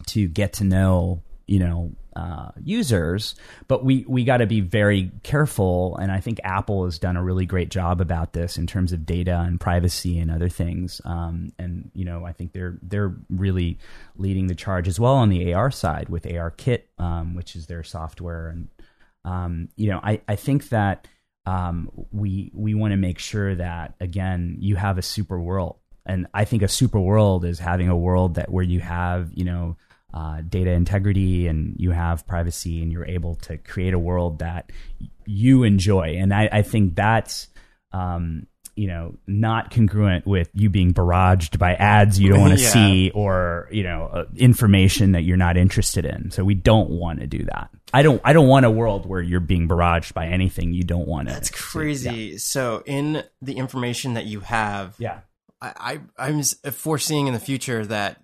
to 0.07 0.27
get 0.27 0.53
to 0.53 0.63
know 0.63 1.23
you 1.47 1.59
know 1.59 1.91
uh, 2.15 2.51
users, 2.61 3.35
but 3.67 3.83
we 3.83 4.05
we 4.07 4.23
got 4.23 4.37
to 4.37 4.47
be 4.47 4.61
very 4.61 5.11
careful. 5.23 5.97
And 5.97 6.11
I 6.11 6.19
think 6.19 6.39
Apple 6.43 6.85
has 6.85 6.99
done 6.99 7.17
a 7.17 7.23
really 7.23 7.45
great 7.45 7.69
job 7.69 8.01
about 8.01 8.33
this 8.33 8.57
in 8.57 8.67
terms 8.67 8.93
of 8.93 9.05
data 9.05 9.39
and 9.39 9.59
privacy 9.59 10.19
and 10.19 10.29
other 10.29 10.49
things. 10.49 11.01
Um, 11.05 11.51
and 11.57 11.91
you 11.93 12.05
know 12.05 12.25
I 12.25 12.33
think 12.33 12.53
they're 12.53 12.77
they're 12.81 13.15
really 13.29 13.79
leading 14.17 14.47
the 14.47 14.55
charge 14.55 14.87
as 14.87 14.99
well 14.99 15.15
on 15.15 15.29
the 15.29 15.53
AR 15.53 15.71
side 15.71 16.09
with 16.09 16.23
ARKit, 16.23 16.83
um, 16.97 17.35
which 17.35 17.55
is 17.55 17.67
their 17.67 17.83
software 17.83 18.49
and 18.49 18.69
um, 19.25 19.69
you 19.75 19.89
know, 19.89 19.99
I, 20.01 20.21
I 20.27 20.35
think 20.35 20.69
that 20.69 21.07
um, 21.45 21.89
we 22.11 22.51
we 22.53 22.73
want 22.73 22.91
to 22.91 22.97
make 22.97 23.19
sure 23.19 23.55
that 23.55 23.95
again 23.99 24.57
you 24.59 24.75
have 24.75 24.97
a 24.97 25.01
super 25.01 25.39
world, 25.39 25.77
and 26.05 26.27
I 26.33 26.45
think 26.45 26.63
a 26.63 26.67
super 26.67 26.99
world 26.99 27.45
is 27.45 27.59
having 27.59 27.89
a 27.89 27.97
world 27.97 28.35
that 28.35 28.51
where 28.51 28.63
you 28.63 28.79
have 28.79 29.31
you 29.33 29.45
know 29.45 29.77
uh, 30.13 30.41
data 30.47 30.71
integrity 30.71 31.47
and 31.47 31.75
you 31.77 31.91
have 31.91 32.25
privacy, 32.27 32.81
and 32.81 32.91
you're 32.91 33.05
able 33.05 33.35
to 33.35 33.57
create 33.57 33.93
a 33.93 33.99
world 33.99 34.39
that 34.39 34.71
you 35.25 35.63
enjoy, 35.63 36.15
and 36.17 36.33
I, 36.33 36.49
I 36.51 36.61
think 36.61 36.95
that's. 36.95 37.47
Um, 37.91 38.45
you 38.75 38.87
know, 38.87 39.17
not 39.27 39.71
congruent 39.71 40.25
with 40.25 40.49
you 40.53 40.69
being 40.69 40.93
barraged 40.93 41.59
by 41.59 41.73
ads 41.73 42.17
you 42.17 42.29
don't 42.29 42.39
want 42.39 42.53
to 42.57 42.59
Yeah. 42.63 42.69
see 42.69 43.09
or 43.09 43.67
you 43.71 43.83
know 43.83 44.05
uh, 44.05 44.23
information 44.37 45.11
that 45.13 45.23
you're 45.23 45.35
not 45.35 45.57
interested 45.57 46.05
in. 46.05 46.31
So 46.31 46.45
we 46.45 46.53
don't 46.53 46.89
want 46.89 47.19
to 47.19 47.27
do 47.27 47.43
that. 47.45 47.71
I 47.93 48.03
don't. 48.03 48.21
I 48.23 48.31
don't 48.31 48.47
want 48.47 48.65
a 48.65 48.71
world 48.71 49.05
where 49.05 49.21
you're 49.21 49.41
being 49.41 49.67
barraged 49.67 50.13
by 50.13 50.27
anything 50.27 50.71
you 50.71 50.85
don't 50.85 51.09
want 51.09 51.27
to. 51.27 51.33
That's 51.33 51.49
crazy. 51.49 52.37
So, 52.37 52.81
in 52.85 53.23
the 53.41 53.57
information 53.57 54.13
that 54.13 54.27
you 54.27 54.39
have, 54.41 54.95
Yeah. 54.97 55.19
I, 55.61 55.99
I 56.17 56.27
I'm 56.29 56.41
foreseeing 56.71 57.27
in 57.27 57.33
the 57.33 57.39
future 57.39 57.85
that 57.85 58.21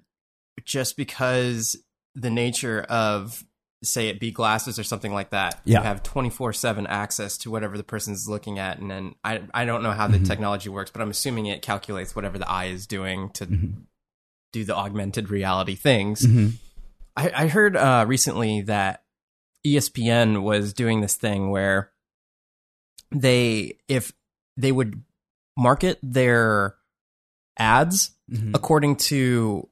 just 0.64 0.98
because 0.98 1.76
the 2.16 2.30
nature 2.30 2.82
of 2.90 3.44
say 3.84 4.08
it 4.08 4.20
be 4.20 4.32
glasses 4.32 4.80
or 4.80 4.84
something 4.84 5.14
like 5.14 5.30
that. 5.32 5.60
Yeah. 5.66 5.80
You 5.80 5.84
have 5.84 6.02
24/7 6.02 6.86
access 6.90 7.38
to 7.40 7.52
whatever 7.52 7.78
the 7.78 7.84
person's 7.84 8.28
looking 8.28 8.58
at 8.58 8.80
and 8.80 8.90
then 8.90 9.16
I 9.24 9.42
I 9.54 9.66
don't 9.66 9.84
know 9.84 9.92
how 9.92 10.08
the 10.08 10.20
technology 10.20 10.70
works, 10.70 10.92
but 10.92 11.02
I'm 11.02 11.10
assuming 11.12 11.46
it 11.48 11.62
calculates 11.62 12.16
whatever 12.16 12.38
the 12.38 12.50
eye 12.50 12.66
is 12.66 12.88
doing 12.88 13.30
to 13.32 13.46
do 14.54 14.64
the 14.64 14.76
augmented 14.76 15.30
reality 15.30 15.76
things. 15.76 16.26
Mhm. 16.26 16.54
I, 17.18 17.32
I 17.44 17.48
heard 17.48 17.76
uh, 17.78 18.06
recently 18.08 18.62
that 18.62 19.04
ESPN 19.66 20.42
was 20.44 20.74
doing 20.74 21.02
this 21.02 21.16
thing 21.16 21.50
where 21.50 21.92
they, 23.12 23.78
if 23.88 24.12
they 24.58 24.72
would 24.72 25.02
market 25.58 25.98
their 26.04 26.76
ads 27.58 28.12
Mhm. 28.32 28.52
according 28.56 28.96
to 28.98 29.68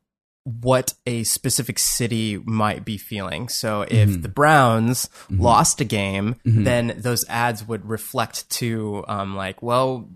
what 0.45 0.93
a 1.05 1.23
specific 1.23 1.79
city 1.79 2.37
might 2.43 2.83
be 2.83 2.97
feeling. 2.97 3.47
So 3.47 3.83
if 3.83 4.09
Mhm. 4.09 4.21
the 4.23 4.27
Browns 4.29 5.09
Mhm. 5.31 5.39
lost 5.39 5.79
a 5.79 5.85
game, 5.85 6.35
Mhm. 6.45 6.65
then 6.65 6.93
those 6.97 7.23
ads 7.29 7.65
would 7.67 7.85
reflect 7.87 8.49
to 8.59 9.05
um 9.07 9.35
like, 9.35 9.61
well, 9.63 10.09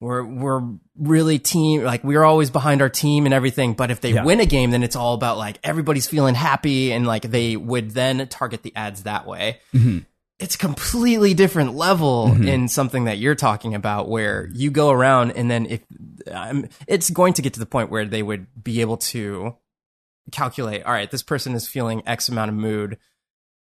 we're 0.00 0.24
we're 0.24 0.62
really 0.98 1.38
team 1.38 1.82
like 1.84 2.02
we're 2.04 2.24
always 2.24 2.50
behind 2.50 2.82
our 2.82 2.88
team 2.88 3.24
and 3.24 3.32
everything, 3.34 3.72
but 3.74 3.90
if 3.90 4.00
they 4.00 4.12
Yeah. 4.14 4.24
win 4.24 4.40
a 4.40 4.46
game 4.46 4.70
then 4.72 4.82
it's 4.82 4.96
all 4.96 5.14
about 5.14 5.38
like 5.38 5.58
everybody's 5.64 6.06
feeling 6.08 6.34
happy 6.36 6.92
and 6.92 7.06
like 7.06 7.22
they 7.30 7.56
would 7.56 7.92
then 7.92 8.26
target 8.28 8.62
the 8.62 8.74
ads 8.76 9.02
that 9.04 9.26
way 9.26 9.58
Mhm. 9.74 10.04
It's 10.40 10.54
a 10.54 10.58
completely 10.58 11.34
different 11.34 11.74
level 11.74 12.28
Mhm. 12.28 12.46
in 12.46 12.68
something 12.68 13.04
that 13.04 13.18
you're 13.18 13.34
talking 13.34 13.74
about 13.74 14.08
where 14.08 14.48
you 14.54 14.70
go 14.70 14.90
around 14.90 15.32
and 15.32 15.50
then 15.50 15.66
if 15.66 15.80
um, 16.30 16.68
it's 16.86 17.10
going 17.10 17.32
to 17.34 17.42
get 17.42 17.54
to 17.54 17.60
the 17.60 17.66
point 17.66 17.90
where 17.90 18.04
they 18.04 18.22
would 18.22 18.46
be 18.62 18.80
able 18.80 18.96
to 18.98 19.54
calculate 20.30 20.84
all 20.84 20.92
right 20.92 21.10
this 21.10 21.22
person 21.22 21.54
is 21.54 21.66
feeling 21.66 22.02
x 22.06 22.28
amount 22.28 22.50
of 22.50 22.54
mood 22.56 22.98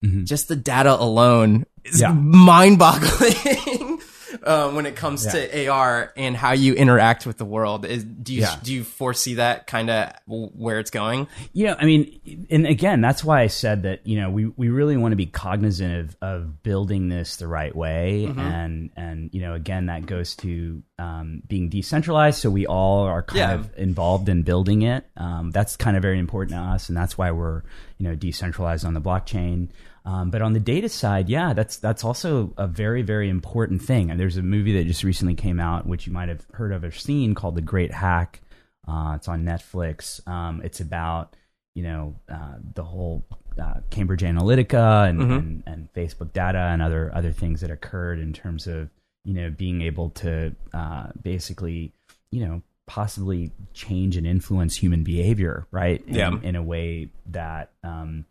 Mhm. 0.04 0.26
just 0.26 0.48
the 0.48 0.56
data 0.56 0.94
alone 0.98 1.64
is 1.84 2.00
Yeah. 2.00 2.12
mind-boggling 2.12 4.00
uh, 4.42 4.70
when 4.70 4.86
it 4.86 4.96
comes 4.96 5.26
to 5.26 5.68
AR 5.68 6.12
and 6.16 6.36
how 6.36 6.52
you 6.52 6.74
interact 6.74 7.26
with 7.26 7.36
the 7.38 7.44
world. 7.44 7.84
Is, 7.84 8.04
do 8.04 8.34
you 8.34 8.42
Yeah. 8.42 8.56
do 8.62 8.72
you 8.72 8.84
foresee 8.84 9.34
that 9.34 9.66
kind 9.66 9.90
of 9.90 10.12
where 10.26 10.78
it's 10.78 10.90
going? 10.90 11.26
You 11.52 11.66
know, 11.68 11.76
I 11.78 11.84
mean, 11.84 12.46
and 12.50 12.66
again, 12.66 13.00
that's 13.00 13.22
why 13.24 13.40
I 13.42 13.46
said 13.48 13.82
that. 13.84 14.06
You 14.06 14.20
know, 14.20 14.30
we, 14.30 14.46
we 14.46 14.68
really 14.68 14.96
want 14.96 15.12
to 15.12 15.16
be 15.16 15.26
cognizant 15.26 15.94
of, 15.94 16.16
of 16.22 16.62
building 16.62 17.08
this 17.08 17.36
the 17.36 17.46
right 17.48 17.74
way, 17.74 18.26
Mm-hmm. 18.28 18.40
and 18.40 18.90
and 18.96 19.30
you 19.32 19.40
know, 19.40 19.54
again, 19.54 19.86
that 19.86 20.06
goes 20.06 20.34
to 20.36 20.82
um, 20.98 21.42
being 21.48 21.68
decentralized, 21.68 22.38
so 22.40 22.50
we 22.50 22.66
all 22.66 23.04
are 23.04 23.22
kind 23.22 23.38
Yeah. 23.38 23.54
of 23.54 23.70
involved 23.76 24.28
in 24.28 24.42
building 24.42 24.82
it. 24.82 25.04
Um, 25.16 25.50
that's 25.50 25.76
kind 25.76 25.96
of 25.96 26.02
very 26.02 26.18
important 26.18 26.52
to 26.56 26.60
us, 26.62 26.88
and 26.88 26.96
that's 26.96 27.16
why 27.18 27.30
we're 27.30 27.62
you 27.98 28.08
know 28.08 28.14
decentralized 28.14 28.84
on 28.84 28.94
the 28.94 29.00
blockchain. 29.00 29.68
Um, 30.10 30.30
but 30.30 30.42
on 30.42 30.52
the 30.54 30.60
data 30.60 30.88
side, 30.88 31.28
yeah, 31.28 31.52
that's 31.52 31.76
that's 31.76 32.04
also 32.04 32.52
a 32.56 32.66
very 32.66 33.02
very 33.02 33.28
important 33.28 33.82
thing. 33.82 34.10
And 34.10 34.18
there's 34.18 34.36
a 34.36 34.42
movie 34.42 34.72
that 34.78 34.84
just 34.86 35.04
recently 35.04 35.34
came 35.34 35.60
out, 35.60 35.86
which 35.86 36.06
you 36.06 36.12
might 36.12 36.28
have 36.28 36.44
heard 36.52 36.72
of 36.72 36.82
or 36.84 36.90
seen, 36.90 37.34
called 37.34 37.54
The 37.54 37.62
Great 37.62 37.92
Hack. 37.92 38.40
Uh, 38.88 39.12
it's 39.16 39.28
on 39.28 39.44
Netflix. 39.44 40.26
Um, 40.26 40.62
it's 40.64 40.80
about 40.80 41.36
you 41.74 41.82
know 41.84 42.14
uh, 42.28 42.56
the 42.74 42.82
whole 42.82 43.24
uh, 43.60 43.80
Cambridge 43.90 44.22
Analytica 44.22 45.08
and, 45.08 45.20
Mhm. 45.20 45.38
and 45.38 45.62
and 45.66 45.92
Facebook 45.92 46.32
data 46.32 46.58
and 46.58 46.82
other 46.82 47.12
other 47.14 47.32
things 47.32 47.60
that 47.60 47.70
occurred 47.70 48.18
in 48.18 48.32
terms 48.32 48.66
of 48.66 48.88
you 49.24 49.34
know 49.34 49.50
being 49.50 49.80
able 49.82 50.10
to 50.10 50.54
uh, 50.74 51.08
basically 51.22 51.92
you 52.32 52.44
know 52.44 52.62
possibly 52.86 53.52
change 53.74 54.16
and 54.16 54.26
influence 54.26 54.74
human 54.74 55.04
behavior, 55.04 55.66
right? 55.70 56.02
In, 56.08 56.14
Yeah. 56.14 56.38
in 56.42 56.56
a 56.56 56.62
way 56.62 57.10
that 57.26 57.70
um, 57.84 58.24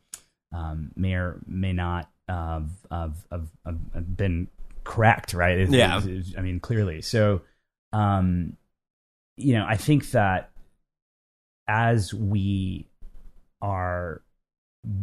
um, 0.51 0.91
may 0.95 1.13
or 1.13 1.39
may 1.47 1.73
not 1.73 2.09
uh, 2.27 2.61
have, 2.91 3.15
have, 3.31 3.47
have, 3.65 3.77
have 3.93 4.17
been 4.17 4.47
correct, 4.83 5.33
right? 5.33 5.57
It's- 5.59 5.73
Yeah. 5.73 5.97
it's- 5.99 6.33
I 6.37 6.41
mean, 6.41 6.59
clearly. 6.59 7.01
So, 7.01 7.41
um, 7.93 8.55
you 9.37 9.53
know, 9.53 9.65
I 9.67 9.77
think 9.77 10.11
that 10.11 10.51
as 11.67 12.13
we 12.13 12.87
are 13.61 14.21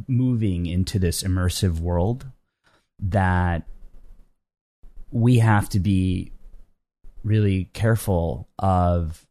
moving 0.08 0.66
into 0.66 0.98
this 0.98 1.22
immersive 1.22 1.80
world, 1.80 2.26
that 2.98 3.64
we 5.10 5.38
have 5.38 5.68
to 5.70 5.80
be 5.80 6.32
really 7.22 7.70
careful 7.72 8.48
of 8.58 9.26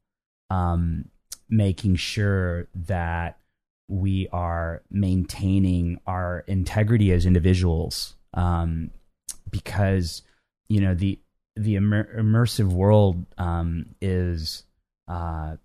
um, 0.50 1.06
making 1.50 1.96
sure 1.96 2.68
that 2.76 3.40
we 3.88 4.28
are 4.32 4.82
maintaining 4.90 6.00
our 6.08 6.44
integrity 6.48 7.12
as 7.12 7.26
individuals 7.26 8.16
um, 8.34 8.90
because 9.52 10.22
you 10.68 10.82
know 10.82 10.94
the 10.96 11.20
the 11.56 11.76
immer- 11.76 12.10
immersive 12.20 12.72
world 12.74 13.26
um, 13.38 13.86
is 14.02 14.64
uh, 15.08 15.56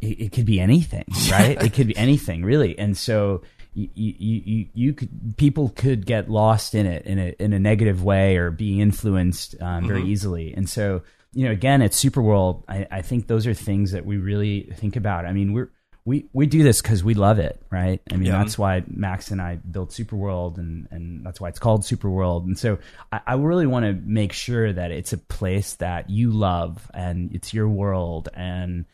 it, 0.00 0.20
it 0.20 0.32
could 0.32 0.46
be 0.46 0.60
anything 0.60 1.04
right? 1.30 1.62
It 1.62 1.72
could 1.72 1.86
be 1.88 1.96
anything 1.96 2.42
really. 2.44 2.78
And 2.78 2.96
so 2.96 3.42
you, 3.74 3.88
you, 3.94 4.14
you, 4.44 4.66
you 4.72 4.92
could 4.94 5.36
people 5.36 5.68
could 5.68 6.06
get 6.06 6.30
lost 6.30 6.74
in 6.74 6.86
it 6.86 7.04
in 7.04 7.18
a 7.18 7.34
in 7.38 7.52
a 7.52 7.58
negative 7.58 8.02
way 8.02 8.36
or 8.38 8.50
be 8.50 8.80
influenced 8.80 9.60
um, 9.60 9.86
very 9.86 10.02
Mhm. 10.02 10.08
easily. 10.08 10.54
And 10.54 10.68
so 10.68 11.02
you 11.34 11.44
know 11.44 11.50
again 11.52 11.82
at 11.82 11.90
superworld 11.92 12.64
I, 12.68 12.86
I 12.90 13.02
think 13.02 13.26
those 13.26 13.46
are 13.46 13.52
things 13.54 13.92
that 13.92 14.06
we 14.06 14.16
really 14.16 14.72
think 14.76 14.96
about. 14.96 15.26
I 15.26 15.32
mean 15.34 15.52
we're 15.52 15.70
we 16.06 16.26
we 16.32 16.46
do 16.46 16.62
this 16.62 16.80
because 16.80 17.02
we 17.04 17.14
love 17.14 17.38
it, 17.40 17.60
right? 17.68 18.00
I 18.10 18.16
mean, 18.16 18.26
Yeah. 18.28 18.38
that's 18.38 18.56
why 18.56 18.84
Max 18.86 19.32
and 19.32 19.42
I 19.42 19.56
built 19.56 19.90
Superworld, 19.90 20.56
and 20.56 20.86
and 20.92 21.26
that's 21.26 21.40
why 21.40 21.48
it's 21.48 21.58
called 21.58 21.82
Superworld. 21.82 22.44
And 22.44 22.56
so 22.58 22.78
I, 23.12 23.20
I 23.26 23.34
really 23.34 23.66
want 23.66 23.84
to 23.86 23.92
make 23.92 24.32
sure 24.32 24.72
that 24.72 24.92
it's 24.92 25.12
a 25.12 25.18
place 25.18 25.74
that 25.74 26.08
you 26.08 26.30
love, 26.30 26.88
and 26.94 27.34
it's 27.34 27.52
your 27.52 27.68
world, 27.68 28.28
and 28.34 28.86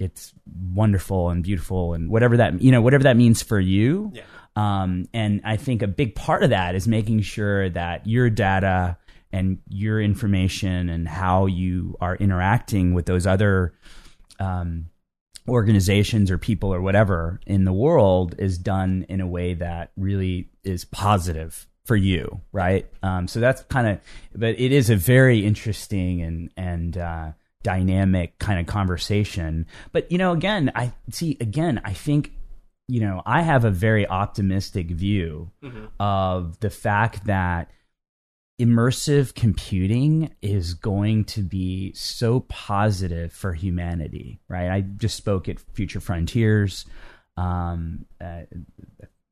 it's 0.00 0.34
wonderful 0.74 1.30
and 1.30 1.42
beautiful, 1.44 1.94
and 1.94 2.10
whatever 2.10 2.36
that 2.38 2.60
you 2.60 2.72
know, 2.72 2.82
whatever 2.82 3.04
that 3.04 3.16
means 3.16 3.42
for 3.42 3.60
you. 3.60 4.10
Yeah. 4.12 4.22
Um, 4.56 5.08
and 5.14 5.42
I 5.44 5.56
think 5.58 5.82
a 5.82 5.86
big 5.86 6.14
part 6.16 6.42
of 6.42 6.50
that 6.50 6.74
is 6.74 6.88
making 6.88 7.20
sure 7.20 7.70
that 7.70 8.06
your 8.08 8.28
data 8.28 8.96
and 9.30 9.58
your 9.68 10.00
information 10.00 10.88
and 10.88 11.06
how 11.06 11.46
you 11.46 11.96
are 12.00 12.16
interacting 12.16 12.92
with 12.94 13.06
those 13.06 13.26
other 13.26 13.74
um, 14.40 14.86
organizations 15.48 16.30
or 16.30 16.38
people 16.38 16.72
or 16.72 16.80
whatever 16.80 17.40
in 17.46 17.64
the 17.64 17.72
world 17.72 18.34
is 18.38 18.58
done 18.58 19.06
in 19.08 19.20
a 19.20 19.26
way 19.26 19.54
that 19.54 19.92
really 19.96 20.48
is 20.64 20.84
positive 20.84 21.66
for 21.84 21.96
you, 21.96 22.40
right? 22.52 22.86
Um, 23.02 23.28
so 23.28 23.40
that's 23.40 23.62
kind 23.64 23.86
of, 23.86 24.00
but 24.34 24.58
it 24.58 24.72
is 24.72 24.90
a 24.90 24.96
very 24.96 25.46
interesting 25.46 26.20
and 26.22 26.50
and 26.56 26.98
uh, 26.98 27.32
dynamic 27.62 28.38
kind 28.38 28.60
of 28.60 28.66
conversation. 28.66 29.66
But 29.92 30.10
you 30.10 30.18
know, 30.18 30.32
again, 30.32 30.72
I 30.74 30.92
see. 31.10 31.36
Again, 31.40 31.80
I 31.84 31.92
think 31.92 32.32
you 32.88 33.00
know 33.00 33.22
I 33.24 33.42
have 33.42 33.64
a 33.64 33.70
very 33.70 34.06
optimistic 34.06 34.88
view 34.90 35.50
of 36.00 36.58
the 36.60 36.70
fact 36.70 37.26
that 37.26 37.70
immersive 38.58 39.34
computing 39.34 40.34
is 40.40 40.74
going 40.74 41.24
to 41.24 41.42
be 41.42 41.92
so 41.92 42.40
positive 42.40 43.32
for 43.32 43.52
humanity, 43.52 44.40
right? 44.48 44.70
I 44.70 44.80
just 44.80 45.16
spoke 45.16 45.48
at 45.48 45.60
Future 45.60 46.00
Frontiers, 46.00 46.86
um, 47.36 48.06
a, 48.20 48.46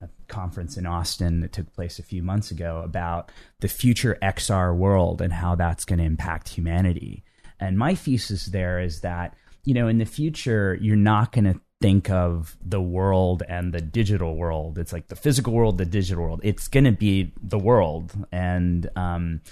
a 0.03 0.09
conference 0.29 0.77
in 0.77 0.85
Austin 0.85 1.41
that 1.41 1.53
took 1.53 1.73
place 1.73 1.99
a 1.99 2.03
few 2.03 2.23
months 2.23 2.51
ago 2.51 2.83
about 2.85 3.33
the 3.61 3.69
future 3.69 4.19
XR 4.23 4.77
world 4.77 5.23
and 5.23 5.33
how 5.33 5.55
that's 5.55 5.87
going 5.87 6.01
to 6.01 6.05
impact 6.05 6.51
humanity. 6.51 7.25
And 7.59 7.79
my 7.79 7.95
thesis 7.95 8.47
there 8.47 8.79
is 8.79 9.01
that, 9.01 9.35
you 9.65 9.73
know, 9.73 9.89
in 9.89 9.97
the 9.97 10.05
future, 10.05 10.77
you're 10.83 10.97
not 10.97 11.33
going 11.33 11.45
to 11.45 11.61
think 11.85 12.09
of 12.09 12.57
the 12.65 12.81
world 12.81 13.43
and 13.47 13.75
the 13.75 13.81
digital 13.83 14.37
world. 14.37 14.79
It's 14.79 14.91
like 14.91 15.09
the 15.09 15.17
physical 15.17 15.53
world, 15.53 15.77
the 15.77 15.85
digital 15.85 16.25
world. 16.25 16.41
It's 16.43 16.67
going 16.67 16.85
to 16.85 16.93
be 16.93 17.31
the 17.43 17.59
world. 17.59 18.15
And 18.33 18.89
um, 18.97 19.43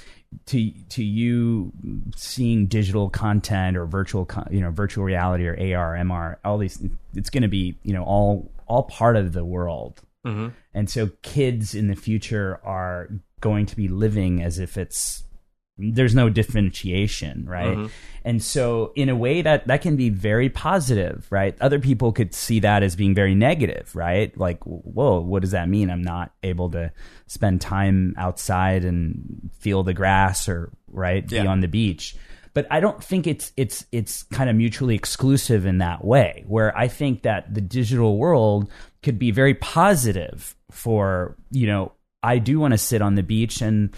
to 0.46 0.70
to 0.88 1.04
you 1.04 1.72
seeing 2.16 2.68
digital 2.68 3.10
content 3.10 3.76
or 3.76 3.84
virtual, 3.84 4.24
con- 4.24 4.48
you 4.50 4.62
know, 4.62 4.70
virtual 4.70 5.04
reality 5.04 5.46
or 5.46 5.52
AR, 5.52 5.94
MR, 5.94 6.36
all 6.42 6.56
these, 6.56 6.82
it's 7.14 7.28
going 7.28 7.42
to 7.42 7.48
be, 7.48 7.76
you 7.82 7.92
know, 7.92 8.02
all 8.02 8.50
all 8.66 8.84
part 8.84 9.16
of 9.16 9.34
the 9.34 9.44
world. 9.44 10.00
Mm-hmm. 10.26 10.48
And 10.72 10.88
so 10.88 11.10
kids 11.20 11.74
in 11.74 11.88
the 11.88 11.96
future 11.96 12.60
are 12.64 13.10
going 13.42 13.66
to 13.66 13.76
be 13.76 13.88
living 13.88 14.42
as 14.42 14.58
if 14.58 14.78
it's 14.78 15.24
there's 15.82 16.14
no 16.14 16.28
differentiation, 16.28 17.44
right? 17.46 17.76
Mhm. 17.76 17.90
And 18.24 18.42
so 18.42 18.92
in 18.94 19.08
a 19.08 19.16
way 19.16 19.42
that 19.42 19.66
that 19.66 19.82
can 19.82 19.96
be 19.96 20.08
very 20.08 20.48
positive, 20.48 21.26
right? 21.30 21.56
Other 21.60 21.80
people 21.80 22.12
could 22.12 22.34
see 22.34 22.60
that 22.60 22.82
as 22.82 22.94
being 22.94 23.14
very 23.14 23.34
negative, 23.34 23.94
right? 23.96 24.36
Like, 24.38 24.62
whoa, 24.64 25.20
what 25.20 25.42
does 25.42 25.50
that 25.50 25.68
mean? 25.68 25.90
I'm 25.90 26.02
not 26.02 26.32
able 26.42 26.70
to 26.70 26.92
spend 27.26 27.60
time 27.60 28.14
outside 28.16 28.84
and 28.84 29.50
feel 29.58 29.82
the 29.82 29.94
grass 29.94 30.48
or 30.48 30.70
right 30.88 31.24
Yeah. 31.30 31.42
be 31.42 31.48
on 31.48 31.60
the 31.60 31.68
beach. 31.68 32.14
But 32.54 32.66
I 32.70 32.80
don't 32.80 33.02
think 33.02 33.26
it's 33.26 33.50
it's 33.56 33.86
it's 33.92 34.22
kind 34.24 34.50
of 34.50 34.54
mutually 34.56 34.94
exclusive 34.94 35.64
in 35.66 35.78
that 35.78 36.04
way. 36.04 36.44
Where 36.46 36.76
I 36.76 36.86
think 36.86 37.22
that 37.22 37.52
the 37.54 37.62
digital 37.62 38.18
world 38.18 38.70
could 39.02 39.18
be 39.18 39.30
very 39.30 39.54
positive 39.54 40.54
for 40.70 41.34
you 41.50 41.66
know 41.66 41.92
I 42.22 42.38
do 42.38 42.60
want 42.60 42.72
to 42.72 42.78
sit 42.78 43.02
on 43.02 43.14
the 43.16 43.22
beach 43.22 43.60
and 43.62 43.90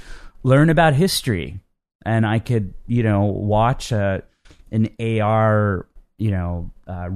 learn 0.45 0.71
about 0.71 0.95
history, 0.95 1.59
and 2.05 2.27
I 2.27 2.39
could 2.39 2.75
you 2.87 3.03
know 3.03 3.25
watch 3.25 3.93
a 3.93 4.23
an 4.73 4.89
AR 5.01 5.87
you 6.19 6.31
know 6.31 6.71
uh, 6.87 7.09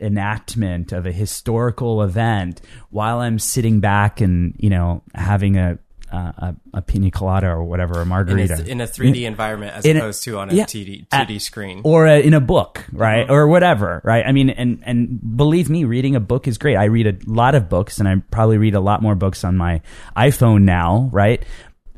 reenactment 0.00 0.92
of 0.92 1.06
a 1.06 1.12
historical 1.12 2.02
event 2.02 2.60
while 2.90 3.20
I'm 3.20 3.38
sitting 3.38 3.80
back 3.80 4.20
and 4.20 4.54
you 4.58 4.70
know 4.70 5.02
having 5.14 5.56
a 5.56 5.78
uh, 6.12 6.32
a, 6.38 6.56
a 6.74 6.82
pina 6.82 7.10
colada 7.10 7.48
or 7.48 7.64
whatever, 7.64 7.98
a 7.98 8.02
in 8.02 8.08
margarita 8.08 8.62
a, 8.62 8.64
in 8.66 8.80
a 8.80 8.86
3D 8.86 9.22
environment 9.24 9.74
as 9.74 9.84
In 9.84 9.96
a- 9.96 10.00
opposed 10.00 10.22
to 10.24 10.38
on 10.38 10.48
a 10.48 10.54
yeah. 10.54 10.64
2D, 10.64 11.08
2D 11.08 11.40
screen. 11.40 11.80
or 11.82 12.06
a, 12.06 12.20
in 12.20 12.34
a 12.34 12.40
book, 12.40 12.84
right, 12.92 13.24
Uh-huh. 13.24 13.32
or 13.34 13.48
whatever, 13.48 14.00
right? 14.04 14.24
I 14.24 14.30
mean, 14.30 14.48
and 14.50 14.80
and 14.84 15.36
believe 15.36 15.68
me, 15.68 15.82
reading 15.82 16.14
a 16.14 16.20
book 16.20 16.46
is 16.46 16.56
great. 16.56 16.76
I 16.76 16.84
read 16.84 17.08
a 17.08 17.16
lot 17.26 17.56
of 17.56 17.68
books, 17.68 17.98
and 17.98 18.06
I 18.06 18.16
probably 18.30 18.58
read 18.58 18.76
a 18.76 18.80
lot 18.80 19.02
more 19.02 19.16
books 19.16 19.42
on 19.42 19.56
my 19.56 19.80
iPhone 20.16 20.62
now, 20.62 21.08
right? 21.12 21.42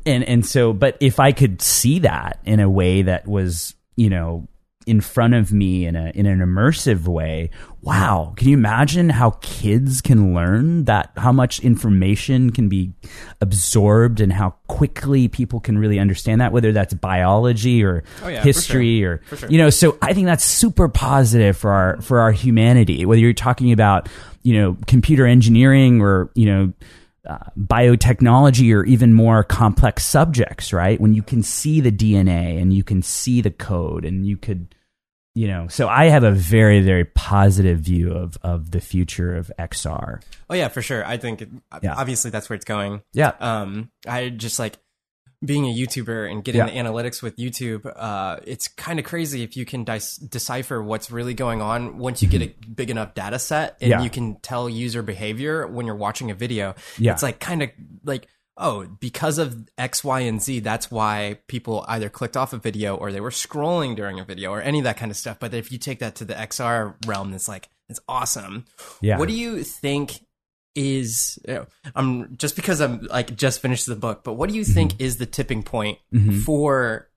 And 0.07 0.23
and 0.23 0.45
so, 0.45 0.73
but 0.73 0.97
if 0.99 1.19
I 1.19 1.31
could 1.33 1.61
see 1.61 1.99
that 1.99 2.39
in 2.45 2.59
a 2.59 2.69
way 2.69 3.01
that 3.03 3.27
was, 3.27 3.75
you 3.95 4.09
know, 4.09 4.47
in 4.87 5.01
front 5.01 5.33
of 5.33 5.51
me 5.51 5.85
in 5.85 5.97
a 5.97 6.11
in 6.15 6.25
an 6.25 6.39
immersive 6.39 7.07
way, 7.09 7.49
wow! 7.81 8.33
Can 8.37 8.47
you 8.47 8.55
imagine 8.57 9.09
how 9.09 9.31
kids 9.41 9.99
can 10.01 10.33
learn 10.33 10.85
that? 10.85 11.11
How 11.17 11.33
much 11.33 11.59
information 11.59 12.51
can 12.51 12.69
be 12.69 12.93
absorbed, 13.41 14.21
and 14.21 14.31
how 14.31 14.51
quickly 14.67 15.27
people 15.27 15.59
can 15.59 15.77
really 15.77 15.99
understand 15.99 16.39
that, 16.41 16.51
whether 16.53 16.71
that's 16.71 16.93
biology 16.93 17.83
or 17.83 18.03
Oh, 18.23 18.29
yeah, 18.29 18.41
history 18.43 19.01
sure. 19.01 19.21
or 19.31 19.35
sure. 19.37 19.49
you 19.49 19.57
know 19.57 19.69
so 19.69 19.97
i 20.01 20.13
think 20.13 20.25
that's 20.25 20.43
super 20.45 20.87
positive 20.89 21.57
for 21.57 21.71
our 21.71 22.01
for 22.01 22.19
our 22.19 22.31
humanity 22.31 23.05
whether 23.05 23.19
you're 23.19 23.33
talking 23.33 23.71
about 23.71 24.07
you 24.43 24.53
know 24.59 24.77
computer 24.87 25.25
engineering 25.25 26.01
or 26.01 26.29
you 26.35 26.45
know 26.45 26.73
uh, 27.27 27.37
biotechnology 27.57 28.73
or 28.73 28.83
even 28.85 29.13
more 29.13 29.43
complex 29.43 30.05
subjects 30.05 30.71
right 30.73 30.99
when 31.01 31.13
you 31.13 31.21
can 31.23 31.43
see 31.43 31.81
the 31.81 31.91
dna 31.91 32.61
and 32.61 32.73
you 32.73 32.83
can 32.83 33.01
see 33.01 33.41
the 33.41 33.51
code 33.51 34.05
and 34.05 34.25
you 34.25 34.37
could 34.37 34.73
you 35.35 35.47
know 35.47 35.67
so 35.67 35.87
i 35.87 36.05
have 36.05 36.23
a 36.23 36.31
very 36.31 36.79
very 36.81 37.05
positive 37.05 37.79
view 37.79 38.11
of 38.13 38.37
of 38.43 38.71
the 38.71 38.79
future 38.81 39.35
of 39.35 39.51
xr 39.59 40.21
Oh 40.49 40.55
yeah, 40.55 40.69
for 40.69 40.81
sure. 40.81 41.05
I 41.05 41.17
think 41.17 41.45
Yeah. 41.83 41.93
obviously 41.97 42.31
that's 42.31 42.49
where 42.49 42.55
it's 42.55 42.63
going. 42.63 43.01
yeah 43.11 43.33
Um, 43.41 43.91
I 44.07 44.29
just 44.29 44.59
like 44.59 44.77
being 45.45 45.65
a 45.65 45.73
YouTuber 45.73 46.31
and 46.31 46.43
getting 46.43 46.59
Yeah. 46.61 46.65
the 46.67 46.71
analytics 46.89 47.21
with 47.21 47.35
YouTube. 47.37 47.91
Uh, 47.95 48.37
it's 48.45 48.67
kind 48.67 48.97
of 48.97 49.05
crazy 49.05 49.43
if 49.43 49.55
you 49.55 49.65
can 49.65 49.83
decipher 49.83 50.81
what's 50.81 51.11
really 51.11 51.33
going 51.35 51.61
on 51.61 51.97
once 51.99 52.21
you 52.23 52.27
get 52.27 52.41
a 52.41 52.55
big 52.73 52.89
enough 52.89 53.13
data 53.13 53.37
set 53.39 53.77
and 53.81 53.91
Mm-hmm. 53.91 53.99
Yeah. 53.99 54.03
you 54.03 54.09
can 54.09 54.39
tell 54.41 54.67
user 54.67 55.01
behavior 55.03 55.67
when 55.67 55.85
you're 55.85 55.95
watching 55.95 56.31
a 56.31 56.35
video. 56.35 56.73
Yeah. 56.97 57.11
It's 57.13 57.23
like 57.23 57.39
kind 57.39 57.63
of 57.63 57.69
like. 58.03 58.27
Oh, 58.59 58.87
because 58.99 59.37
of 59.37 59.69
X, 59.77 60.03
Y, 60.03 60.21
and 60.21 60.41
Z, 60.41 60.61
that's 60.61 60.89
why 60.89 61.37
people 61.47 61.85
either 61.87 62.09
clicked 62.09 62.35
off 62.35 62.53
a 62.53 62.57
video 62.57 62.95
or 62.95 63.11
they 63.11 63.21
were 63.21 63.29
scrolling 63.29 63.95
during 63.95 64.19
a 64.19 64.25
video 64.25 64.49
or 64.49 64.59
any 64.63 64.79
of 64.79 64.85
that 64.85 64.97
kind 64.97 65.11
of 65.11 65.15
stuff. 65.15 65.37
But 65.39 65.53
if 65.53 65.71
you 65.71 65.77
take 65.77 65.99
that 65.99 66.15
to 66.15 66.25
the 66.25 66.33
XR 66.33 66.95
realm, 67.05 67.33
it's 67.35 67.47
like, 67.47 67.69
it's 67.87 67.99
awesome. 68.09 68.65
Yeah. 68.99 69.19
What 69.19 69.27
do 69.27 69.35
you 69.35 69.63
think 69.63 70.21
is 70.77 71.37
you 71.47 71.53
know, 71.55 71.67
I'm 71.95 72.37
just 72.37 72.55
because 72.55 72.79
I'm 72.79 73.01
like 73.07 73.35
just 73.35 73.59
finished 73.61 73.87
the 73.87 73.95
book, 73.95 74.23
but 74.23 74.33
what 74.35 74.49
do 74.49 74.55
you 74.55 74.63
think 74.63 74.93
Mm-hmm. 74.93 75.03
is 75.03 75.17
the 75.17 75.25
tipping 75.25 75.63
point 75.63 75.97
for 76.45 77.09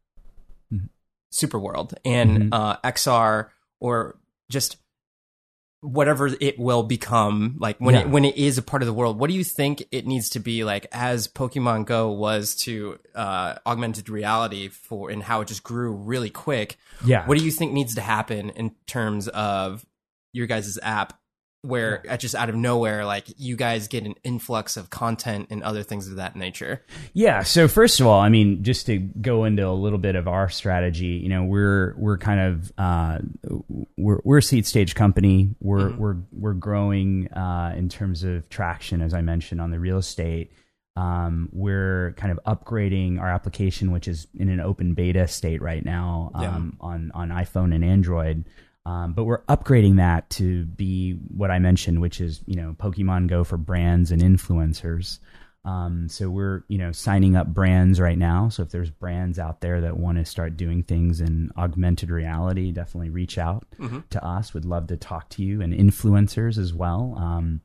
Superworld 1.32 1.94
and 2.04 2.38
Mhm. 2.44 2.48
uh, 2.52 2.76
XR 2.82 3.50
or 3.78 4.18
just 4.48 4.76
whatever 5.80 6.26
it 6.40 6.58
will 6.58 6.82
become 6.82 7.56
like 7.58 7.78
when 7.78 7.94
Yeah. 7.94 8.00
it 8.02 8.10
when 8.10 8.24
it 8.24 8.36
is 8.36 8.58
a 8.58 8.62
part 8.62 8.82
of 8.82 8.86
the 8.86 8.92
world 8.92 9.18
what 9.18 9.30
do 9.30 9.34
you 9.36 9.44
think 9.44 9.82
it 9.92 10.06
needs 10.06 10.28
to 10.30 10.38
be 10.40 10.62
like 10.62 10.86
as 10.92 11.26
pokemon 11.26 11.86
go 11.86 12.10
was 12.10 12.54
to 12.54 12.98
uh 13.14 13.54
augmented 13.64 14.10
reality 14.10 14.68
for 14.68 15.08
and 15.08 15.22
how 15.22 15.40
it 15.40 15.48
just 15.48 15.62
grew 15.62 15.90
really 15.92 16.28
quick 16.28 16.76
yeah 17.06 17.24
what 17.26 17.38
do 17.38 17.44
you 17.44 17.50
think 17.50 17.72
needs 17.72 17.94
to 17.94 18.02
happen 18.02 18.50
in 18.50 18.72
terms 18.86 19.26
of 19.28 19.86
your 20.34 20.46
guys' 20.46 20.78
app 20.82 21.18
where 21.62 22.02
uh, 22.08 22.16
just 22.16 22.34
out 22.34 22.48
of 22.48 22.54
nowhere 22.54 23.04
like 23.04 23.26
you 23.36 23.54
guys 23.54 23.86
get 23.86 24.04
an 24.04 24.14
influx 24.24 24.78
of 24.78 24.88
content 24.88 25.46
and 25.50 25.62
other 25.62 25.82
things 25.82 26.08
of 26.08 26.16
that 26.16 26.34
nature 26.34 26.82
Yeah. 27.12 27.42
So 27.42 27.68
first 27.68 28.00
of 28.00 28.06
all, 28.06 28.18
I 28.18 28.30
mean, 28.30 28.62
just 28.62 28.86
to 28.86 28.96
go 28.98 29.44
into 29.44 29.66
a 29.68 29.72
little 29.72 29.98
bit 29.98 30.14
of 30.16 30.26
our 30.26 30.48
strategy, 30.48 31.20
you 31.22 31.28
know, 31.28 31.44
we're 31.44 31.94
we're 31.98 32.16
kind 32.18 32.40
of 32.40 32.72
uh, 32.78 33.18
we're 33.98 34.20
we're 34.24 34.38
a 34.38 34.42
seed 34.42 34.66
stage 34.66 34.94
company. 34.94 35.54
We're 35.60 35.90
we're 35.96 36.16
we're 36.32 36.54
growing 36.54 37.28
uh, 37.32 37.74
in 37.76 37.88
terms 37.88 38.24
of 38.24 38.48
traction, 38.48 39.02
as 39.02 39.12
I 39.12 39.20
mentioned, 39.20 39.60
on 39.60 39.70
the 39.70 39.78
real 39.78 39.98
estate. 39.98 40.52
Um, 40.96 41.48
we're 41.52 42.14
kind 42.16 42.32
of 42.36 42.40
upgrading 42.46 43.20
our 43.20 43.28
application, 43.28 43.92
which 43.92 44.08
is 44.08 44.26
in 44.38 44.48
an 44.48 44.60
open 44.60 44.94
beta 44.94 45.28
state 45.28 45.62
right 45.62 45.84
now 45.84 46.30
Yeah. 46.40 46.54
um, 46.56 46.76
on 46.80 47.10
on 47.14 47.28
iPhone 47.28 47.74
and 47.74 47.84
Android. 47.84 48.44
Um, 48.90 49.12
but 49.12 49.24
we're 49.24 49.42
upgrading 49.42 49.98
that 49.98 50.28
to 50.30 50.64
be 50.64 51.12
what 51.12 51.50
I 51.50 51.60
mentioned, 51.60 52.00
which 52.00 52.20
is 52.20 52.42
you 52.46 52.56
know 52.56 52.74
Pokemon 52.78 53.28
Go 53.28 53.44
for 53.44 53.56
brands 53.56 54.10
and 54.10 54.20
influencers. 54.20 55.20
Um, 55.64 56.08
so 56.08 56.28
we're 56.28 56.64
you 56.68 56.78
know 56.78 56.90
signing 56.90 57.36
up 57.36 57.46
brands 57.46 58.00
right 58.00 58.18
now. 58.18 58.48
So 58.48 58.62
if 58.64 58.70
there's 58.70 58.90
brands 58.90 59.38
out 59.38 59.60
there 59.60 59.80
that 59.82 59.96
want 59.96 60.18
to 60.18 60.24
start 60.24 60.56
doing 60.56 60.82
things 60.82 61.20
in 61.20 61.50
augmented 61.56 62.10
reality, 62.10 62.72
definitely 62.72 63.10
reach 63.10 63.38
out 63.38 63.64
to 64.10 64.24
us. 64.24 64.54
Would 64.54 64.64
love 64.64 64.88
to 64.88 64.96
talk 64.96 65.28
to 65.30 65.42
you 65.44 65.60
and 65.60 65.72
influencers 65.72 66.58
as 66.58 66.74
well. 66.74 67.14
Um, 67.16 67.60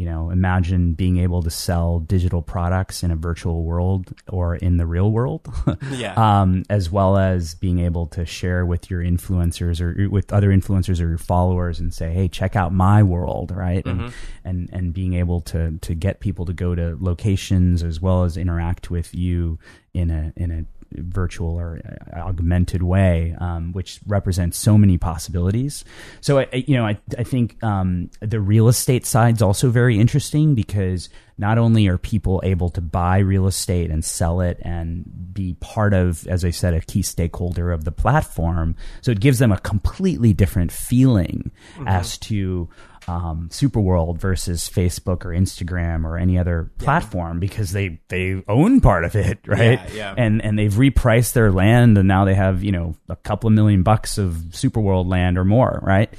you 0.00 0.06
know, 0.06 0.30
imagine 0.30 0.94
being 0.94 1.18
able 1.18 1.42
to 1.42 1.50
sell 1.50 1.98
digital 1.98 2.40
products 2.40 3.02
in 3.02 3.10
a 3.10 3.16
virtual 3.16 3.64
world 3.64 4.14
or 4.28 4.56
in 4.56 4.78
the 4.78 4.86
real 4.86 5.10
world. 5.12 5.46
Yeah. 5.92 6.14
um, 6.14 6.62
as 6.70 6.90
well 6.90 7.18
as 7.18 7.54
being 7.54 7.80
able 7.80 8.06
to 8.16 8.24
share 8.24 8.64
with 8.64 8.90
your 8.90 9.02
influencers 9.02 9.78
or 9.82 10.08
with 10.08 10.32
other 10.32 10.48
influencers 10.48 11.02
or 11.02 11.08
your 11.08 11.18
followers 11.18 11.80
and 11.80 11.92
say, 11.92 12.14
"Hey, 12.14 12.28
check 12.28 12.56
out 12.56 12.72
my 12.72 13.02
world," 13.02 13.50
right? 13.50 13.84
And 13.84 14.12
and 14.42 14.70
and 14.72 14.94
being 14.94 15.12
able 15.14 15.42
to 15.52 15.78
to 15.78 15.94
get 15.94 16.20
people 16.20 16.46
to 16.46 16.54
go 16.54 16.74
to 16.74 16.96
locations 16.98 17.82
as 17.82 18.00
well 18.00 18.24
as 18.24 18.38
interact 18.38 18.90
with 18.90 19.14
you 19.14 19.58
in 19.92 20.10
a 20.10 20.32
in 20.36 20.50
a 20.50 20.64
virtual 20.92 21.58
or 21.58 21.80
uh, 21.84 22.20
augmented 22.20 22.82
way, 22.82 23.34
um, 23.40 23.72
which 23.72 24.00
represents 24.06 24.58
so 24.58 24.76
many 24.76 24.98
possibilities. 24.98 25.84
So, 26.20 26.40
I, 26.40 26.48
you 26.52 26.76
know, 26.76 26.86
I, 26.86 26.98
I 27.18 27.24
think 27.24 27.62
um, 27.62 28.10
the 28.20 28.40
real 28.40 28.68
estate 28.68 29.06
side's 29.06 29.42
also 29.42 29.70
very 29.70 29.98
interesting 29.98 30.54
because 30.54 31.08
not 31.38 31.56
only 31.56 31.86
are 31.86 31.96
people 31.96 32.40
able 32.44 32.68
to 32.70 32.80
buy 32.80 33.18
real 33.18 33.46
estate 33.46 33.90
and 33.90 34.04
sell 34.04 34.42
it 34.42 34.58
and 34.62 35.04
be 35.32 35.54
part 35.60 35.94
of, 35.94 36.26
as 36.26 36.44
I 36.44 36.50
said, 36.50 36.74
a 36.74 36.80
key 36.80 37.02
stakeholder 37.02 37.72
of 37.72 37.84
the 37.84 37.92
platform, 37.92 38.76
so 39.00 39.10
it 39.10 39.20
gives 39.20 39.38
them 39.38 39.50
a 39.50 39.58
completely 39.58 40.34
different 40.34 40.70
feeling 40.70 41.50
as 41.86 42.18
to 42.18 42.68
um, 43.10 43.48
Superworld 43.50 44.18
versus 44.18 44.68
Facebook 44.68 45.24
or 45.24 45.30
Instagram 45.30 46.04
or 46.04 46.16
any 46.16 46.38
other 46.38 46.70
platform 46.78 47.40
because 47.40 47.72
they 47.72 48.00
they 48.08 48.42
own 48.46 48.80
part 48.80 49.04
of 49.04 49.16
it, 49.16 49.40
right? 49.46 49.80
Yeah, 49.88 49.94
yeah. 49.94 50.14
And 50.16 50.40
and 50.42 50.58
they've 50.58 50.72
repriced 50.72 51.32
their 51.32 51.50
land 51.50 51.98
and 51.98 52.06
now 52.06 52.24
they 52.24 52.34
have 52.34 52.62
you 52.62 52.70
know 52.70 52.94
a 53.08 53.16
couple 53.16 53.48
of 53.48 53.54
million 53.54 53.82
bucks 53.82 54.16
of 54.16 54.34
Superworld 54.50 55.08
land 55.08 55.38
or 55.38 55.44
more, 55.44 55.80
right? 55.82 56.12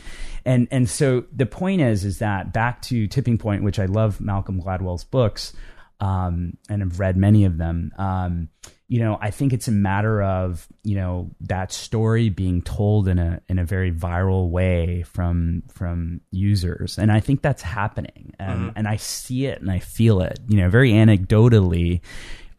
And 0.43 0.67
and 0.71 0.89
so 0.89 1.23
the 1.33 1.45
point 1.45 1.81
is 1.81 2.03
is 2.03 2.19
that 2.19 2.51
back 2.51 2.81
to 2.83 3.07
Tipping 3.07 3.37
Point, 3.37 3.63
which 3.63 3.79
I 3.79 3.85
love 3.85 4.19
Malcolm 4.19 4.61
Gladwell's 4.61 5.05
books, 5.05 5.53
um, 6.01 6.57
and 6.67 6.81
have 6.81 6.99
read 6.99 7.15
many 7.15 7.45
of 7.45 7.57
them. 7.57 7.93
Um, 7.97 8.49
you 8.91 8.99
know, 8.99 9.17
I 9.21 9.31
think 9.31 9.53
it's 9.53 9.69
a 9.69 9.71
matter 9.71 10.21
of 10.21 10.67
you 10.83 10.95
know 10.95 11.31
that 11.39 11.71
story 11.71 12.27
being 12.27 12.61
told 12.61 13.07
in 13.07 13.19
a 13.19 13.39
in 13.47 13.57
a 13.57 13.63
very 13.63 13.89
viral 13.89 14.49
way 14.49 15.03
from 15.03 15.63
from 15.73 16.19
users, 16.29 16.97
and 16.97 17.09
I 17.09 17.21
think 17.21 17.41
that's 17.41 17.61
happening, 17.61 18.33
and 18.37 18.59
mm-hmm. 18.59 18.69
and 18.77 18.89
I 18.89 18.97
see 18.97 19.45
it 19.45 19.61
and 19.61 19.71
I 19.71 19.79
feel 19.79 20.19
it. 20.19 20.41
You 20.49 20.57
know, 20.57 20.69
very 20.69 20.91
anecdotally, 20.91 22.01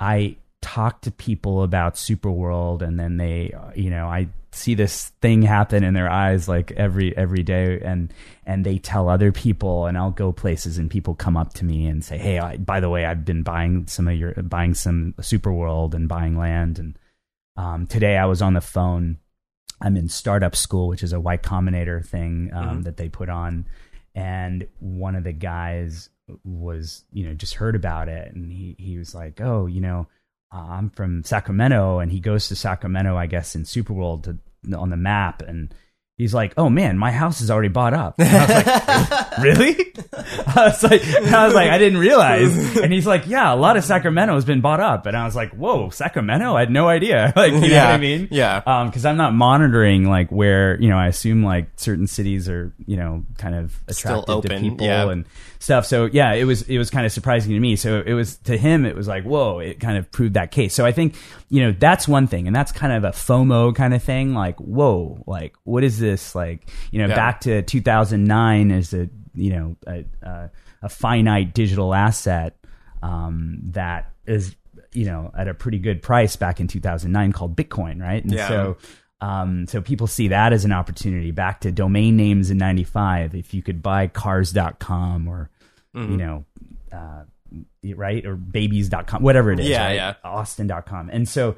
I 0.00 0.36
talk 0.62 1.02
to 1.02 1.10
people 1.10 1.64
about 1.64 1.96
Superworld, 1.96 2.80
and 2.80 2.98
then 2.98 3.18
they, 3.18 3.52
you 3.74 3.90
know, 3.90 4.06
I 4.06 4.28
see 4.54 4.74
this 4.74 5.08
thing 5.20 5.42
happen 5.42 5.82
in 5.82 5.94
their 5.94 6.10
eyes 6.10 6.48
like 6.48 6.72
every 6.72 7.16
every 7.16 7.42
day, 7.42 7.80
and 7.80 8.12
and 8.44 8.64
they 8.64 8.78
tell 8.78 9.08
other 9.08 9.32
people, 9.32 9.86
and 9.86 9.96
I'll 9.96 10.10
go 10.10 10.32
places, 10.32 10.78
and 10.78 10.90
people 10.90 11.14
come 11.14 11.36
up 11.36 11.54
to 11.54 11.64
me 11.64 11.86
and 11.86 12.04
say, 12.04 12.18
"Hey, 12.18 12.38
I, 12.38 12.56
by 12.58 12.80
the 12.80 12.90
way, 12.90 13.04
I've 13.04 13.24
been 13.24 13.42
buying 13.42 13.86
some 13.86 14.08
of 14.08 14.14
your 14.14 14.34
buying 14.34 14.74
some 14.74 15.14
Superworld 15.20 15.94
and 15.94 16.08
buying 16.08 16.36
land." 16.36 16.78
And 16.78 16.98
um, 17.56 17.86
today 17.86 18.16
I 18.16 18.26
was 18.26 18.42
on 18.42 18.54
the 18.54 18.60
phone. 18.60 19.18
I'm 19.80 19.96
in 19.96 20.08
startup 20.08 20.54
school, 20.54 20.88
which 20.88 21.02
is 21.02 21.12
a 21.12 21.20
Y 21.20 21.36
Combinator 21.38 22.04
thing 22.04 22.50
um, 22.52 22.82
that 22.82 22.98
they 22.98 23.08
put 23.08 23.28
on, 23.28 23.66
and 24.14 24.68
one 24.78 25.16
of 25.16 25.24
the 25.24 25.32
guys 25.32 26.08
was, 26.44 27.04
you 27.12 27.26
know, 27.26 27.34
just 27.34 27.54
heard 27.54 27.74
about 27.74 28.08
it, 28.08 28.32
and 28.34 28.52
he 28.52 28.76
he 28.78 28.98
was 28.98 29.14
like, 29.14 29.40
"Oh, 29.40 29.66
you 29.66 29.80
know." 29.80 30.06
Uh, 30.52 30.66
I'm 30.70 30.90
from 30.90 31.24
Sacramento, 31.24 31.98
and 31.98 32.12
he 32.12 32.20
goes 32.20 32.48
to 32.48 32.56
Sacramento, 32.56 33.16
I 33.16 33.26
guess, 33.26 33.54
in 33.54 33.62
Superworld 33.62 34.24
to 34.24 34.38
on 34.76 34.90
the 34.90 34.96
map, 34.96 35.42
and 35.42 35.74
he's 36.22 36.32
like, 36.32 36.54
"Oh 36.56 36.70
man, 36.70 36.96
my 36.96 37.10
house 37.10 37.40
is 37.40 37.50
already 37.50 37.68
bought 37.68 37.94
up." 37.94 38.14
And 38.18 38.28
I 38.28 38.40
was 38.40 39.10
like, 39.10 39.38
"Really?" 39.38 39.92
I 40.46 40.64
was 40.66 40.82
like, 40.82 41.04
I 41.04 41.46
was 41.46 41.54
like, 41.54 41.70
I 41.70 41.78
didn't 41.78 41.98
realize. 41.98 42.76
And 42.76 42.92
he's 42.92 43.06
like, 43.06 43.26
"Yeah, 43.26 43.52
a 43.52 43.56
lot 43.56 43.76
of 43.76 43.84
Sacramento 43.84 44.34
has 44.34 44.44
been 44.44 44.60
bought 44.60 44.80
up." 44.80 45.06
And 45.06 45.16
I 45.16 45.24
was 45.24 45.34
like, 45.34 45.50
"Whoa, 45.52 45.90
Sacramento? 45.90 46.54
I 46.54 46.60
had 46.60 46.70
no 46.70 46.88
idea." 46.88 47.32
Like, 47.42 47.54
you 47.54 47.60
know 47.60 47.76
what 47.76 47.86
I 47.86 47.96
mean? 47.96 48.28
yeah. 48.30 48.62
Um, 48.64 48.88
because 48.88 49.04
I'm 49.04 49.16
not 49.16 49.34
monitoring 49.34 50.04
like 50.08 50.30
where 50.30 50.80
you 50.80 50.88
know 50.88 50.96
I 50.96 51.08
assume 51.08 51.42
like 51.42 51.70
certain 51.76 52.06
cities 52.06 52.48
are 52.48 52.72
you 52.86 52.96
know 52.96 53.24
kind 53.36 53.56
of 53.56 53.76
attractive 53.88 54.42
to 54.42 54.60
people 54.60 54.86
yeah. 54.86 55.10
and 55.10 55.24
stuff. 55.62 55.86
So 55.86 56.04
yeah, 56.06 56.34
it 56.34 56.44
was 56.44 56.62
it 56.62 56.78
was 56.78 56.90
kind 56.90 57.06
of 57.06 57.12
surprising 57.12 57.52
to 57.52 57.60
me. 57.60 57.76
So 57.76 58.02
it 58.04 58.12
was 58.12 58.36
to 58.38 58.56
him, 58.56 58.84
it 58.84 58.94
was 58.94 59.08
like 59.08 59.24
whoa, 59.24 59.60
it 59.60 59.80
kind 59.80 59.96
of 59.96 60.10
proved 60.12 60.34
that 60.34 60.50
case. 60.50 60.74
So 60.74 60.84
I 60.84 60.92
think 60.92 61.14
you 61.48 61.62
know 61.62 61.72
that's 61.72 62.06
one 62.06 62.26
thing, 62.26 62.46
and 62.46 62.54
that's 62.54 62.72
kind 62.72 62.92
of 62.92 63.04
a 63.04 63.16
FOMO 63.16 63.74
kind 63.74 63.94
of 63.94 64.02
thing. 64.02 64.34
Like 64.34 64.58
whoa, 64.58 65.22
like 65.26 65.54
what 65.64 65.84
is 65.84 65.98
this? 65.98 66.11
Like 66.34 66.68
you 66.90 66.98
know, 67.00 67.08
Yeah. 67.08 67.14
back 67.16 67.40
to 67.42 67.62
2009 67.62 68.70
as 68.70 68.92
a 68.92 69.08
you 69.34 69.50
know 69.50 69.76
a, 69.86 70.04
a, 70.22 70.50
a 70.82 70.88
finite 70.88 71.54
digital 71.54 71.94
asset 71.94 72.56
um, 73.02 73.58
that 73.70 74.10
is 74.26 74.54
you 74.92 75.06
know 75.06 75.30
at 75.36 75.48
a 75.48 75.54
pretty 75.54 75.78
good 75.78 76.02
price 76.02 76.36
back 76.36 76.60
in 76.60 76.68
2009 76.68 77.32
called 77.32 77.56
Bitcoin, 77.56 78.00
right? 78.00 78.22
And 78.22 78.32
Yeah. 78.32 78.48
so. 78.48 78.76
Um, 79.20 79.68
so 79.68 79.80
people 79.80 80.08
see 80.08 80.26
that 80.28 80.52
as 80.52 80.64
an 80.64 80.72
opportunity 80.72 81.30
back 81.30 81.60
to 81.60 81.70
domain 81.70 82.16
names 82.16 82.50
in 82.50 82.58
95 82.58 83.36
if 83.36 83.54
you 83.54 83.62
could 83.62 83.80
buy 83.80 84.08
cars.com 84.08 85.28
or 85.28 85.48
Mm-hmm. 85.94 86.10
you 86.10 86.16
know 86.16 86.44
uh, 86.90 87.22
right 87.94 88.24
or 88.26 88.34
babies.com 88.34 89.22
whatever 89.22 89.52
it 89.52 89.60
is 89.60 89.68
Yeah, 89.68 89.84
right? 89.84 89.94
yeah. 89.94 90.14
austin.com 90.24 91.08
and 91.12 91.28
so 91.28 91.54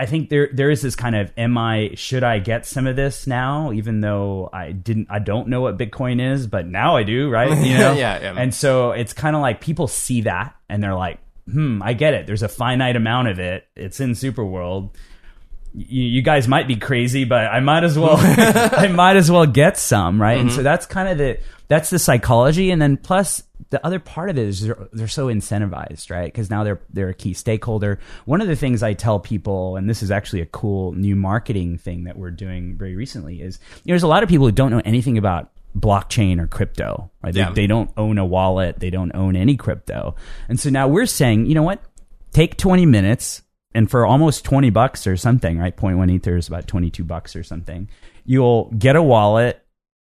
i 0.00 0.06
think 0.06 0.30
there 0.30 0.48
there 0.52 0.70
is 0.70 0.80
this 0.82 0.96
kind 0.96 1.14
of 1.14 1.30
am 1.36 1.56
i 1.58 1.90
should 1.94 2.24
i 2.24 2.38
get 2.38 2.66
some 2.66 2.86
of 2.86 2.96
this 2.96 3.26
now? 3.26 3.70
Even 3.72 4.00
though 4.00 4.48
i 4.52 4.72
didn't 4.72 5.08
i 5.10 5.18
don't 5.18 5.46
know 5.48 5.60
what 5.60 5.76
bitcoin 5.78 6.20
is 6.20 6.46
but 6.46 6.66
now 6.66 6.96
i 6.96 7.02
do 7.02 7.28
right? 7.30 7.50
You 7.50 7.78
know? 7.78 7.92
Yeah, 7.92 8.20
yeah. 8.20 8.34
and 8.36 8.54
so 8.54 8.92
it's 8.92 9.12
kind 9.12 9.36
of 9.36 9.42
like 9.42 9.60
people 9.60 9.86
see 9.86 10.22
that 10.22 10.56
and 10.68 10.82
they're 10.82 10.94
like 10.94 11.18
hmm 11.46 11.82
i 11.82 11.92
get 11.92 12.14
it. 12.14 12.26
There's 12.26 12.42
a 12.42 12.48
finite 12.48 12.96
amount 12.96 13.28
of 13.28 13.38
it. 13.38 13.66
It's 13.76 14.00
in 14.00 14.12
superworld. 14.12 14.94
You, 15.74 16.02
you 16.02 16.22
guys 16.22 16.48
might 16.48 16.66
be 16.66 16.76
crazy, 16.76 17.24
but 17.24 17.46
I 17.46 17.60
might 17.60 17.84
as 17.84 17.96
well, 17.98 18.16
I 18.18 18.88
might 18.88 19.16
as 19.16 19.30
well 19.30 19.46
get 19.46 19.78
some, 19.78 20.20
right? 20.20 20.38
And 20.38 20.50
so 20.50 20.62
that's 20.64 20.84
kind 20.86 21.08
of 21.08 21.18
the, 21.18 21.38
that's 21.70 21.88
the 21.88 21.98
psychology. 21.98 22.70
And 22.70 22.82
then 22.82 22.96
plus 22.98 23.42
the 23.70 23.84
other 23.86 23.98
part 24.00 24.28
of 24.28 24.36
it 24.36 24.46
is 24.46 24.62
they're, 24.66 24.88
they're 24.92 25.06
so 25.08 25.28
incentivized, 25.28 26.10
right? 26.10 26.24
Because 26.24 26.50
now 26.50 26.64
they're, 26.64 26.80
they're 26.92 27.08
a 27.10 27.14
key 27.14 27.32
stakeholder. 27.32 28.00
One 28.24 28.40
of 28.40 28.48
the 28.48 28.56
things 28.56 28.82
I 28.82 28.92
tell 28.92 29.20
people, 29.20 29.76
and 29.76 29.88
this 29.88 30.02
is 30.02 30.10
actually 30.10 30.40
a 30.42 30.46
cool 30.46 30.92
new 30.92 31.14
marketing 31.14 31.78
thing 31.78 32.04
that 32.04 32.18
we're 32.18 32.32
doing 32.32 32.76
very 32.76 32.96
recently 32.96 33.40
is 33.40 33.60
there's 33.86 34.02
a 34.02 34.08
lot 34.08 34.22
of 34.24 34.28
people 34.28 34.46
who 34.46 34.52
don't 34.52 34.70
know 34.72 34.82
anything 34.84 35.16
about 35.16 35.52
blockchain 35.78 36.40
or 36.40 36.48
crypto, 36.48 37.08
right? 37.22 37.32
They, 37.32 37.40
Yeah. 37.40 37.52
they 37.52 37.68
don't 37.68 37.90
own 37.96 38.18
a 38.18 38.26
wallet. 38.26 38.80
They 38.80 38.90
don't 38.90 39.14
own 39.14 39.36
any 39.36 39.56
crypto. 39.56 40.16
And 40.48 40.58
so 40.58 40.68
now 40.70 40.88
we're 40.88 41.06
saying, 41.06 41.46
you 41.46 41.54
know 41.54 41.62
what? 41.62 41.80
Take 42.32 42.56
20 42.56 42.84
minutes 42.86 43.42
and 43.72 43.88
for 43.88 44.04
almost 44.04 44.44
20 44.44 44.70
bucks 44.70 45.06
or 45.06 45.16
something, 45.16 45.56
right? 45.58 45.76
0.1 45.76 46.10
ether 46.10 46.36
is 46.36 46.48
about 46.48 46.66
22 46.66 47.04
bucks 47.04 47.36
or 47.36 47.44
something. 47.44 47.88
You'll 48.24 48.64
get 48.76 48.96
a 48.96 49.02
wallet, 49.02 49.64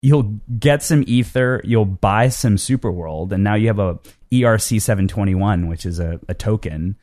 you'll 0.02 0.40
get 0.60 0.84
some 0.84 1.04
ether, 1.08 1.62
you'll 1.64 1.86
buy 1.86 2.30
some 2.30 2.56
Superworld, 2.56 3.32
and 3.32 3.44
now 3.44 3.56
you 3.56 3.68
have 3.68 3.80
a 3.80 4.00
ERC 4.32 4.82
721, 4.82 5.68
which 5.68 5.86
is 5.86 6.00
a, 6.00 6.20
a 6.28 6.34
token 6.34 6.96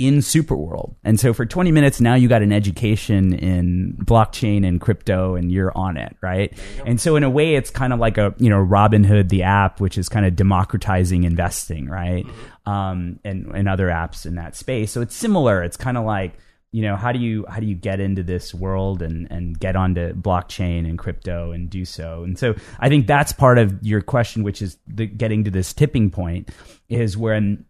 in 0.00 0.16
Superworld. 0.16 0.94
And 1.04 1.20
so 1.20 1.34
for 1.34 1.44
20 1.44 1.70
minutes 1.72 2.00
now 2.00 2.14
you 2.14 2.26
got 2.26 2.40
an 2.40 2.52
education 2.52 3.34
in 3.34 3.98
blockchain 4.02 4.66
and 4.66 4.80
crypto 4.80 5.34
and 5.34 5.52
you're 5.52 5.76
on 5.76 5.98
it, 5.98 6.16
right? 6.22 6.58
And 6.86 6.98
so 6.98 7.16
in 7.16 7.22
a 7.22 7.28
way 7.28 7.54
it's 7.54 7.68
kind 7.68 7.92
of 7.92 8.00
like 8.00 8.16
a, 8.16 8.34
you 8.38 8.48
know, 8.48 8.64
Robinhood 8.64 9.28
the 9.28 9.42
app 9.42 9.78
which 9.78 9.98
is 9.98 10.08
kind 10.08 10.24
of 10.24 10.34
democratizing 10.34 11.24
investing, 11.24 11.86
right? 11.86 12.24
Um 12.64 13.20
and 13.24 13.54
and 13.54 13.68
other 13.68 13.88
apps 13.88 14.24
in 14.24 14.36
that 14.36 14.56
space. 14.56 14.90
So 14.90 15.02
it's 15.02 15.14
similar. 15.14 15.62
It's 15.62 15.76
kind 15.76 15.98
of 15.98 16.06
like 16.06 16.32
you 16.72 16.82
know 16.82 16.96
how 16.96 17.12
do 17.12 17.18
you 17.18 17.44
how 17.48 17.58
do 17.60 17.66
you 17.66 17.74
get 17.74 18.00
into 18.00 18.22
this 18.22 18.54
world 18.54 19.02
and 19.02 19.30
and 19.30 19.58
get 19.58 19.76
onto 19.76 20.12
blockchain 20.14 20.88
and 20.88 20.98
crypto 20.98 21.50
and 21.52 21.68
do 21.68 21.84
so? 21.84 22.22
And 22.22 22.38
so 22.38 22.54
i 22.78 22.88
think 22.88 23.06
that's 23.06 23.32
part 23.32 23.58
of 23.58 23.78
your 23.82 24.00
question 24.00 24.42
which 24.42 24.62
is 24.62 24.78
the, 24.86 25.06
getting 25.06 25.44
to 25.44 25.50
this 25.50 25.72
tipping 25.72 26.10
point 26.10 26.50
is 26.88 27.16
when 27.16 27.64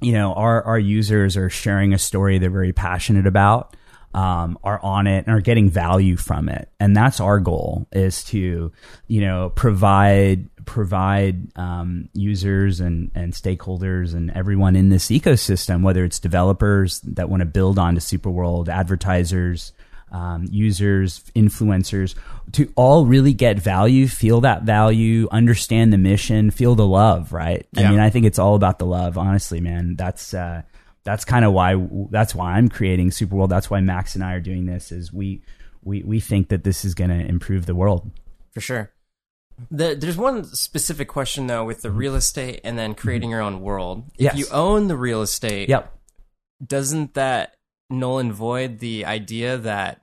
you 0.00 0.12
know 0.12 0.32
our 0.34 0.62
our 0.62 0.78
users 0.78 1.36
are 1.36 1.50
sharing 1.50 1.92
a 1.92 1.98
story 1.98 2.38
they're 2.38 2.50
very 2.50 2.72
passionate 2.72 3.26
about 3.26 3.74
um, 4.16 4.58
are 4.64 4.80
on 4.82 5.06
it 5.06 5.26
and 5.26 5.36
are 5.36 5.42
getting 5.42 5.68
value 5.68 6.16
from 6.16 6.48
it 6.48 6.70
and 6.80 6.96
that's 6.96 7.20
our 7.20 7.38
goal 7.38 7.86
is 7.92 8.24
to 8.24 8.72
you 9.08 9.20
know 9.20 9.52
provide 9.54 10.48
provide 10.64 11.54
um, 11.58 12.08
users 12.14 12.80
and 12.80 13.10
and 13.14 13.34
stakeholders 13.34 14.14
and 14.14 14.30
everyone 14.30 14.74
in 14.74 14.88
this 14.88 15.08
ecosystem 15.08 15.82
whether 15.82 16.02
it's 16.02 16.18
developers 16.18 17.00
that 17.00 17.28
want 17.28 17.42
to 17.42 17.46
build 17.46 17.78
onto 17.78 18.00
superworld 18.00 18.68
advertisers 18.68 19.72
um, 20.12 20.46
users, 20.50 21.24
influencers, 21.34 22.14
to 22.52 22.72
all 22.76 23.06
really 23.06 23.34
get 23.34 23.58
value, 23.58 24.06
feel 24.06 24.40
that 24.42 24.62
value, 24.62 25.28
understand 25.32 25.92
the 25.92 25.98
mission, 25.98 26.50
feel 26.50 26.74
the 26.76 26.86
love, 26.86 27.32
right? 27.32 27.66
I 27.76 27.90
mean, 27.90 28.00
I 28.00 28.10
think 28.10 28.24
it's 28.24 28.38
all 28.38 28.54
about 28.54 28.78
the 28.78 28.86
love, 28.86 29.18
honestly, 29.18 29.60
man. 29.60 29.96
That's, 29.96 30.32
uh, 30.32 30.62
that's 31.06 31.24
kind 31.24 31.44
of 31.46 31.52
why, 31.54 31.76
that's 32.10 32.34
why 32.34 32.52
I'm 32.52 32.68
creating 32.68 33.10
Superworld. 33.10 33.48
That's 33.48 33.70
why 33.70 33.80
Max 33.80 34.14
and 34.14 34.22
I 34.22 34.34
are 34.34 34.40
doing 34.40 34.66
this 34.66 34.92
is 34.92 35.12
we, 35.12 35.40
we, 35.82 36.02
we 36.02 36.20
think 36.20 36.48
that 36.50 36.64
this 36.64 36.84
is 36.84 36.94
going 36.94 37.10
to 37.10 37.24
improve 37.24 37.64
the 37.64 37.74
world. 37.74 38.10
for 38.52 38.60
sure. 38.60 38.92
The, 39.70 39.94
there's 39.94 40.18
one 40.18 40.44
specific 40.44 41.08
question 41.08 41.46
though 41.46 41.64
with 41.64 41.80
the 41.80 41.90
real 41.90 42.14
estate 42.14 42.60
and 42.62 42.76
then 42.78 42.94
creating 42.94 43.30
your 43.30 43.40
own 43.40 43.62
world. 43.62 44.04
If. 44.16 44.20
Yes. 44.24 44.36
you 44.36 44.46
own 44.52 44.88
the 44.88 44.96
real 44.98 45.22
estate, 45.22 45.70
Yep. 45.70 45.96
doesn't 46.66 47.14
that 47.14 47.56
null 47.88 48.18
and 48.18 48.34
void 48.34 48.80
the 48.80 49.06
idea 49.06 49.56
that 49.56 50.02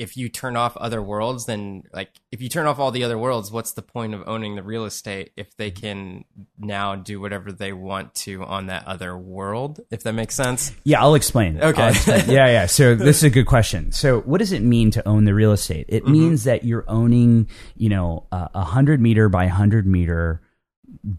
if 0.00 0.16
you 0.16 0.28
turn 0.30 0.56
off 0.56 0.76
other 0.78 1.02
worlds, 1.02 1.44
then 1.44 1.82
like 1.92 2.08
if 2.32 2.40
you 2.40 2.48
turn 2.48 2.66
off 2.66 2.78
all 2.78 2.90
the 2.90 3.04
other 3.04 3.18
worlds, 3.18 3.52
what's 3.52 3.72
the 3.72 3.82
point 3.82 4.14
of 4.14 4.22
owning 4.26 4.56
the 4.56 4.62
real 4.62 4.84
estate 4.86 5.30
if 5.36 5.54
they 5.58 5.70
can 5.70 6.24
now 6.58 6.94
do 6.96 7.20
whatever 7.20 7.52
they 7.52 7.72
want 7.72 8.14
to 8.14 8.42
on 8.42 8.66
that 8.66 8.86
other 8.86 9.16
world? 9.16 9.80
If 9.90 10.02
that 10.04 10.14
makes 10.14 10.34
sense. 10.34 10.72
Yeah, 10.84 11.02
I'll 11.02 11.14
explain. 11.14 11.60
Okay. 11.62 11.82
I'll 11.82 11.90
explain. 11.90 12.30
yeah, 12.30 12.46
yeah. 12.46 12.66
So 12.66 12.94
this 12.96 13.18
is 13.18 13.24
a 13.24 13.30
good 13.30 13.46
question. 13.46 13.92
So 13.92 14.20
what 14.22 14.38
does 14.38 14.52
it 14.52 14.62
mean 14.62 14.90
to 14.92 15.06
own 15.06 15.26
the 15.26 15.34
real 15.34 15.52
estate? 15.52 15.86
It 15.90 16.02
Mm-hmm. 16.02 16.12
means 16.12 16.44
that 16.44 16.64
you're 16.64 16.84
owning, 16.88 17.48
you 17.76 17.90
know, 17.90 18.26
a 18.32 18.48
a 18.54 18.64
hundred 18.64 19.00
meter 19.02 19.28
by 19.28 19.46
hundred 19.48 19.86
meter 19.86 20.40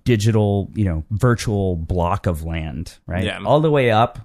digital, 0.03 0.69
you 0.75 0.85
know, 0.85 1.03
virtual 1.11 1.75
block 1.75 2.25
of 2.25 2.43
land, 2.43 2.97
right? 3.07 3.23
Yeah. 3.23 3.39
All 3.43 3.59
the 3.61 3.71
way 3.71 3.91
up 3.91 4.19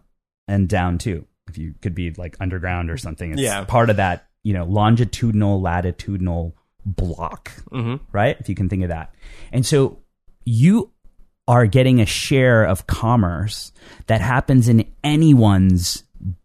and 0.49 0.69
down 0.69 0.99
too. 0.99 1.27
If 1.49 1.59
you 1.59 1.75
could 1.81 1.95
be 1.95 2.11
like 2.11 2.37
underground 2.41 2.91
or 2.91 2.97
something, 2.97 3.33
it's 3.33 3.41
Yeah. 3.41 3.65
part 3.65 3.89
of 3.91 3.97
that, 3.99 4.26
you 4.47 4.53
know, 4.53 4.65
longitudinal, 4.65 5.61
latitudinal 5.61 6.55
block 6.85 7.51
Mm-hmm. 7.73 7.97
right? 8.13 8.37
If 8.39 8.49
you 8.49 8.55
can 8.55 8.69
think 8.69 8.83
of 8.85 8.91
that. 8.91 9.13
And 9.53 9.67
so 9.67 9.99
you 10.45 10.93
are 11.49 11.67
getting 11.67 12.01
a 12.01 12.07
share 12.07 12.63
of 12.65 12.87
commerce 12.87 13.73
that 14.07 14.21
happens 14.21 14.69
in 14.69 14.85
anyone's 15.03 16.05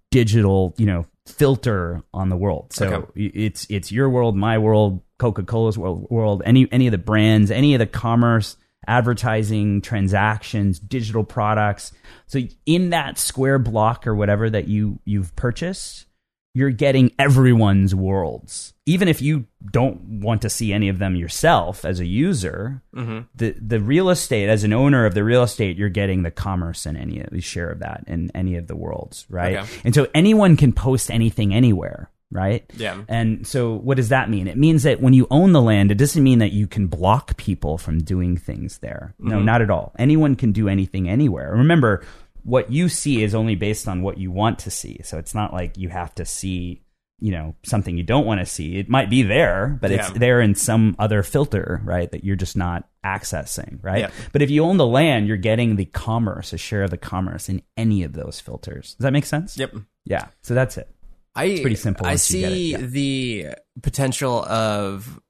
digital, 0.10 0.74
you 0.78 0.86
know, 0.88 1.06
filter 1.28 2.02
on 2.14 2.30
the 2.30 2.36
world. 2.38 2.74
So 2.74 2.88
Okay. 2.88 3.30
it's 3.36 3.68
it's 3.70 3.91
your 3.91 4.10
world, 4.10 4.36
my 4.36 4.58
world, 4.58 5.02
Coca-Cola's 5.20 5.78
world, 5.78 6.08
world, 6.10 6.41
any 6.45 6.68
any 6.72 6.88
of 6.88 6.91
the 6.91 6.97
brands, 6.97 7.52
any 7.52 7.76
of 7.76 7.80
the 7.80 7.86
commerce, 7.86 8.58
advertising, 8.88 9.82
transactions, 9.82 10.80
digital 10.80 11.24
products. 11.24 11.91
So 12.28 12.39
in 12.66 12.89
that 12.89 13.18
square 13.20 13.60
block 13.60 14.08
or 14.08 14.16
whatever 14.16 14.49
that 14.49 14.68
you 14.68 14.99
you've 15.06 15.36
purchased, 15.36 16.06
you're 16.54 16.72
getting 16.72 17.14
everyone's 17.18 17.95
worlds. 17.95 18.74
Even 18.86 19.08
if 19.08 19.22
you 19.22 19.45
don't 19.72 20.02
want 20.22 20.41
to 20.41 20.49
see 20.49 20.74
any 20.74 20.89
of 20.89 20.99
them 20.99 21.16
yourself 21.16 21.86
as 21.86 21.99
a 21.99 22.06
user, 22.06 22.82
mm-hmm. 22.93 23.22
the 23.36 23.52
the 23.52 23.80
real 23.80 24.10
estate 24.10 24.49
as 24.49 24.64
an 24.64 24.74
owner 24.74 25.06
of 25.06 25.14
the 25.14 25.24
real 25.24 25.43
estate, 25.43 25.78
you're 25.78 25.89
getting 25.89 26.24
the 26.24 26.32
commerce 26.32 26.86
and 26.86 26.97
any 26.97 27.24
the 27.32 27.41
share 27.41 27.70
of 27.70 27.80
that 27.80 28.04
in 28.08 28.32
any 28.36 28.56
of 28.58 28.68
the 28.68 28.76
worlds, 28.76 29.26
right? 29.30 29.58
Okay. 29.58 29.82
And 29.86 29.95
so 29.95 30.08
anyone 30.14 30.58
can 30.58 30.74
post 30.74 31.10
anything 31.10 31.54
anywhere, 31.54 32.10
right? 32.32 32.70
Yeah. 32.76 33.04
And 33.08 33.47
so 33.47 33.76
what 33.76 33.95
does 33.95 34.10
that 34.10 34.30
mean? 34.30 34.47
It 34.47 34.58
means 34.58 34.84
that 34.84 34.99
when 34.99 35.14
you 35.14 35.28
own 35.32 35.54
the 35.54 35.62
land, 35.62 35.91
it 35.91 35.97
doesn't 35.97 36.24
mean 36.24 36.39
that 36.39 36.52
you 36.52 36.68
can 36.68 36.88
block 36.88 37.38
people 37.38 37.78
from 37.78 37.99
doing 37.99 38.36
things 38.36 38.80
there. 38.80 39.14
No, 39.20 39.38
mm-hmm. 39.38 39.45
not 39.45 39.62
at 39.62 39.70
all. 39.70 39.93
Anyone 39.97 40.36
can 40.36 40.52
do 40.52 40.68
anything 40.68 41.08
anywhere. 41.08 41.52
Remember, 41.52 42.04
what 42.44 42.72
you 42.72 42.89
see 42.89 43.24
is 43.24 43.36
only 43.36 43.56
based 43.56 43.88
on 43.88 44.02
what 44.02 44.18
you 44.18 44.32
want 44.32 44.60
to 44.60 44.72
see. 44.72 45.02
So 45.04 45.18
it's 45.18 45.36
not 45.36 45.54
like 45.54 45.78
you 45.78 45.89
have 45.89 46.14
to 46.16 46.26
see, 46.26 46.82
you 47.20 47.32
know, 47.32 47.56
something 47.64 47.98
you 47.98 48.04
don't 48.04 48.26
want 48.26 48.39
to 48.39 48.46
see. 48.46 48.78
It 48.78 48.89
might 48.89 49.10
be 49.10 49.24
there, 49.24 49.78
but 49.82 49.92
it's 49.92 50.10
there 50.12 50.42
in 50.42 50.56
some 50.56 50.96
other 50.98 51.24
filter, 51.24 51.82
right? 51.84 52.12
That 52.12 52.24
you're 52.24 52.36
just 52.36 52.58
not 52.58 52.88
accessing, 53.06 53.80
right? 53.84 54.00
Yeah. 54.00 54.12
But 54.32 54.42
if 54.42 54.50
you 54.50 54.64
own 54.64 54.78
the 54.78 54.88
land, 54.88 55.28
you're 55.28 55.38
getting 55.38 55.76
the 55.76 55.86
commerce, 55.86 56.54
a 56.54 56.58
share 56.58 56.84
of 56.84 56.89
the 56.89 56.98
commerce 56.98 57.50
in 57.50 57.62
any 57.78 58.04
of 58.04 58.14
those 58.14 58.39
filters. 58.39 58.96
Does 58.96 59.04
that 59.04 59.14
make 59.14 59.26
sense? 59.26 59.58
Yep. 59.58 59.76
Yeah. 60.06 60.28
So 60.42 60.54
that's 60.54 60.78
it. 60.78 60.89
I 61.36 61.46
It's 61.46 61.62
pretty 61.62 61.76
simple 61.76 62.06
I 62.06 62.12
once 62.12 62.32
you 62.32 62.39
get 62.42 62.52
it, 62.52 62.56
see 62.56 62.72
yeah. 62.72 62.78
the 62.78 63.48
potential 63.82 64.44
of 64.44 65.22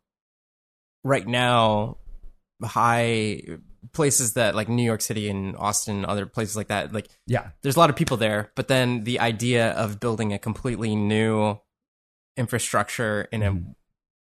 right 1.04 1.28
now 1.28 1.98
high 2.64 3.42
places 3.92 4.34
that 4.34 4.56
like 4.56 4.70
New 4.70 4.84
York 4.84 5.02
City 5.02 5.30
and 5.30 5.56
Austin, 5.58 6.06
other 6.06 6.26
places 6.26 6.56
like 6.56 6.68
that. 6.68 6.94
Like 6.94 7.10
yeah, 7.28 7.50
there's 7.62 7.76
a 7.76 7.80
lot 7.80 7.90
of 7.90 7.96
people 7.96 8.18
there, 8.18 8.52
but 8.56 8.68
then 8.68 9.04
the 9.04 9.20
idea 9.20 9.72
of 9.72 10.00
building 10.00 10.34
a 10.34 10.40
completely 10.40 10.96
new 10.96 11.58
infrastructure 12.38 13.28
in 13.32 13.44
a 13.44 13.52
Mhm. 13.52 13.76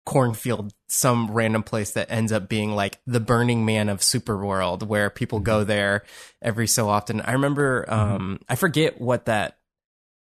cornfield, 0.06 0.72
some 0.88 1.30
random 1.30 1.62
place 1.62 1.90
that 1.90 2.10
ends 2.10 2.32
up 2.32 2.48
being 2.48 2.74
like 2.74 2.98
the 3.06 3.20
Burning 3.20 3.66
Man 3.66 3.90
of 3.90 4.00
Superworld, 4.00 4.84
where 4.84 5.10
people 5.10 5.40
go 5.40 5.58
mm-hmm. 5.58 5.68
there 5.68 6.04
every 6.40 6.66
so 6.66 6.88
often. 6.88 7.20
I 7.20 7.32
remember, 7.32 7.84
mm-hmm. 7.84 8.14
um, 8.14 8.40
I 8.48 8.54
forget 8.54 9.00
what 9.00 9.26
that 9.26 9.58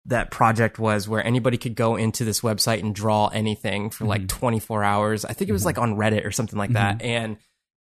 that 0.07 0.29
project 0.29 0.77
was 0.77 1.07
where 1.07 1.25
anybody 1.25 1.57
could 1.57 1.75
go 1.75 1.95
into 1.95 2.23
this 2.23 2.41
website 2.41 2.79
and 2.79 2.93
draw 2.93 3.27
anything 3.27 3.89
for 3.89 4.05
like 4.05 4.21
mm-hmm. 4.21 4.39
24 4.39 4.83
hours. 4.83 5.25
I 5.25 5.33
think 5.33 5.49
it 5.49 5.53
was 5.53 5.65
like 5.65 5.79
on 5.79 5.95
Reddit 5.95 6.25
or 6.25 6.31
something 6.31 6.59
like 6.59 6.73
that. 6.73 7.01
And 7.01 7.37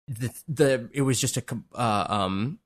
the, 0.08 0.34
the, 0.48 0.90
it 0.94 1.02
was 1.02 1.20
just 1.20 1.38
a, 1.38 1.44
uh, 1.74 2.06
um, 2.08 2.60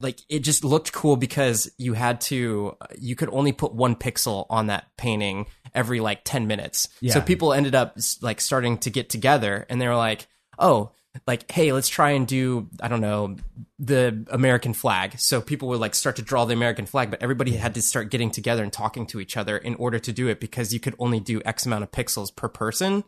like 0.00 0.20
it 0.28 0.40
just 0.40 0.64
looked 0.64 0.92
cool 0.92 1.16
because 1.16 1.70
you 1.78 1.94
had 1.94 2.20
to, 2.20 2.76
you 2.98 3.16
could 3.16 3.30
only 3.32 3.52
put 3.52 3.74
one 3.74 3.96
pixel 3.96 4.46
on 4.50 4.66
that 4.66 4.86
painting 4.98 5.46
every 5.74 6.00
like 6.00 6.20
10 6.24 6.46
minutes. 6.46 6.88
So 7.14 7.20
people 7.20 7.52
ended 7.52 7.74
up 7.74 7.96
like 8.20 8.40
starting 8.40 8.78
to 8.78 8.90
get 8.90 9.08
together 9.08 9.66
and 9.70 9.80
they 9.80 9.88
were 9.88 9.96
like, 9.96 10.26
oh, 10.58 10.92
like, 11.26 11.50
hey, 11.50 11.72
let's 11.72 11.88
try 11.88 12.10
and 12.10 12.26
do, 12.26 12.68
I 12.80 12.88
don't 12.88 13.00
know, 13.00 13.36
the 13.78 14.26
American 14.30 14.74
flag. 14.74 15.18
So 15.18 15.40
people 15.40 15.68
would 15.68 15.80
like 15.80 15.94
start 15.94 16.16
to 16.16 16.22
draw 16.22 16.44
the 16.44 16.52
American 16.52 16.84
flag, 16.84 17.10
but 17.10 17.22
everybody 17.22 17.52
had 17.52 17.74
to 17.74 17.82
start 17.82 18.10
getting 18.10 18.30
together 18.30 18.62
and 18.62 18.72
talking 18.72 19.06
to 19.06 19.20
each 19.20 19.36
other 19.36 19.56
in 19.56 19.76
order 19.76 19.98
to 19.98 20.12
do 20.12 20.28
it 20.28 20.40
because 20.40 20.74
you 20.74 20.80
could 20.80 20.94
only 20.98 21.20
do 21.20 21.40
X 21.44 21.64
amount 21.64 21.84
of 21.84 21.90
pixels 21.90 22.34
per 22.34 22.48
person. 22.48 23.04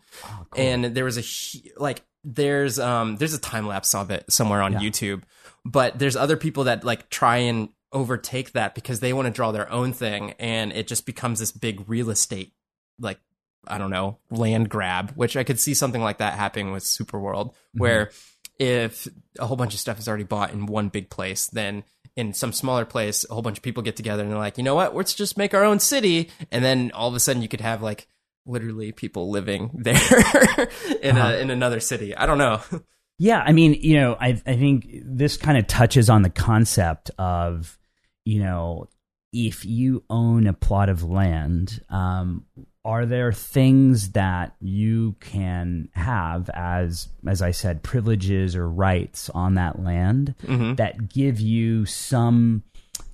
And 0.57 0.85
there 0.85 1.05
was 1.05 1.18
a, 1.18 1.62
like, 1.76 2.03
there's, 2.35 2.79
um, 2.79 3.16
there's 3.16 3.35
a 3.35 3.41
time 3.41 3.66
lapse 3.66 3.95
of 3.95 4.11
it 4.11 4.31
somewhere 4.31 4.61
on 4.61 4.74
YouTube, 4.74 5.22
but 5.64 5.99
there's 5.99 6.16
other 6.16 6.37
people 6.37 6.64
that 6.64 6.85
like 6.85 7.09
try 7.09 7.39
and 7.39 7.70
overtake 7.91 8.53
that 8.53 8.74
because 8.74 9.01
they 9.01 9.12
want 9.14 9.26
to 9.26 9.33
draw 9.33 9.51
their 9.51 9.70
own 9.72 9.93
thing. 9.93 10.35
And 10.39 10.72
it 10.72 10.87
just 10.87 11.07
becomes 11.07 11.39
this 11.39 11.53
big 11.53 11.89
real 11.89 12.11
estate, 12.11 12.53
like, 13.01 13.18
I 13.66 13.79
don't 13.79 13.91
know, 13.91 14.18
land 14.31 14.68
grab, 14.68 15.12
which 15.14 15.37
I 15.37 15.45
could 15.45 15.59
see 15.59 15.74
something 15.74 16.03
like 16.03 16.18
that 16.18 16.35
happening 16.35 16.70
with 16.72 16.85
Superworld, 16.85 17.55
where 17.72 18.11
if 18.59 19.09
a 19.39 19.47
whole 19.47 19.57
bunch 19.57 19.72
of 19.74 19.81
stuff 19.81 19.99
is 19.99 20.09
already 20.09 20.24
bought 20.24 20.53
in 20.53 20.66
one 20.66 20.89
big 20.89 21.11
place, 21.11 21.47
then 21.47 21.85
in 22.16 22.35
some 22.35 22.53
smaller 22.53 22.85
place, 22.85 23.24
a 23.29 23.33
whole 23.33 23.43
bunch 23.43 23.59
of 23.59 23.62
people 23.62 23.83
get 23.83 23.97
together 23.97 24.22
and 24.22 24.33
they're 24.33 24.39
like, 24.39 24.59
you 24.59 24.64
know 24.64 24.74
what, 24.74 24.95
let's 24.95 25.14
just 25.14 25.39
make 25.39 25.55
our 25.55 25.64
own 25.64 25.79
city. 25.79 26.31
And 26.51 26.64
then 26.64 26.91
all 26.93 27.09
of 27.09 27.14
a 27.14 27.20
sudden 27.20 27.43
you 27.43 27.49
could 27.49 27.61
have 27.61 27.81
like 27.81 28.09
literally 28.49 28.92
people 28.92 29.30
living 29.30 29.70
there 29.74 30.68
in 31.03 31.16
a, 31.16 31.38
in 31.38 31.51
another 31.51 31.80
city. 31.80 32.16
I 32.16 32.26
don't 32.26 32.38
know. 32.38 32.61
Yeah, 33.20 33.42
I 33.44 33.51
mean, 33.51 33.74
you 33.74 33.96
know, 33.96 34.16
I 34.20 34.40
I 34.46 34.57
think 34.57 34.86
this 35.05 35.36
kind 35.36 35.59
of 35.59 35.66
touches 35.66 36.09
on 36.09 36.22
the 36.22 36.30
concept 36.30 37.11
of, 37.18 37.76
you 38.24 38.40
know, 38.40 38.86
if 39.32 39.64
you 39.64 40.05
own 40.09 40.46
a 40.46 40.53
plot 40.53 40.88
of 40.88 41.03
land, 41.03 41.82
um, 41.90 42.44
are 42.84 43.07
there 43.07 43.32
things 43.32 44.11
that 44.11 44.55
you 44.61 45.16
can 45.18 45.88
have 45.94 46.49
as 46.55 47.09
as 47.26 47.42
I 47.42 47.51
said, 47.51 47.82
privileges 47.82 48.55
or 48.55 48.70
rights 48.70 49.28
on 49.30 49.55
that 49.55 49.82
land 49.82 50.36
that 50.76 51.09
give 51.09 51.40
you 51.40 51.86
some 51.86 52.62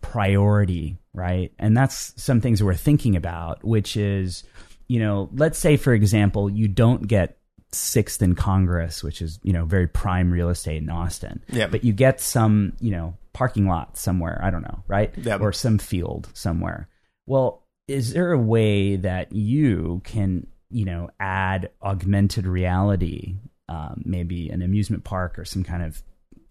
priority, 0.02 0.98
right? 1.14 1.50
And 1.58 1.74
that's 1.74 2.12
some 2.22 2.42
things 2.42 2.62
we're 2.62 2.74
thinking 2.74 3.16
about, 3.16 3.64
which 3.64 3.96
is, 3.96 4.44
you 4.88 5.00
know, 5.00 5.30
let's 5.34 5.58
say 5.58 5.76
for 5.76 5.92
example, 5.92 6.50
you 6.50 6.68
don't 6.68 7.06
get 7.06 7.38
sixth 7.72 8.22
in 8.22 8.34
Congress, 8.34 9.02
which 9.02 9.20
is 9.20 9.38
you 9.42 9.52
know 9.52 9.64
very 9.64 9.86
prime 9.86 10.30
real 10.30 10.48
estate 10.48 10.82
in 10.82 10.90
Austin. 10.90 11.42
Yeah. 11.48 11.66
But 11.66 11.84
you 11.84 11.92
get 11.92 12.20
some 12.20 12.74
you 12.80 12.90
know 12.90 13.16
parking 13.32 13.66
lot 13.66 13.96
somewhere. 13.96 14.40
I 14.42 14.50
don't 14.50 14.62
know, 14.62 14.82
right? 14.86 15.12
Yeah. 15.16 15.38
Or 15.38 15.52
some 15.52 15.78
field 15.78 16.28
somewhere. 16.34 16.88
Well, 17.26 17.62
is 17.88 18.12
there 18.12 18.32
a 18.32 18.38
way 18.38 18.96
that 18.96 19.32
you 19.32 20.00
can 20.04 20.46
you 20.70 20.84
know 20.84 21.10
add 21.20 21.70
augmented 21.82 22.46
reality, 22.46 23.36
um, 23.68 24.02
maybe 24.04 24.48
an 24.50 24.62
amusement 24.62 25.04
park 25.04 25.38
or 25.38 25.44
some 25.44 25.64
kind 25.64 25.82
of 25.82 26.02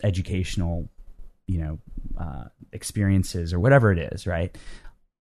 educational 0.04 0.90
you 1.48 1.60
know 1.60 1.80
uh, 2.20 2.46
experiences 2.72 3.54
or 3.54 3.60
whatever 3.60 3.92
it 3.92 4.00
is, 4.14 4.28
right? 4.28 4.58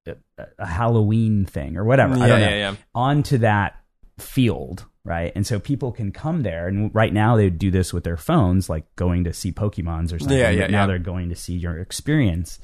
A, 0.07 0.17
a 0.59 0.67
Halloween 0.67 1.45
thing 1.45 1.77
or 1.77 1.85
whatever. 1.85 2.15
I 2.15 2.19
Yeah, 2.19 2.27
don't 2.27 2.41
know 2.41 2.49
yeah, 2.49 2.71
yeah. 2.71 2.77
onto 2.95 3.39
that 3.39 3.77
field, 4.19 4.87
right? 5.05 5.33
And 5.35 5.47
so 5.47 5.61
people 5.61 5.93
can 5.93 6.13
come 6.13 6.43
there, 6.43 6.67
and 6.69 6.93
right 6.95 7.13
now 7.13 7.37
they 7.37 7.51
do 7.51 7.71
this 7.71 7.93
with 7.93 8.05
their 8.05 8.17
phones, 8.17 8.69
like 8.69 8.85
going 8.97 9.25
to 9.25 9.33
see 9.33 9.53
Pokemons 9.53 10.13
or 10.13 10.19
something. 10.19 10.37
Yeah, 10.37 10.51
yeah, 10.51 10.63
but 10.63 10.71
now 10.71 10.83
yeah. 10.83 10.87
they're 10.89 10.99
going 10.99 11.29
to 11.29 11.37
see 11.37 11.55
your 11.55 11.79
experience, 11.79 12.59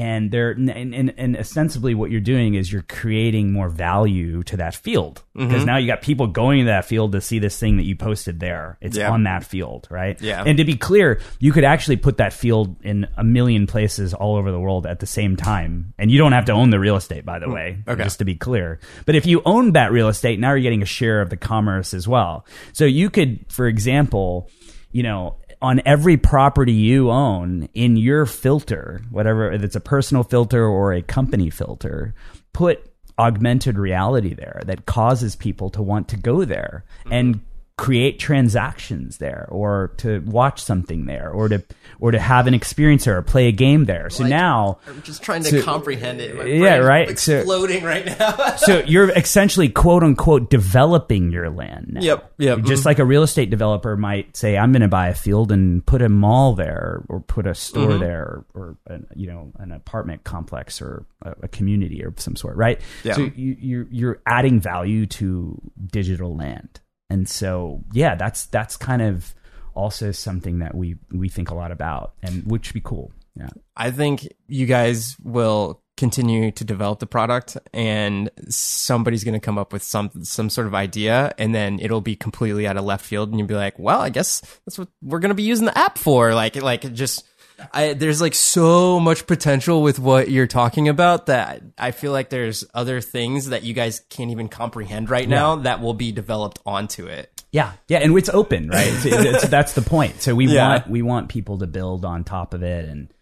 and 0.00 0.30
they're 0.30 0.50
and, 0.52 0.70
and, 0.70 1.14
and 1.16 1.36
ostensibly 1.36 1.94
what 1.94 2.10
you're 2.10 2.20
doing 2.34 2.54
is 2.54 2.72
you're 2.72 2.82
creating 2.88 3.52
more 3.52 3.68
value 3.68 4.42
to 4.44 4.56
that 4.56 4.74
field 4.74 5.22
Mm-hmm. 5.36 5.48
because 5.48 5.64
now 5.64 5.76
you 5.76 5.86
got 5.86 6.02
people 6.02 6.26
going 6.26 6.58
to 6.60 6.64
that 6.66 6.84
field 6.84 7.12
to 7.12 7.20
see 7.20 7.38
this 7.38 7.56
thing 7.58 7.76
that 7.76 7.84
you 7.84 7.94
posted 7.96 8.40
there. 8.40 8.76
It's 8.80 8.96
Yeah. 8.96 9.10
on 9.12 9.22
that 9.24 9.44
field, 9.44 9.86
right? 9.90 10.20
Yeah. 10.20 10.42
And 10.44 10.58
to 10.58 10.64
be 10.64 10.74
clear, 10.76 11.20
you 11.38 11.52
could 11.52 11.62
actually 11.64 11.96
put 11.96 12.16
that 12.18 12.32
field 12.32 12.76
in 12.82 13.06
a 13.16 13.22
million 13.24 13.66
places 13.66 14.12
all 14.12 14.36
over 14.36 14.50
the 14.50 14.58
world 14.60 14.86
at 14.86 14.98
the 15.00 15.06
same 15.06 15.36
time, 15.36 15.94
and 15.98 16.10
you 16.10 16.18
don't 16.18 16.32
have 16.32 16.46
to 16.46 16.52
own 16.52 16.70
the 16.70 16.80
real 16.80 16.96
estate, 16.96 17.24
by 17.24 17.38
the 17.38 17.48
way. 17.48 17.78
Mm, 17.86 17.92
okay. 17.92 18.02
Just 18.04 18.18
to 18.18 18.24
be 18.24 18.34
clear. 18.34 18.80
But 19.06 19.14
if 19.14 19.24
you 19.24 19.40
own 19.44 19.72
that 19.72 19.92
real 19.92 20.08
estate, 20.08 20.40
now 20.40 20.50
you're 20.50 20.60
getting 20.68 20.82
a 20.82 20.86
share 20.86 21.20
of 21.22 21.30
the 21.30 21.36
commerce 21.36 21.94
as 21.94 22.06
well. 22.08 22.44
So 22.72 22.84
you 22.84 23.08
could, 23.08 23.44
for 23.48 23.66
example, 23.68 24.50
you 24.92 25.04
know, 25.04 25.36
on 25.62 25.82
every 25.84 26.16
property 26.16 26.72
you 26.72 27.10
own 27.10 27.68
in 27.74 27.96
your 27.96 28.26
filter, 28.26 29.02
whatever, 29.10 29.52
if 29.52 29.62
it's 29.62 29.76
a 29.76 29.80
personal 29.80 30.22
filter 30.22 30.64
or 30.64 30.92
a 30.92 31.02
company 31.02 31.50
filter, 31.50 32.14
put 32.52 32.90
augmented 33.18 33.78
reality 33.78 34.32
there 34.32 34.62
that 34.64 34.86
causes 34.86 35.36
people 35.36 35.68
to 35.70 35.82
want 35.82 36.08
to 36.08 36.16
go 36.16 36.44
there 36.44 36.84
and 37.10 37.40
create 37.80 38.18
transactions 38.18 39.16
there 39.18 39.46
or 39.50 39.94
to 39.96 40.20
watch 40.26 40.62
something 40.62 41.06
there 41.06 41.30
or 41.30 41.48
to 41.48 41.62
or 41.98 42.10
to 42.10 42.18
have 42.18 42.46
an 42.46 42.52
experience 42.54 43.04
there 43.06 43.16
or 43.16 43.22
play 43.22 43.48
a 43.48 43.52
game 43.52 43.86
there. 43.86 44.10
So 44.10 44.24
now 44.24 44.78
I'm 44.86 45.00
just 45.02 45.22
trying 45.22 45.42
to 45.44 45.48
So- 45.50 45.62
comprehend 45.62 46.20
it. 46.20 46.36
My 46.36 46.44
yeah, 46.44 46.76
right. 46.76 47.18
So- 47.18 47.38
Exploding 47.38 47.82
right 47.82 48.04
now. 48.04 48.56
so 48.56 48.80
you're 48.86 49.10
essentially 49.10 49.68
quote 49.70 50.02
unquote 50.02 50.50
developing 50.50 51.32
your 51.32 51.48
land 51.50 51.88
now. 51.92 52.00
Yep, 52.02 52.32
yep. 52.38 52.62
Just 52.62 52.84
like 52.84 52.98
a 52.98 53.04
real 53.04 53.22
estate 53.22 53.48
developer 53.50 53.96
might 53.96 54.36
say, 54.36 54.58
I'm 54.58 54.72
going 54.72 54.82
to 54.82 54.88
buy 54.88 55.08
a 55.08 55.14
field 55.14 55.50
and 55.50 55.84
put 55.84 56.02
a 56.02 56.08
mall 56.10 56.54
there 56.54 57.02
or 57.08 57.20
put 57.20 57.46
a 57.46 57.54
store 57.54 57.88
Mm-hmm. 57.90 58.00
there 58.00 58.44
or, 58.54 58.76
an, 58.88 59.06
you 59.16 59.26
know, 59.26 59.52
an 59.58 59.72
apartment 59.72 60.22
complex 60.24 60.82
or 60.82 61.06
a, 61.22 61.34
a 61.44 61.48
community 61.48 62.04
or 62.04 62.12
some 62.18 62.36
sort, 62.36 62.56
right? 62.56 62.78
Yeah. 63.04 63.14
So 63.14 63.22
you, 63.34 63.56
you're, 63.58 63.86
you're 63.90 64.22
adding 64.26 64.60
value 64.60 65.06
to 65.06 65.58
digital 65.86 66.36
land. 66.36 66.80
And 67.10 67.28
so, 67.28 67.84
yeah, 67.92 68.14
that's, 68.14 68.46
that's 68.46 68.76
kind 68.76 69.02
of 69.02 69.34
also 69.74 70.12
something 70.12 70.60
that 70.60 70.74
we, 70.74 70.96
we 71.12 71.28
think 71.28 71.50
a 71.50 71.54
lot 71.54 71.72
about 71.72 72.14
and 72.22 72.44
which 72.50 72.68
would 72.68 72.74
be 72.74 72.80
cool. 72.80 73.12
Yeah. 73.36 73.48
I 73.76 73.90
think 73.90 74.28
you 74.48 74.66
guys 74.66 75.16
will 75.22 75.82
continue 76.00 76.50
to 76.50 76.64
develop 76.64 76.98
the 76.98 77.06
product 77.06 77.58
and 77.74 78.30
somebody's 78.48 79.22
going 79.22 79.34
to 79.34 79.40
come 79.40 79.58
up 79.58 79.70
with 79.70 79.82
some 79.82 80.10
some 80.22 80.48
sort 80.48 80.66
of 80.66 80.74
idea 80.74 81.34
and 81.36 81.54
then 81.54 81.78
it'll 81.78 82.00
be 82.00 82.16
completely 82.16 82.66
out 82.66 82.78
of 82.78 82.84
left 82.84 83.04
field 83.04 83.28
and 83.28 83.38
you'll 83.38 83.46
be 83.46 83.54
like, 83.54 83.78
"Well, 83.78 84.00
I 84.00 84.08
guess 84.08 84.40
that's 84.64 84.78
what 84.78 84.88
we're 85.02 85.18
going 85.18 85.28
to 85.28 85.34
be 85.34 85.42
using 85.42 85.66
the 85.66 85.76
app 85.76 85.98
for." 85.98 86.34
Like 86.34 86.56
like 86.56 86.90
just 86.94 87.24
I, 87.72 87.92
there's 87.94 88.20
like 88.20 88.34
so 88.34 89.00
much 89.00 89.26
potential 89.26 89.82
with 89.82 89.98
what 89.98 90.30
you're 90.30 90.46
talking 90.46 90.88
about 90.88 91.26
that 91.26 91.62
I 91.78 91.90
feel 91.90 92.12
like 92.12 92.30
there's 92.30 92.64
other 92.74 93.00
things 93.00 93.50
that 93.50 93.62
you 93.62 93.74
guys 93.74 94.00
can't 94.08 94.30
even 94.30 94.48
comprehend 94.48 95.10
right 95.10 95.28
now 95.28 95.56
that 95.56 95.80
will 95.80 95.94
be 95.94 96.12
developed 96.12 96.58
onto 96.64 97.06
it. 97.06 97.44
Yeah, 97.52 97.72
yeah, 97.88 97.98
and 97.98 98.16
it's 98.16 98.28
open, 98.28 98.68
right? 98.68 98.86
It's, 98.88 99.04
it's, 99.04 99.48
that's 99.48 99.72
the 99.74 99.82
point. 99.82 100.22
So 100.22 100.34
we 100.34 100.46
Yeah. 100.52 100.68
want 100.68 100.88
we 100.88 101.02
want 101.02 101.28
people 101.28 101.58
to 101.58 101.66
build 101.66 102.04
on 102.04 102.22
top 102.24 102.54
of 102.54 102.62
it, 102.62 102.88
and 102.88 103.12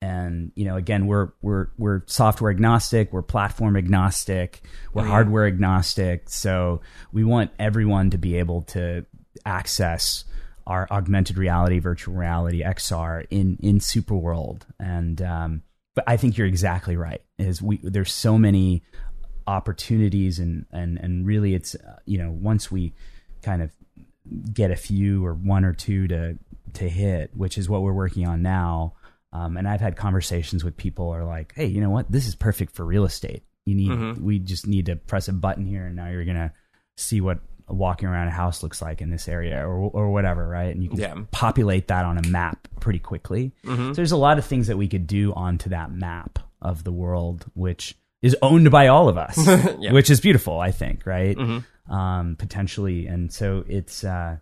and 0.00 0.52
you 0.54 0.64
know, 0.66 0.76
again, 0.76 1.06
we're 1.06 1.30
we're 1.40 1.68
we're 1.78 2.02
software 2.06 2.50
agnostic, 2.50 3.12
we're 3.12 3.22
platform 3.22 3.76
agnostic, 3.76 4.62
we're 4.92 5.02
oh, 5.02 5.06
hardware 5.06 5.46
agnostic. 5.46 6.28
So 6.28 6.82
we 7.12 7.24
want 7.24 7.50
everyone 7.58 8.10
to 8.10 8.18
be 8.18 8.36
able 8.36 8.62
to 8.62 9.06
access 9.46 10.24
our 10.68 10.86
augmented 10.90 11.38
reality, 11.38 11.78
virtual 11.80 12.14
reality, 12.14 12.62
XR 12.62 13.26
in 13.30 13.58
in 13.60 13.78
Superworld, 13.78 14.62
and 14.78 15.20
um, 15.22 15.62
but 15.94 16.04
I 16.06 16.16
think 16.16 16.36
you're 16.36 16.46
exactly 16.46 16.96
right. 16.96 17.22
Is 17.38 17.60
we 17.60 17.80
there's 17.82 18.12
so 18.12 18.38
many 18.38 18.82
opportunities 19.46 20.38
and 20.38 20.66
and 20.70 20.98
and 20.98 21.26
really 21.26 21.54
it's 21.54 21.74
uh, 21.74 21.98
you 22.04 22.18
know 22.18 22.30
once 22.30 22.70
we 22.70 22.92
kind 23.42 23.62
of 23.62 23.70
get 24.52 24.70
a 24.70 24.76
few 24.76 25.24
or 25.24 25.32
one 25.32 25.64
or 25.64 25.72
two 25.72 26.06
to 26.06 26.38
to 26.74 26.86
hit 26.86 27.30
which 27.34 27.56
is 27.56 27.66
what 27.66 27.80
we're 27.80 27.94
working 27.94 28.28
on 28.28 28.42
now 28.42 28.92
um, 29.32 29.56
and 29.56 29.66
i've 29.66 29.80
had 29.80 29.96
conversations 29.96 30.62
with 30.62 30.76
people 30.76 31.06
who 31.06 31.12
are 31.12 31.24
like 31.24 31.54
hey 31.56 31.64
you 31.64 31.80
know 31.80 31.88
what? 31.88 32.10
This 32.10 32.26
is 32.26 32.34
perfect 32.34 32.74
for 32.74 32.84
real 32.84 33.04
estate. 33.04 33.42
You 33.64 33.74
need 33.74 34.18
we 34.20 34.38
just 34.38 34.66
need 34.66 34.86
to 34.86 34.96
press 34.96 35.28
a 35.28 35.32
button 35.32 35.66
here, 35.66 35.86
and 35.86 35.96
now 35.96 36.08
you're 36.08 36.24
gonna 36.24 36.52
see 36.96 37.20
what 37.20 37.38
walking 37.68 38.08
around 38.08 38.28
a 38.28 38.32
house 38.32 38.62
looks 38.62 38.80
like 38.82 39.00
in 39.00 39.10
this 39.10 39.28
area 39.28 39.66
or 39.66 39.76
or 39.92 40.10
whatever, 40.10 40.46
right? 40.48 40.74
And 40.74 40.82
you 40.82 40.90
can 40.90 40.98
Yeah. 40.98 41.14
populate 41.30 41.88
that 41.88 42.04
on 42.04 42.18
a 42.18 42.26
map 42.28 42.68
pretty 42.80 42.98
quickly. 42.98 43.52
So 43.64 43.92
there's 43.92 44.12
a 44.12 44.16
lot 44.16 44.38
of 44.38 44.44
things 44.44 44.66
that 44.68 44.76
we 44.76 44.88
could 44.88 45.06
do 45.06 45.32
onto 45.34 45.70
that 45.70 45.90
map 45.92 46.38
of 46.62 46.84
the 46.84 46.92
world, 46.92 47.46
which 47.54 47.96
is 48.22 48.36
owned 48.42 48.70
by 48.70 48.88
all 48.88 49.08
of 49.08 49.16
us, 49.16 49.36
Yeah. 49.78 49.92
which 49.92 50.10
is 50.10 50.20
beautiful, 50.20 50.58
I 50.60 50.70
think, 50.72 51.06
right? 51.06 51.36
Um, 51.88 52.36
potentially, 52.38 53.06
and 53.06 53.32
so 53.32 53.64
it's 53.68 54.04
uh, 54.04 54.36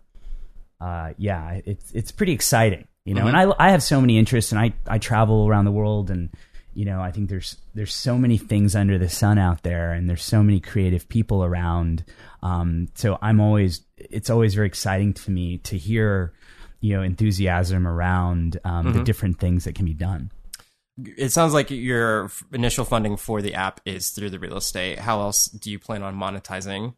uh, 0.81 1.13
yeah, 1.17 1.59
it's 1.65 1.91
it's 1.91 2.11
pretty 2.11 2.33
exciting, 2.33 2.87
you 3.05 3.13
know. 3.13 3.25
And 3.27 3.37
I 3.37 3.51
I 3.59 3.71
have 3.71 3.81
so 3.81 4.01
many 4.01 4.17
interests, 4.17 4.51
and 4.51 4.59
I 4.59 4.73
I 4.87 4.97
travel 4.97 5.47
around 5.47 5.65
the 5.65 5.71
world, 5.71 6.09
and 6.11 6.29
you 6.77 6.85
know, 6.85 7.01
I 7.01 7.09
think 7.09 7.27
there's 7.29 7.57
there's 7.73 7.95
so 7.95 8.19
many 8.19 8.37
things 8.37 8.75
under 8.75 8.99
the 8.99 9.09
sun 9.09 9.39
out 9.39 9.63
there, 9.63 9.93
and 9.93 10.07
there's 10.07 10.21
so 10.21 10.43
many 10.43 10.59
creative 10.59 11.09
people 11.09 11.43
around. 11.43 12.05
Um, 12.43 12.89
so 12.93 13.17
I'm 13.19 13.41
always 13.41 13.81
it's 13.97 14.29
always 14.29 14.53
very 14.53 14.67
exciting 14.67 15.15
to 15.15 15.31
me 15.31 15.57
to 15.57 15.75
hear, 15.75 16.33
you 16.79 16.95
know, 16.95 17.01
enthusiasm 17.01 17.87
around 17.87 18.59
um, 18.63 18.93
the 18.93 19.03
different 19.03 19.39
things 19.39 19.63
that 19.63 19.73
can 19.73 19.85
be 19.85 19.95
done. 19.95 20.29
It 21.17 21.31
sounds 21.31 21.51
like 21.51 21.71
your 21.71 22.29
initial 22.53 22.85
funding 22.85 23.17
for 23.17 23.41
the 23.41 23.55
app 23.55 23.81
is 23.83 24.11
through 24.11 24.29
the 24.29 24.39
real 24.39 24.57
estate. 24.57 24.99
How 24.99 25.21
else 25.21 25.47
do 25.47 25.71
you 25.71 25.79
plan 25.79 26.03
on 26.03 26.15
monetizing 26.15 26.93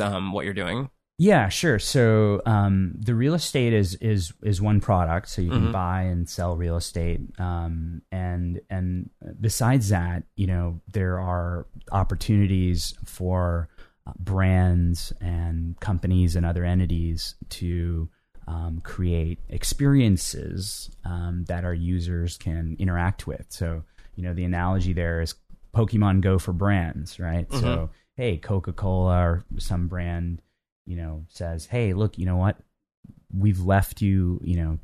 um, 0.00 0.32
what 0.32 0.44
you're 0.44 0.52
doing? 0.52 0.90
Yeah, 1.18 1.48
sure. 1.48 1.78
So 1.78 2.42
um, 2.44 2.92
the 2.98 3.14
real 3.14 3.32
estate 3.32 3.72
is 3.72 3.94
is 3.96 4.34
is 4.42 4.60
one 4.60 4.80
product, 4.80 5.30
so 5.30 5.40
you 5.40 5.50
can 5.50 5.72
buy 5.72 6.02
and 6.02 6.28
sell 6.28 6.56
real 6.56 6.76
estate, 6.76 7.20
um, 7.38 8.02
and 8.12 8.60
and 8.68 9.08
besides 9.40 9.88
that, 9.88 10.24
you 10.36 10.46
know, 10.46 10.82
there 10.92 11.18
are 11.18 11.66
opportunities 11.90 12.94
for 13.06 13.70
uh, 14.06 14.12
brands 14.18 15.10
and 15.22 15.80
companies 15.80 16.36
and 16.36 16.44
other 16.44 16.64
entities 16.66 17.34
to 17.48 18.10
um, 18.46 18.80
create 18.84 19.38
experiences 19.48 20.90
um, 21.06 21.44
that 21.48 21.64
our 21.64 21.74
users 21.74 22.36
can 22.36 22.76
interact 22.78 23.26
with. 23.26 23.46
So, 23.48 23.84
you 24.16 24.22
know, 24.22 24.34
the 24.34 24.44
analogy 24.44 24.92
there 24.92 25.22
is 25.22 25.34
Pokemon 25.74 26.20
Go 26.20 26.38
for 26.38 26.52
brands, 26.52 27.18
right? 27.18 27.46
So, 27.52 27.90
hey, 28.16 28.36
Coca 28.36 28.72
Cola 28.72 29.18
or 29.18 29.44
some 29.58 29.88
brand, 29.88 30.40
you 30.86 30.96
know, 30.96 31.24
says, 31.28 31.66
hey, 31.66 31.92
look, 31.92 32.18
you 32.18 32.26
know 32.26 32.36
what? 32.36 32.56
We've 33.32 33.60
left 33.60 34.00
you, 34.00 34.40
you 34.42 34.56
know, 34.56 34.78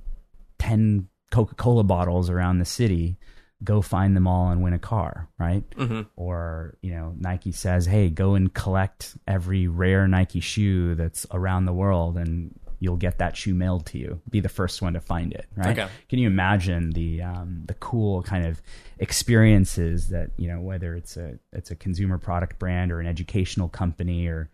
10 0.59 1.09
Coca 1.31 1.55
Cola 1.55 1.85
bottles 1.85 2.29
around 2.29 2.59
the 2.59 2.65
city. 2.65 3.17
Go 3.65 3.81
find 3.81 4.17
them 4.17 4.27
all 4.27 4.51
and 4.51 4.63
win 4.63 4.73
a 4.73 4.79
car, 4.79 5.29
right? 5.39 5.69
Mm-hmm. 5.71 6.03
Or, 6.17 6.77
you 6.83 6.91
know, 6.91 7.15
Nike 7.17 7.53
says, 7.53 7.87
hey, 7.87 8.11
go 8.11 8.35
and 8.35 8.53
collect 8.53 9.17
every 9.29 9.69
rare 9.69 10.09
Nike 10.09 10.41
shoe 10.41 10.97
that's 10.97 11.27
around 11.31 11.67
the 11.67 11.73
world 11.73 12.19
and 12.19 12.53
you'll 12.83 12.97
get 12.97 13.19
that 13.19 13.37
shoe 13.37 13.55
mailed 13.55 13.87
to 13.87 13.97
you. 13.97 14.21
Be 14.29 14.41
the 14.41 14.49
first 14.49 14.83
one 14.83 14.95
to 14.95 15.01
find 15.01 15.33
it, 15.33 15.47
right? 15.57 15.79
Okay. 15.79 15.89
Can 16.09 16.19
you 16.19 16.27
imagine 16.27 16.91
the 16.91 17.23
um, 17.23 17.63
the 17.67 17.75
cool 17.75 18.25
kind 18.25 18.45
of 18.45 18.61
experiences 18.99 20.09
that 20.09 20.31
you 20.37 20.49
know 20.49 20.61
whether 20.61 20.97
it's 20.97 21.17
a 21.17 21.39
it's 21.53 21.71
a 21.71 21.77
consumer 21.77 22.19
product 22.19 22.59
brand 22.59 22.91
or 22.91 22.99
an 22.99 23.07
educational 23.07 23.69
company 23.69 24.27
or 24.27 24.51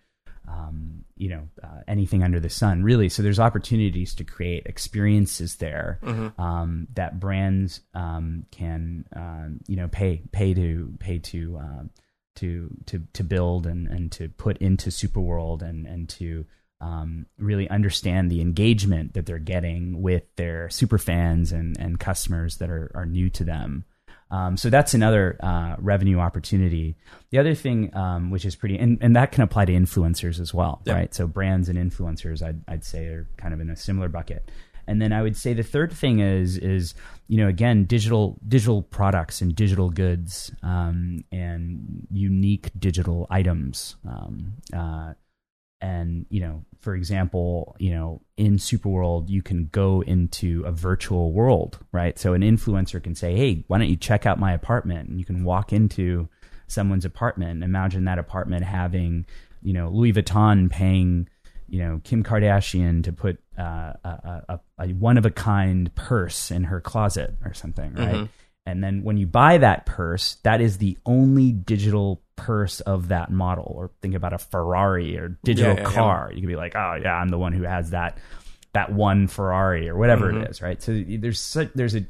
um, 0.48 1.04
you 1.16 1.28
know 1.28 1.48
uh, 1.62 1.82
anything 1.86 2.22
under 2.22 2.40
the 2.40 2.48
sun 2.48 2.82
really 2.82 3.08
so 3.08 3.22
there's 3.22 3.40
opportunities 3.40 4.14
to 4.14 4.24
create 4.24 4.66
experiences 4.66 5.56
there 5.56 5.98
um, 6.38 6.86
that 6.94 7.20
brands 7.20 7.80
um, 7.94 8.46
can 8.50 9.04
um, 9.14 9.60
you 9.66 9.76
know 9.76 9.88
pay 9.88 10.22
pay 10.32 10.54
to 10.54 10.94
pay 10.98 11.18
to 11.18 11.58
um, 11.58 11.90
to 12.38 12.70
to 12.86 13.02
to 13.12 13.24
build 13.24 13.66
and 13.66 13.88
and 13.88 14.12
to 14.12 14.28
put 14.28 14.58
into 14.58 14.90
Superworld 14.90 15.62
and 15.62 15.86
and 15.86 16.08
to 16.10 16.46
um, 16.80 17.26
really 17.38 17.68
understand 17.68 18.30
the 18.30 18.40
engagement 18.40 19.14
that 19.14 19.26
they're 19.26 19.38
getting 19.38 20.00
with 20.00 20.22
their 20.36 20.70
super 20.70 20.98
fans 20.98 21.50
and 21.50 21.76
and 21.78 21.98
customers 21.98 22.58
that 22.58 22.70
are 22.70 22.90
are 22.94 23.06
new 23.06 23.28
to 23.30 23.44
them. 23.44 23.84
Um, 24.30 24.56
so 24.56 24.68
that's 24.70 24.94
another 24.94 25.36
uh, 25.42 25.76
revenue 25.78 26.18
opportunity. 26.18 26.96
The 27.30 27.38
other 27.38 27.54
thing, 27.54 27.94
um, 27.96 28.30
which 28.30 28.44
is 28.44 28.56
pretty, 28.56 28.78
and, 28.78 28.98
and 29.00 29.16
that 29.16 29.32
can 29.32 29.42
apply 29.42 29.64
to 29.66 29.72
influencers 29.72 30.38
as 30.38 30.52
well, 30.52 30.82
Yep. 30.84 30.96
right? 30.96 31.14
So 31.14 31.26
brands 31.26 31.68
and 31.68 31.78
influencers, 31.78 32.42
I'd, 32.42 32.60
I'd 32.68 32.84
say, 32.84 33.06
are 33.06 33.26
kind 33.38 33.54
of 33.54 33.60
in 33.60 33.70
a 33.70 33.76
similar 33.76 34.08
bucket. 34.08 34.50
And 34.86 35.02
then 35.02 35.12
I 35.12 35.20
would 35.22 35.36
say 35.36 35.52
the 35.52 35.62
third 35.62 35.92
thing 35.92 36.20
is 36.20 36.56
is 36.56 36.94
you 37.26 37.36
know 37.36 37.46
again 37.46 37.84
digital 37.84 38.38
digital 38.48 38.80
products 38.82 39.42
and 39.42 39.54
digital 39.54 39.90
goods 39.90 40.50
um, 40.62 41.24
and 41.30 42.06
unique 42.10 42.70
digital 42.78 43.26
items. 43.28 43.96
Um, 44.08 44.54
uh, 44.74 45.12
and 45.80 46.26
you 46.28 46.40
know 46.40 46.64
for 46.80 46.94
example 46.94 47.76
you 47.78 47.90
know 47.90 48.20
in 48.36 48.56
superworld 48.56 49.28
you 49.28 49.42
can 49.42 49.68
go 49.70 50.02
into 50.02 50.62
a 50.66 50.72
virtual 50.72 51.32
world 51.32 51.78
right? 51.92 52.18
So 52.18 52.34
an 52.34 52.42
influencer 52.42 53.02
can 53.02 53.14
say 53.14 53.36
hey 53.36 53.64
why 53.66 53.78
don't 53.78 53.88
you 53.88 53.96
check 53.96 54.26
out 54.26 54.38
my 54.38 54.52
apartment? 54.52 55.08
And 55.08 55.18
you 55.18 55.24
can 55.24 55.44
walk 55.44 55.72
into 55.72 56.28
someone's 56.66 57.04
apartment. 57.04 57.50
And 57.52 57.64
imagine 57.64 58.04
that 58.04 58.18
apartment 58.18 58.64
having 58.64 59.26
you 59.62 59.72
know 59.72 59.88
louis 59.88 60.12
vuitton 60.12 60.70
paying 60.70 61.28
you 61.68 61.80
know 61.80 62.00
kim 62.04 62.22
kardashian 62.22 63.04
to 63.04 63.12
put 63.12 63.38
uh, 63.58 63.92
a, 64.04 64.42
a, 64.48 64.60
a 64.78 64.88
one 64.88 65.18
of 65.18 65.26
a 65.26 65.30
kind 65.30 65.94
purse 65.94 66.50
in 66.50 66.64
her 66.64 66.80
closet 66.80 67.36
or 67.44 67.54
something 67.54 67.94
right? 67.94 68.28
And 68.66 68.84
then 68.84 69.02
when 69.02 69.16
you 69.16 69.26
buy 69.26 69.56
that 69.56 69.86
purse, 69.86 70.36
that 70.42 70.60
is 70.60 70.76
the 70.76 70.98
only 71.06 71.52
digital 71.52 72.22
purse 72.38 72.80
of 72.80 73.08
that 73.08 73.30
model. 73.30 73.72
Or 73.76 73.90
think 74.00 74.14
about 74.14 74.32
a 74.32 74.38
Ferrari 74.38 75.18
or 75.18 75.36
digital 75.44 75.74
Yeah, 75.74 75.80
yeah, 75.82 75.88
yeah. 75.88 75.94
car. 75.94 76.30
You 76.34 76.40
could 76.40 76.48
be 76.48 76.56
like, 76.56 76.74
oh 76.74 76.98
yeah, 77.02 77.14
I'm 77.14 77.28
the 77.28 77.38
one 77.38 77.52
who 77.52 77.64
has 77.64 77.90
that 77.90 78.16
that 78.72 78.92
one 78.92 79.26
Ferrari 79.28 79.88
or 79.88 79.96
whatever 79.96 80.32
Mm-hmm. 80.32 80.42
it 80.42 80.50
is, 80.50 80.62
right? 80.62 80.80
So 80.82 81.02
there's 81.06 81.40
such, 81.40 81.70
there's 81.74 81.96
a 81.96 82.04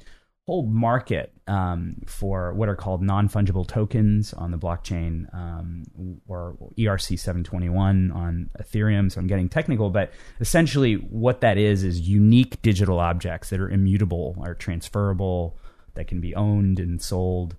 whole 0.46 0.66
market 0.66 1.30
um, 1.46 1.96
for 2.06 2.52
what 2.54 2.68
are 2.68 2.74
called 2.74 3.02
non 3.02 3.28
fungible 3.28 3.66
tokens 3.68 4.32
on 4.32 4.50
the 4.50 4.56
blockchain 4.58 5.32
um, 5.34 5.84
or 6.26 6.56
ERC 6.78 7.18
721 7.18 8.10
on 8.10 8.50
Ethereum. 8.60 9.12
So 9.12 9.20
I'm 9.20 9.26
getting 9.26 9.48
technical, 9.48 9.90
but 9.90 10.10
essentially 10.40 10.94
what 10.94 11.42
that 11.42 11.58
is 11.58 11.84
is 11.84 12.00
unique 12.08 12.60
digital 12.62 12.98
objects 12.98 13.50
that 13.50 13.60
are 13.60 13.68
immutable 13.70 14.36
are 14.42 14.54
transferable 14.54 15.56
that 15.94 16.06
can 16.08 16.20
be 16.20 16.34
owned 16.34 16.78
and 16.80 17.00
sold. 17.00 17.56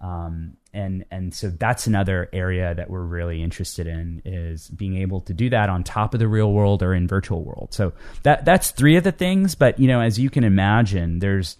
Um, 0.00 0.56
and 0.72 1.04
and 1.10 1.34
so 1.34 1.50
that's 1.50 1.86
another 1.86 2.28
area 2.32 2.74
that 2.74 2.88
we're 2.88 3.04
really 3.04 3.42
interested 3.42 3.86
in 3.86 4.22
is 4.24 4.68
being 4.68 4.96
able 4.96 5.20
to 5.22 5.34
do 5.34 5.50
that 5.50 5.68
on 5.68 5.84
top 5.84 6.14
of 6.14 6.20
the 6.20 6.28
real 6.28 6.52
world 6.52 6.82
or 6.82 6.94
in 6.94 7.06
virtual 7.06 7.44
world. 7.44 7.68
So 7.72 7.92
that 8.22 8.44
that's 8.44 8.70
three 8.70 8.96
of 8.96 9.04
the 9.04 9.12
things. 9.12 9.54
But 9.54 9.78
you 9.78 9.88
know, 9.88 10.00
as 10.00 10.18
you 10.18 10.30
can 10.30 10.44
imagine, 10.44 11.18
there's 11.18 11.56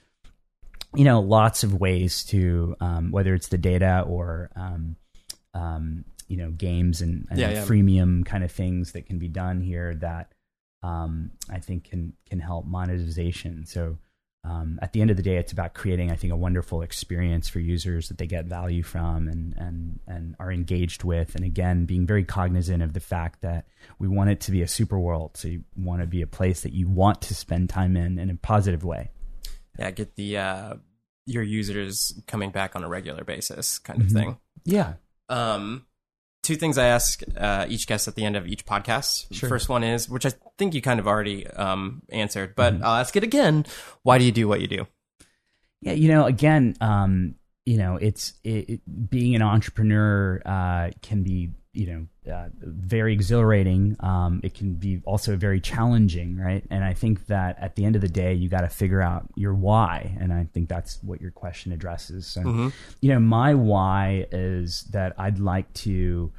you 0.95 1.05
know 1.05 1.21
lots 1.21 1.65
of 1.65 1.75
ways 1.81 2.25
to 2.27 2.77
um, 2.81 3.11
whether 3.11 3.35
it's 3.35 3.49
the 3.49 3.59
data 3.59 4.05
or 4.07 4.51
um, 4.57 4.97
um, 5.55 6.05
you 6.29 6.37
know 6.37 6.51
games 6.51 7.03
and, 7.03 7.27
and 7.31 7.39
Yeah, 7.39 7.51
yeah. 7.51 7.65
freemium 7.65 8.25
kind 8.25 8.45
of 8.45 8.53
things 8.53 8.93
that 8.93 9.07
can 9.07 9.19
be 9.19 9.29
done 9.29 9.61
here 9.61 9.95
that 9.97 10.33
um, 10.83 11.33
I 11.51 11.59
think 11.59 11.91
can 11.91 12.15
can 12.29 12.41
help 12.41 12.65
monetization. 12.65 13.67
So 13.67 13.99
um, 14.43 14.79
at 14.81 14.93
the 14.93 15.03
end 15.03 15.11
of 15.11 15.17
the 15.17 15.23
day, 15.23 15.37
it's 15.37 15.53
about 15.53 15.75
creating, 15.75 16.11
I 16.11 16.17
think, 16.17 16.33
a 16.33 16.37
wonderful 16.37 16.81
experience 16.81 17.49
for 17.49 17.61
users 17.61 18.09
that 18.09 18.17
they 18.17 18.27
get 18.27 18.47
value 18.47 18.83
from 18.83 19.29
and 19.29 19.55
and 19.59 20.01
and 20.07 20.35
are 20.39 20.51
engaged 20.51 21.05
with. 21.05 21.35
And 21.35 21.45
again, 21.45 21.85
being 21.85 22.07
very 22.07 22.25
cognizant 22.25 22.83
of 22.83 22.95
the 22.95 23.01
fact 23.01 23.43
that 23.43 23.67
we 23.99 24.09
want 24.09 24.31
it 24.31 24.41
to 24.43 24.51
be 24.51 24.63
a 24.63 24.69
super 24.69 24.99
world. 24.99 25.37
So 25.37 25.49
you 25.49 25.65
want 25.77 26.01
to 26.01 26.07
be 26.07 26.23
a 26.23 26.27
place 26.27 26.63
that 26.63 26.73
you 26.73 26.89
want 26.89 27.21
to 27.23 27.35
spend 27.35 27.69
time 27.69 27.97
in 27.97 28.19
in 28.19 28.31
a 28.31 28.37
positive 28.37 28.83
way. 28.83 29.11
Yeah, 29.79 29.91
get 29.91 30.17
the 30.17 30.39
uh, 30.39 30.75
your 31.27 31.43
users 31.43 32.19
coming 32.27 32.51
back 32.51 32.75
on 32.75 32.83
a 32.83 32.89
regular 32.89 33.25
basis, 33.25 33.79
kind 33.79 34.01
of 34.01 34.09
thing. 34.09 34.39
Yeah. 34.65 34.95
Um, 35.29 35.87
two 36.43 36.57
things 36.57 36.79
I 36.79 36.87
ask 36.87 37.23
uh, 37.37 37.67
each 37.69 37.87
guest 37.87 38.09
at 38.09 38.15
the 38.15 38.25
end 38.25 38.37
of 38.37 38.47
each 38.47 38.65
podcast. 38.65 39.27
Sure. 39.33 39.49
First 39.49 39.69
one 39.69 39.85
is, 39.85 40.09
which 40.09 40.27
I 40.27 40.33
think 40.59 40.75
you 40.75 40.83
kind 40.83 41.01
of 41.01 41.07
already 41.07 41.47
um, 41.47 42.03
answered, 42.09 42.55
but 42.55 42.75
I'll 42.83 42.97
ask 42.97 43.17
it 43.17 43.25
again. 43.25 43.67
Why 44.03 44.19
do 44.19 44.25
you 44.25 44.33
do 44.33 44.49
what 44.49 44.61
you 44.61 44.67
do? 44.67 44.87
Yeah, 45.83 45.93
you 45.93 46.09
know, 46.09 46.27
again, 46.27 46.77
um, 46.81 47.37
you 47.65 47.79
know, 47.79 47.97
it's 47.97 48.35
it, 48.45 48.71
it, 48.71 49.11
being 49.11 49.35
an 49.35 49.43
entrepreneur 49.43 50.43
uh, 50.45 50.91
can 51.03 51.23
be, 51.23 51.51
you 51.73 51.87
know, 51.87 52.33
uh, 52.33 52.49
very 52.61 53.13
exhilarating. 53.13 53.97
Um, 54.01 54.41
it 54.43 54.55
can 54.55 54.75
be 54.75 55.01
also 55.05 55.37
very 55.37 55.61
challenging, 55.61 56.37
right? 56.37 56.65
And 56.69 56.83
I 56.85 56.95
think 56.95 57.27
that 57.27 57.59
at 57.61 57.77
the 57.77 57.85
end 57.85 57.95
of 57.95 58.03
the 58.03 58.09
day, 58.09 58.35
you 58.35 58.49
got 58.49 58.63
to 58.63 58.69
figure 58.69 59.01
out 59.01 59.29
your 59.37 59.55
why, 59.55 60.17
and 60.21 60.33
I 60.33 60.49
think 60.53 60.69
that's 60.69 61.01
what 61.03 61.21
your 61.21 61.31
question 61.31 61.71
addresses. 61.73 62.27
So, 62.27 62.41
you 63.01 63.11
know, 63.13 63.21
my 63.21 63.55
why 63.55 64.27
is 64.33 64.83
that 64.91 65.15
I'd 65.17 65.39
like 65.39 65.73
to 65.75 66.33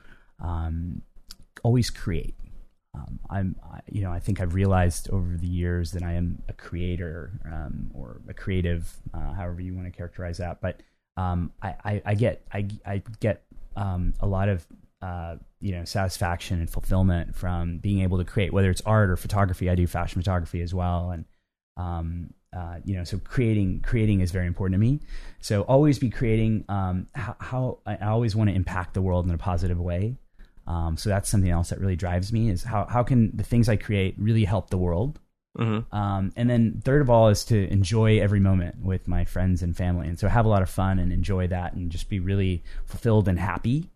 um, 0.43 1.01
always 1.63 1.89
create. 1.89 2.36
Um, 2.93 3.19
I'm, 3.29 3.55
I, 3.63 3.79
you 3.89 4.01
know, 4.01 4.11
I 4.11 4.19
think 4.19 4.41
I've 4.41 4.53
realized 4.53 5.09
over 5.11 5.38
the 5.38 5.47
years 5.47 5.91
that 5.93 6.03
I 6.03 6.13
am 6.13 6.41
a 6.49 6.53
creator 6.53 7.39
um, 7.45 7.89
or 7.93 8.19
a 8.27 8.34
creative, 8.34 8.97
uh, 9.13 9.32
however 9.34 9.61
you 9.61 9.73
want 9.73 9.88
to 9.88 9.91
characterize 9.91 10.39
that. 10.39 10.59
But 10.59 10.82
um, 11.15 11.53
I, 11.61 11.75
I, 11.86 12.01
I 12.05 12.15
get, 12.15 12.45
I, 12.51 12.67
I 12.86 13.01
get 13.21 13.43
um, 13.77 14.13
a 14.19 14.27
lot 14.27 14.49
of 14.49 14.67
uh, 15.02 15.36
you 15.60 15.72
know 15.72 15.84
satisfaction 15.86 16.60
and 16.60 16.70
fulfillment 16.70 17.36
from 17.36 17.78
being 17.78 18.02
able 18.02 18.18
to 18.18 18.26
create, 18.26 18.54
whether 18.54 18.70
it's 18.70 18.82
art 18.82 19.10
or 19.10 19.16
photography. 19.16 19.70
I 19.70 19.76
do 19.76 19.88
fashion 19.88 20.22
photography 20.22 20.62
as 20.62 20.74
well, 20.74 21.12
and 21.12 21.26
um, 21.78 22.34
uh, 22.56 22.80
you 22.84 22.95
know, 22.95 23.04
so 23.04 23.18
creating 23.18 23.82
creating 23.82 24.20
is 24.20 24.32
very 24.32 24.47
important 24.47 24.76
to 24.76 24.80
me. 24.80 24.99
So 25.39 25.62
always 25.64 25.99
be 25.99 26.10
creating. 26.10 26.66
Um, 26.68 27.08
how, 27.16 27.36
how 27.39 27.80
I 27.86 27.97
always 27.97 28.36
want 28.36 28.49
to 28.49 28.56
impact 28.56 28.93
the 28.93 29.02
world 29.02 29.26
in 29.26 29.34
a 29.34 29.38
positive 29.38 29.80
way. 29.80 30.18
Um, 30.68 30.97
so 30.97 31.10
that's 31.10 31.30
something 31.30 31.49
else 31.49 31.70
that 31.70 31.80
really 31.80 31.95
drives 31.95 32.32
me 32.32 32.49
is 32.49 32.64
how 32.64 32.86
how 32.86 33.04
can 33.04 33.36
the 33.36 33.43
things 33.43 33.70
I 33.70 33.78
create 33.78 34.16
really 34.18 34.45
help 34.45 34.70
the 34.70 34.78
world. 34.78 35.20
Mm-hmm. 35.58 35.93
Um, 35.95 36.32
and 36.38 36.49
then 36.49 36.82
third 36.84 37.02
of 37.02 37.10
all 37.10 37.28
is 37.28 37.43
to 37.45 37.68
enjoy 37.70 38.20
every 38.20 38.39
moment 38.39 38.82
with 38.82 39.08
my 39.08 39.26
friends 39.26 39.64
and 39.64 39.76
family, 39.76 40.08
and 40.08 40.20
so 40.20 40.28
have 40.28 40.45
a 40.45 40.49
lot 40.49 40.62
of 40.62 40.70
fun 40.70 40.99
and 40.99 41.12
enjoy 41.12 41.47
that, 41.47 41.74
and 41.74 41.89
just 41.89 42.10
be 42.10 42.20
really 42.20 42.64
fulfilled 42.86 43.28
and 43.28 43.39
happy. 43.39 43.89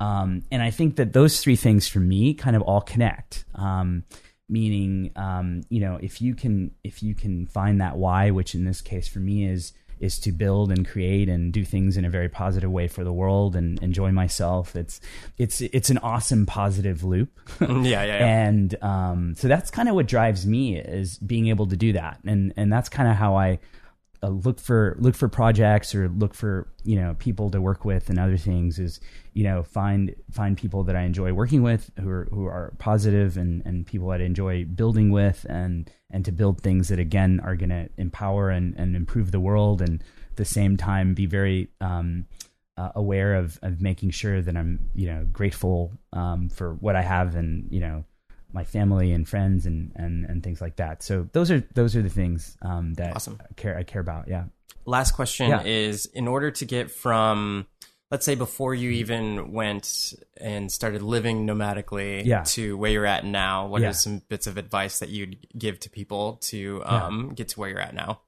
Um, 0.00 0.42
and 0.50 0.62
I 0.62 0.70
think 0.70 0.96
that 0.96 1.12
those 1.12 1.40
three 1.40 1.56
things 1.56 1.88
for 1.88 2.00
me 2.00 2.34
kind 2.34 2.56
of 2.56 2.62
all 2.62 2.80
connect. 2.80 3.44
Um, 3.54 4.04
meaning, 4.48 5.10
um, 5.16 5.62
you 5.68 5.80
know, 5.80 5.98
if 6.00 6.20
you 6.20 6.34
can 6.34 6.72
if 6.84 7.02
you 7.02 7.14
can 7.14 7.46
find 7.46 7.80
that 7.80 7.96
why, 7.96 8.30
which 8.30 8.54
in 8.54 8.64
this 8.64 8.80
case 8.80 9.08
for 9.08 9.18
me 9.18 9.46
is 9.46 9.72
is 9.98 10.18
to 10.18 10.32
build 10.32 10.70
and 10.70 10.86
create 10.86 11.28
and 11.28 11.52
do 11.52 11.64
things 11.64 11.96
in 11.96 12.04
a 12.04 12.10
very 12.10 12.28
positive 12.28 12.70
way 12.70 12.86
for 12.86 13.02
the 13.02 13.12
world 13.12 13.56
and 13.56 13.82
enjoy 13.82 14.12
myself. 14.12 14.76
It's 14.76 15.00
it's 15.38 15.60
it's 15.60 15.90
an 15.90 15.98
awesome 15.98 16.46
positive 16.46 17.02
loop. 17.02 17.30
yeah, 17.60 17.66
yeah, 17.82 18.04
yeah. 18.04 18.44
and 18.46 18.82
um, 18.82 19.34
so 19.36 19.48
that's 19.48 19.70
kind 19.70 19.88
of 19.88 19.94
what 19.94 20.06
drives 20.06 20.46
me 20.46 20.76
is 20.76 21.18
being 21.18 21.48
able 21.48 21.66
to 21.68 21.76
do 21.76 21.92
that, 21.94 22.20
and 22.24 22.52
and 22.56 22.72
that's 22.72 22.88
kind 22.88 23.08
of 23.08 23.16
how 23.16 23.36
I 23.36 23.58
uh, 24.26 24.30
look 24.30 24.58
for 24.58 24.96
look 24.98 25.14
for 25.14 25.28
projects 25.28 25.94
or 25.94 26.08
look 26.08 26.34
for 26.34 26.68
you 26.82 26.96
know 26.96 27.14
people 27.18 27.50
to 27.50 27.60
work 27.60 27.84
with 27.84 28.10
and 28.10 28.18
other 28.18 28.36
things 28.36 28.78
is 28.78 28.98
you 29.34 29.44
know 29.44 29.62
find 29.62 30.14
find 30.32 30.56
people 30.56 30.82
that 30.84 30.96
I 30.96 31.02
enjoy 31.02 31.32
working 31.32 31.62
with 31.62 31.90
who 32.00 32.08
are 32.08 32.28
who 32.32 32.46
are 32.46 32.74
positive 32.78 33.36
and 33.36 33.64
and 33.64 33.86
people 33.86 34.08
that 34.08 34.20
I 34.20 34.24
enjoy 34.24 34.64
building 34.64 35.10
with 35.10 35.46
and 35.48 35.88
and 36.10 36.24
to 36.24 36.32
build 36.32 36.60
things 36.60 36.88
that 36.88 36.98
again 36.98 37.40
are 37.44 37.54
going 37.54 37.70
to 37.70 37.88
empower 37.98 38.50
and 38.50 38.74
and 38.76 38.96
improve 38.96 39.30
the 39.30 39.40
world 39.40 39.80
and 39.80 40.02
at 40.30 40.36
the 40.36 40.44
same 40.44 40.76
time 40.76 41.14
be 41.14 41.26
very 41.26 41.68
um, 41.80 42.26
uh, 42.76 42.90
aware 42.96 43.34
of 43.34 43.60
of 43.62 43.80
making 43.80 44.10
sure 44.10 44.42
that 44.42 44.56
I'm 44.56 44.90
you 44.94 45.06
know 45.06 45.24
grateful 45.32 45.92
um, 46.12 46.48
for 46.48 46.74
what 46.74 46.96
I 46.96 47.02
have 47.02 47.36
and 47.36 47.68
you 47.70 47.80
know 47.80 48.04
my 48.52 48.64
family 48.64 49.12
and 49.12 49.28
friends 49.28 49.66
and, 49.66 49.92
and, 49.96 50.24
and 50.24 50.42
things 50.42 50.60
like 50.60 50.76
that. 50.76 51.02
So 51.02 51.28
those 51.32 51.50
are 51.50 51.60
those 51.74 51.94
are 51.96 52.02
the 52.02 52.08
things 52.10 52.56
um, 52.62 52.94
that 52.94 53.14
Awesome. 53.16 53.38
I 53.40 53.52
care 53.54 53.76
I 53.76 53.82
care 53.82 54.00
about. 54.00 54.28
Yeah. 54.28 54.44
Last 54.84 55.12
question 55.12 55.50
Yeah. 55.50 55.62
is 55.64 56.06
in 56.06 56.28
order 56.28 56.50
to 56.50 56.64
get 56.64 56.90
from 56.90 57.66
let's 58.10 58.24
say 58.24 58.36
before 58.36 58.72
you 58.72 58.90
even 58.90 59.50
went 59.52 60.14
and 60.40 60.70
started 60.70 61.02
living 61.02 61.44
nomadically 61.44 62.24
Yeah. 62.24 62.44
to 62.44 62.76
where 62.76 62.90
you're 62.92 63.04
at 63.06 63.24
now, 63.24 63.66
what 63.66 63.82
are 63.82 63.92
some 63.92 64.22
bits 64.28 64.46
of 64.46 64.56
advice 64.56 65.00
that 65.00 65.08
you'd 65.08 65.36
give 65.58 65.80
to 65.80 65.90
people 65.90 66.36
to 66.42 66.82
um, 66.86 67.32
get 67.34 67.48
to 67.48 67.60
where 67.60 67.68
you're 67.68 67.80
at 67.80 67.94
now? 67.94 68.20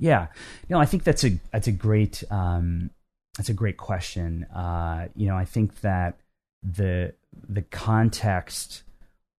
Yeah, 0.00 0.26
no, 0.68 0.78
I 0.80 0.86
think 0.86 1.04
that's 1.04 1.24
a 1.24 1.38
that's 1.52 1.68
a 1.68 1.72
great 1.72 2.22
um, 2.30 2.90
that's 3.38 3.48
a 3.48 3.54
great 3.54 3.76
question. 3.78 4.44
Uh, 4.44 5.06
you 5.14 5.26
know, 5.28 5.36
I 5.36 5.44
think 5.44 5.80
that 5.82 6.18
the 6.62 7.14
the 7.48 7.62
context 7.62 8.82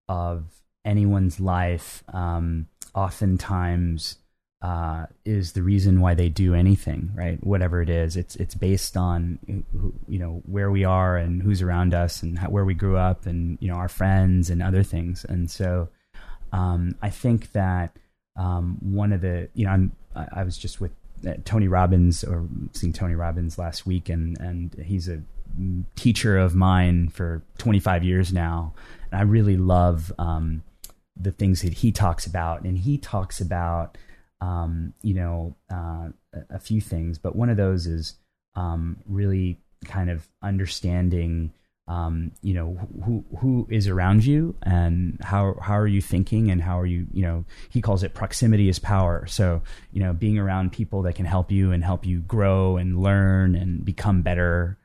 of 0.09 0.45
anyone's 0.85 1.41
life 1.41 2.05
um, 2.13 2.69
oftentimes 2.95 4.19
uh, 4.63 5.07
is 5.25 5.53
the 5.53 5.63
reason 5.63 6.01
why 6.01 6.15
they 6.15 6.29
do 6.29 6.55
anything, 6.55 7.11
right? 7.15 7.39
Whatever 7.45 7.83
it 7.83 7.91
is, 7.91 8.17
it's 8.17 8.37
it's 8.37 8.55
based 8.55 8.97
on 8.97 9.39
you 10.09 10.19
know 10.19 10.43
where 10.47 10.71
we 10.71 10.83
are 10.83 11.17
and 11.17 11.43
who's 11.43 11.61
around 11.61 11.93
us 11.93 12.23
and 12.23 12.39
how, 12.39 12.49
where 12.49 12.65
we 12.65 12.75
grew 12.75 12.97
up 12.97 13.27
and 13.27 13.59
you 13.61 13.69
know 13.69 13.77
our 13.77 13.89
friends 13.89 14.49
and 14.49 14.63
other 14.63 14.83
things. 14.83 15.25
And 15.29 15.51
so, 15.51 15.91
um, 16.53 16.95
I 17.03 17.11
think 17.11 17.53
that 17.53 17.97
um, 18.37 18.79
one 18.81 19.13
of 19.13 19.21
the 19.21 19.49
you 19.55 19.67
know 19.67 19.73
I'm 19.73 19.93
I, 20.15 20.27
I 20.37 20.43
was 20.43 20.57
just 20.57 20.81
with 20.81 20.93
uh, 21.27 21.35
Tony 21.45 21.69
Robbins 21.69 22.25
or 22.25 22.49
seeing 22.73 22.95
Tony 22.95 23.15
Robbins 23.15 23.59
last 23.59 23.87
week 23.87 24.09
and 24.09 24.41
and 24.41 24.75
he's 24.85 25.09
a 25.09 25.23
teacher 25.95 26.37
of 26.37 26.55
mine 26.55 27.09
for 27.09 27.43
25 27.59 28.05
years 28.05 28.33
now 28.33 28.75
I 29.17 29.23
really 29.23 29.57
love 29.57 30.13
um, 30.19 30.63
the 31.17 31.33
things 31.33 31.63
that 31.63 31.75
he 31.75 31.93
talks 31.93 32.27
about. 32.27 32.63
And 32.63 32.79
he 32.79 32.99
talks 32.99 33.41
about 33.41 33.97
um, 34.41 34.93
you 35.03 35.15
know 35.15 35.57
uh, 35.71 36.09
a, 36.51 36.59
few 36.59 36.81
things 36.81 37.19
but 37.19 37.35
one 37.35 37.49
of 37.49 37.57
those 37.57 37.87
is 37.87 38.15
um, 38.55 38.99
really 39.07 39.59
kind 39.85 40.11
of 40.11 40.29
understanding 40.43 41.53
um, 41.89 42.33
you 42.43 42.53
know 42.53 42.75
who 43.05 43.25
who 43.39 43.67
is 43.71 43.87
around 43.87 44.25
you 44.25 44.57
and 44.63 45.19
how 45.23 45.57
how 45.63 45.79
are 45.79 45.87
you 45.87 46.03
thinking 46.03 46.51
and 46.51 46.61
how 46.61 46.81
are 46.81 46.87
you 46.87 47.07
you 47.13 47.23
know 47.23 47.45
he 47.71 47.81
calls 47.81 48.03
it 48.03 48.13
proximity 48.13 48.69
is 48.69 48.79
power. 48.79 49.25
So 49.27 49.63
you 49.93 50.03
know 50.03 50.13
being 50.13 50.39
around 50.39 50.73
people 50.73 51.03
that 51.03 51.15
can 51.15 51.27
help 51.27 51.51
you 51.51 51.73
and 51.73 51.85
help 51.85 52.05
you 52.05 52.21
grow 52.21 52.77
and 52.77 53.01
learn 53.01 53.55
and 53.55 53.85
become 53.85 54.23
better. 54.23 54.79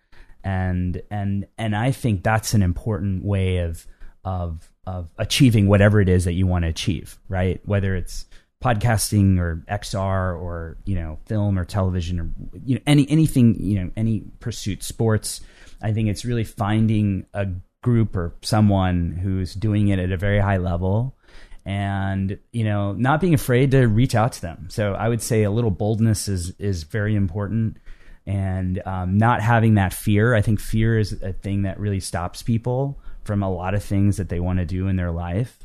And 0.44 1.02
and 1.10 1.48
and 1.58 1.76
I 1.76 1.92
think 1.92 2.24
that's 2.24 2.54
an 2.54 2.62
important 2.62 3.26
way 3.26 3.58
of 3.58 3.86
of 4.24 4.72
of 4.86 5.10
achieving 5.18 5.68
whatever 5.68 6.02
it 6.02 6.10
is 6.10 6.26
that 6.26 6.34
you 6.34 6.48
want 6.48 6.64
to 6.64 6.70
achieve 6.70 7.18
right? 7.28 7.62
Whether 7.66 7.96
it's 7.96 8.26
podcasting 8.64 9.40
or 9.40 9.64
XR 9.70 10.40
or 10.40 10.78
you 10.86 10.96
know 10.96 11.18
film 11.26 11.58
or 11.58 11.66
television 11.66 12.20
or 12.20 12.30
you 12.64 12.76
know 12.76 12.82
any 12.86 13.10
anything 13.10 13.56
you 13.60 13.80
know 13.80 13.92
any 13.98 14.24
pursuit 14.40 14.84
sports 14.84 15.42
I 15.82 15.94
think 15.94 16.10
it's 16.10 16.26
really 16.26 16.44
finding 16.44 17.26
a 17.34 17.48
group 17.82 18.16
or 18.16 18.36
someone 18.42 19.12
who's 19.12 19.54
doing 19.54 19.88
it 19.88 20.00
at 20.00 20.12
a 20.12 20.18
very 20.18 20.40
high 20.40 20.58
level 20.58 21.18
and 21.66 22.38
you 22.52 22.64
know 22.64 22.94
not 22.94 23.22
being 23.22 23.34
afraid 23.34 23.72
to 23.72 23.88
reach 23.88 24.16
out 24.16 24.34
to 24.34 24.42
them. 24.42 24.68
So 24.70 24.94
I 24.94 25.10
would 25.10 25.22
say 25.22 25.44
a 25.44 25.52
little 25.52 25.72
boldness 25.72 26.28
is 26.28 26.54
is 26.60 26.84
very 26.84 27.16
important 27.16 27.78
and 28.26 28.82
um, 28.86 29.18
not 29.18 29.42
having 29.42 29.76
that 29.76 29.94
fear. 29.94 30.36
I 30.36 30.42
think 30.42 30.60
fear 30.60 30.98
is 30.98 31.14
a 31.22 31.34
thing 31.34 31.64
that 31.64 31.80
really 31.80 32.00
stops 32.00 32.44
people 32.44 33.00
from 33.24 33.44
a 33.44 33.52
lot 33.52 33.74
of 33.74 33.84
things 33.84 34.18
that 34.18 34.30
they 34.30 34.40
want 34.40 34.60
to 34.60 34.66
do 34.66 34.88
in 34.88 34.96
their 34.96 35.12
life. 35.12 35.60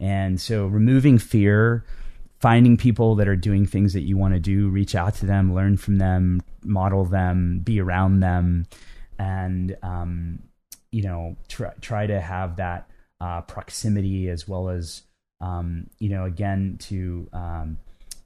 And 0.00 0.40
so 0.40 0.66
removing 0.66 1.18
fear 1.18 1.84
finding 2.42 2.76
people 2.76 3.14
that 3.14 3.28
are 3.28 3.36
doing 3.36 3.64
things 3.64 3.92
that 3.92 4.02
you 4.02 4.18
want 4.18 4.34
to 4.34 4.40
do, 4.40 4.68
reach 4.68 4.96
out 4.96 5.14
to 5.14 5.24
them, 5.24 5.54
learn 5.54 5.76
from 5.76 5.98
them, 5.98 6.42
model 6.64 7.04
them, 7.04 7.60
be 7.60 7.80
around 7.80 8.18
them, 8.18 8.66
and 9.18 9.76
um, 9.82 10.40
you 10.90 11.02
know 11.02 11.36
try 11.48 11.70
try 11.80 12.06
to 12.06 12.20
have 12.20 12.56
that 12.56 12.90
uh, 13.20 13.40
proximity 13.42 14.28
as 14.28 14.48
well 14.48 14.68
as 14.68 15.02
um, 15.40 15.86
you 16.00 16.08
know 16.08 16.24
again 16.24 16.76
to 16.80 17.28
um, 17.32 17.78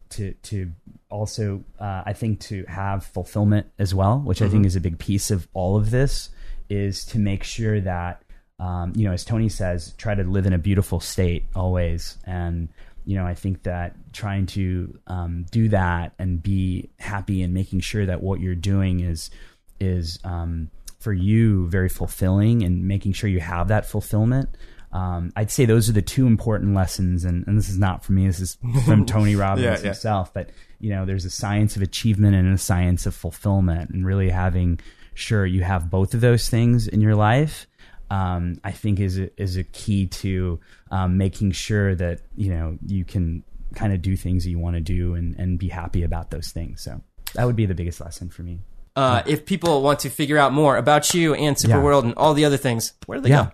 to 0.09 0.33
to 0.43 0.73
also 1.11 1.63
uh, 1.79 2.03
I 2.07 2.15
think 2.15 2.41
to 2.41 2.65
have 2.65 3.05
fulfillment 3.05 3.67
as 3.79 3.95
well, 3.95 4.19
which 4.19 4.41
I 4.41 4.49
think 4.49 4.65
is 4.65 4.77
a 4.77 4.81
big 4.81 4.99
piece 4.99 5.31
of 5.31 5.47
all 5.53 5.77
of 5.77 5.91
this, 5.91 6.31
is 6.71 7.05
to 7.07 7.19
make 7.19 7.45
sure 7.45 7.83
that 7.83 8.23
um, 8.59 8.93
you 8.97 9.05
know 9.07 9.13
as 9.13 9.25
Tony 9.25 9.49
says, 9.49 9.95
try 9.99 10.15
to 10.15 10.23
live 10.25 10.47
in 10.47 10.53
a 10.53 10.59
beautiful 10.59 11.01
state 11.01 11.45
always 11.55 12.19
and 12.25 12.69
you 13.07 13.17
know, 13.17 13.25
I 13.25 13.35
think 13.35 13.63
that 13.63 13.95
trying 14.13 14.47
to 14.47 14.99
um, 15.07 15.47
do 15.53 15.69
that 15.69 16.13
and 16.19 16.43
be 16.43 16.91
happy 16.99 17.41
and 17.43 17.55
making 17.55 17.79
sure 17.81 18.05
that 18.05 18.21
what 18.21 18.41
you're 18.41 18.57
doing 18.57 18.99
is 19.01 19.31
is 19.79 20.19
um, 20.25 20.71
for 20.99 21.13
you 21.13 21.69
very 21.69 21.89
fulfilling 21.89 22.65
and 22.65 22.89
making 22.89 23.13
sure 23.13 23.31
you 23.31 23.39
have 23.39 23.69
that 23.69 23.87
fulfillment. 23.87 24.49
Um, 24.93 25.33
I'd 25.37 25.53
say 25.53 25.67
those 25.67 25.89
are 25.89 25.93
the 25.93 26.03
two 26.03 26.27
important 26.27 26.75
lessons, 26.75 27.25
and, 27.25 27.47
and 27.47 27.57
this 27.57 27.69
is 27.69 27.79
not 27.79 28.05
from 28.05 28.17
me. 28.17 28.27
This 28.27 28.41
is 28.41 28.59
from 28.85 29.07
Tony 29.07 29.37
Robbins 29.37 29.65
Yeah, 29.65 29.77
yeah. 29.77 29.79
himself. 29.79 30.35
But 30.35 30.51
you 30.81 30.91
know, 30.91 31.07
there's 31.07 31.25
a 31.25 31.31
science 31.31 31.77
of 31.77 31.83
achievement 31.83 32.35
and 32.35 32.53
a 32.53 32.59
science 32.59 33.07
of 33.07 33.15
fulfillment, 33.15 33.91
and 33.91 34.05
really 34.05 34.31
having 34.31 34.81
sure 35.15 35.47
you 35.47 35.63
have 35.63 35.91
both 35.91 36.13
of 36.13 36.21
those 36.21 36.49
things 36.49 36.89
in 36.89 37.01
your 37.01 37.15
life 37.15 37.69
um, 38.11 38.61
I 38.65 38.73
think 38.73 39.01
is 39.01 39.19
a, 39.19 39.31
is 39.41 39.57
a 39.57 39.65
key 39.65 40.07
to 40.07 40.61
um, 40.91 41.17
making 41.19 41.53
sure 41.53 41.95
that 41.95 42.21
you 42.37 42.51
know 42.51 42.79
you 42.87 43.05
can 43.05 43.43
kind 43.75 43.93
of 43.93 44.01
do 44.03 44.17
things 44.17 44.47
you 44.47 44.59
want 44.59 44.77
to 44.77 44.81
do 44.81 45.15
and, 45.15 45.35
and 45.39 45.59
be 45.59 45.69
happy 45.69 46.03
about 46.03 46.31
those 46.31 46.49
things. 46.51 46.81
So 46.83 47.01
that 47.35 47.45
would 47.45 47.57
be 47.57 47.67
the 47.67 47.75
biggest 47.75 48.01
lesson 48.01 48.29
for 48.31 48.43
me. 48.43 48.61
Uh, 48.95 49.23
if 49.27 49.45
people 49.45 49.83
want 49.83 49.99
to 50.01 50.09
figure 50.09 50.39
out 50.39 50.53
more 50.55 50.79
about 50.79 51.13
you 51.13 51.35
and 51.35 51.55
Superworld 51.57 52.05
and 52.05 52.15
all 52.15 52.33
the 52.33 52.47
other 52.47 52.57
things, 52.57 52.95
where 53.05 53.19
do 53.19 53.23
they 53.23 53.29
Yeah. 53.31 53.45
go? 53.45 53.51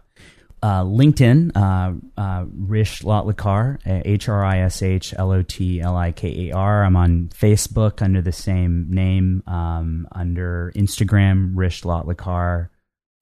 Uh, 0.64 0.84
LinkedIn, 0.84 1.50
uh, 1.56 1.92
uh, 2.20 2.44
Hrish 2.44 3.02
Lotlikar, 3.02 3.78
H 3.84 4.28
R 4.28 4.44
I 4.44 4.60
S 4.60 4.80
H 4.80 5.12
L 5.18 5.32
O 5.32 5.42
T 5.42 5.80
L 5.80 5.96
I 5.96 6.12
K 6.12 6.50
A 6.50 6.54
R. 6.54 6.84
I'm 6.84 6.94
on 6.94 7.30
Facebook 7.34 8.00
under 8.00 8.22
the 8.22 8.30
same 8.30 8.86
name, 8.88 9.42
um, 9.48 10.06
under 10.12 10.70
Instagram, 10.76 11.54
Hrish 11.54 11.82
Lotlikar. 11.82 12.68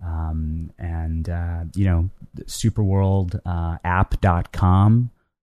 Um, 0.05 0.73
and, 0.79 1.29
uh, 1.29 1.65
you 1.75 1.85
know, 1.85 2.11
superworld, 2.47 3.41
uh, 3.45 3.79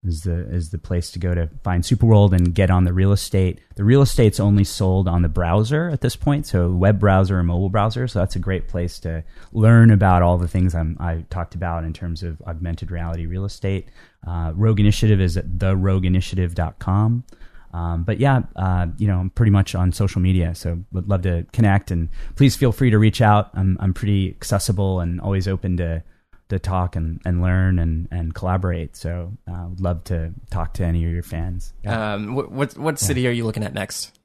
is 0.08 0.22
the 0.22 0.48
is 0.50 0.70
the 0.70 0.78
place 0.78 1.12
to 1.12 1.20
go 1.20 1.34
to 1.34 1.50
find 1.64 1.84
Superworld 1.84 2.34
and 2.34 2.54
get 2.54 2.72
on 2.72 2.86
the 2.86 2.94
real 2.94 3.12
estate. 3.12 3.60
The 3.76 3.84
real 3.84 4.02
estate's 4.02 4.40
only 4.40 4.64
sold 4.64 5.08
on 5.08 5.22
the 5.22 5.30
browser 5.30 5.90
at 5.90 6.02
this 6.02 6.16
point, 6.16 6.46
so 6.48 6.72
web 6.72 7.00
browser 7.00 7.40
and 7.40 7.48
mobile 7.48 7.70
browser. 7.70 8.08
So 8.08 8.20
that's 8.20 8.36
a 8.36 8.40
great 8.40 8.68
place 8.68 9.00
to 9.00 9.24
learn 9.52 9.92
about 9.92 10.22
all 10.22 10.38
the 10.38 10.48
things 10.48 10.74
I'm, 10.74 10.98
I 11.00 11.26
talked 11.30 11.56
about 11.56 11.84
in 11.84 11.94
terms 11.94 12.24
of 12.24 12.42
augmented 12.44 12.92
reality 12.92 13.26
real 13.26 13.46
estate. 13.46 13.90
Uh, 14.26 14.52
Rogue 14.56 14.80
Initiative 14.80 15.22
is 15.22 15.38
at 15.38 15.58
therogueinitiative.com. 15.58 17.24
Um, 17.74 18.04
but 18.04 18.20
yeah, 18.20 18.42
uh, 18.56 18.88
you 18.98 19.08
know, 19.08 19.20
I'm 19.20 19.30
pretty 19.30 19.52
much 19.52 19.76
on 19.76 19.92
social 19.92 20.22
media, 20.22 20.56
so 20.56 20.84
would 20.92 21.10
love 21.10 21.24
to 21.24 21.46
connect. 21.54 21.92
And 21.92 22.10
please 22.36 22.56
feel 22.56 22.72
free 22.72 22.90
to 22.90 22.98
reach 22.98 23.22
out. 23.22 23.50
I'm 23.54 23.78
I'm 23.80 23.94
pretty 23.94 24.30
accessible 24.30 25.00
and 25.00 25.22
always 25.22 25.48
open 25.48 25.78
to 25.78 26.04
to 26.50 26.60
talk 26.60 26.96
and, 26.96 27.22
and 27.26 27.42
learn 27.42 27.78
and, 27.78 28.08
and 28.10 28.34
collaborate. 28.34 28.96
So 28.96 29.34
uh, 29.52 29.66
would 29.70 29.82
love 29.82 30.04
to 30.06 30.34
talk 30.50 30.74
to 30.76 30.86
any 30.86 31.06
of 31.06 31.12
your 31.12 31.24
fans. 31.24 31.74
Yeah. 31.84 32.14
Um, 32.14 32.36
what 32.36 32.52
what, 32.52 32.78
what 32.78 33.00
city 33.00 33.22
yeah. 33.22 33.30
are 33.30 33.34
you 33.34 33.46
looking 33.46 33.64
at 33.64 33.74
next? 33.74 34.18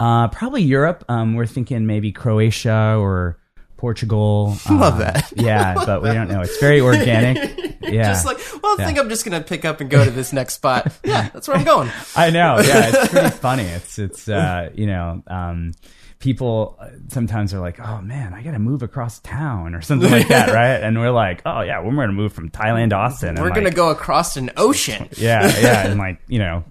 Uh, 0.00 0.28
probably 0.28 0.62
Europe. 0.62 1.04
Um, 1.08 1.34
we're 1.34 1.46
thinking 1.46 1.86
maybe 1.86 2.12
Croatia 2.12 2.96
or 2.98 3.38
Portugal. 3.78 4.56
Love 4.70 4.96
uh, 4.96 4.98
that. 4.98 5.32
yeah, 5.34 5.74
but 5.86 6.02
we 6.02 6.12
don't 6.12 6.28
know. 6.28 6.42
It's 6.42 6.58
very 6.58 6.80
organic. 6.80 7.56
Yeah. 7.80 8.12
just 8.12 8.26
like, 8.26 8.36
well, 8.62 8.72
I 8.72 8.76
yeah. 8.80 8.86
think 8.86 8.98
I'm 8.98 9.08
just 9.08 9.24
gonna 9.24 9.40
pick 9.40 9.64
up 9.64 9.80
and 9.80 9.88
go 9.88 10.04
to 10.04 10.10
this 10.10 10.30
next 10.30 10.54
spot. 10.56 10.92
Yeah, 11.02 11.30
that's 11.30 11.48
where 11.48 11.56
I'm 11.56 11.64
going. 11.64 11.90
I 12.14 12.28
know. 12.28 12.58
Yeah, 12.58 12.90
it's 12.92 13.08
pretty 13.08 13.30
funny. 13.30 13.62
It's 13.62 13.98
it's 13.98 14.28
uh, 14.28 14.68
you 14.74 14.86
know. 14.86 15.22
Um, 15.26 15.72
people 16.18 16.78
sometimes 17.08 17.54
are 17.54 17.60
like, 17.60 17.80
"Oh 17.80 18.02
man, 18.02 18.34
I 18.34 18.42
got 18.42 18.50
to 18.50 18.58
move 18.58 18.82
across 18.82 19.20
town" 19.20 19.74
or 19.74 19.80
something 19.80 20.10
like 20.10 20.28
that, 20.28 20.50
right? 20.50 20.82
And 20.82 20.98
we're 20.98 21.12
like, 21.12 21.40
"Oh 21.46 21.62
yeah, 21.62 21.82
we're 21.82 21.94
going 21.94 22.08
to 22.08 22.12
move 22.12 22.34
from 22.34 22.50
Thailand 22.50 22.90
to 22.90 22.96
Austin. 22.96 23.36
We're 23.36 23.50
going 23.50 23.64
to 23.64 23.70
go 23.70 23.88
across 23.88 24.36
an 24.36 24.50
ocean." 24.58 25.08
yeah, 25.16 25.46
yeah, 25.58 25.86
and 25.86 25.98
like 25.98 26.20
you 26.28 26.40
know, 26.40 26.64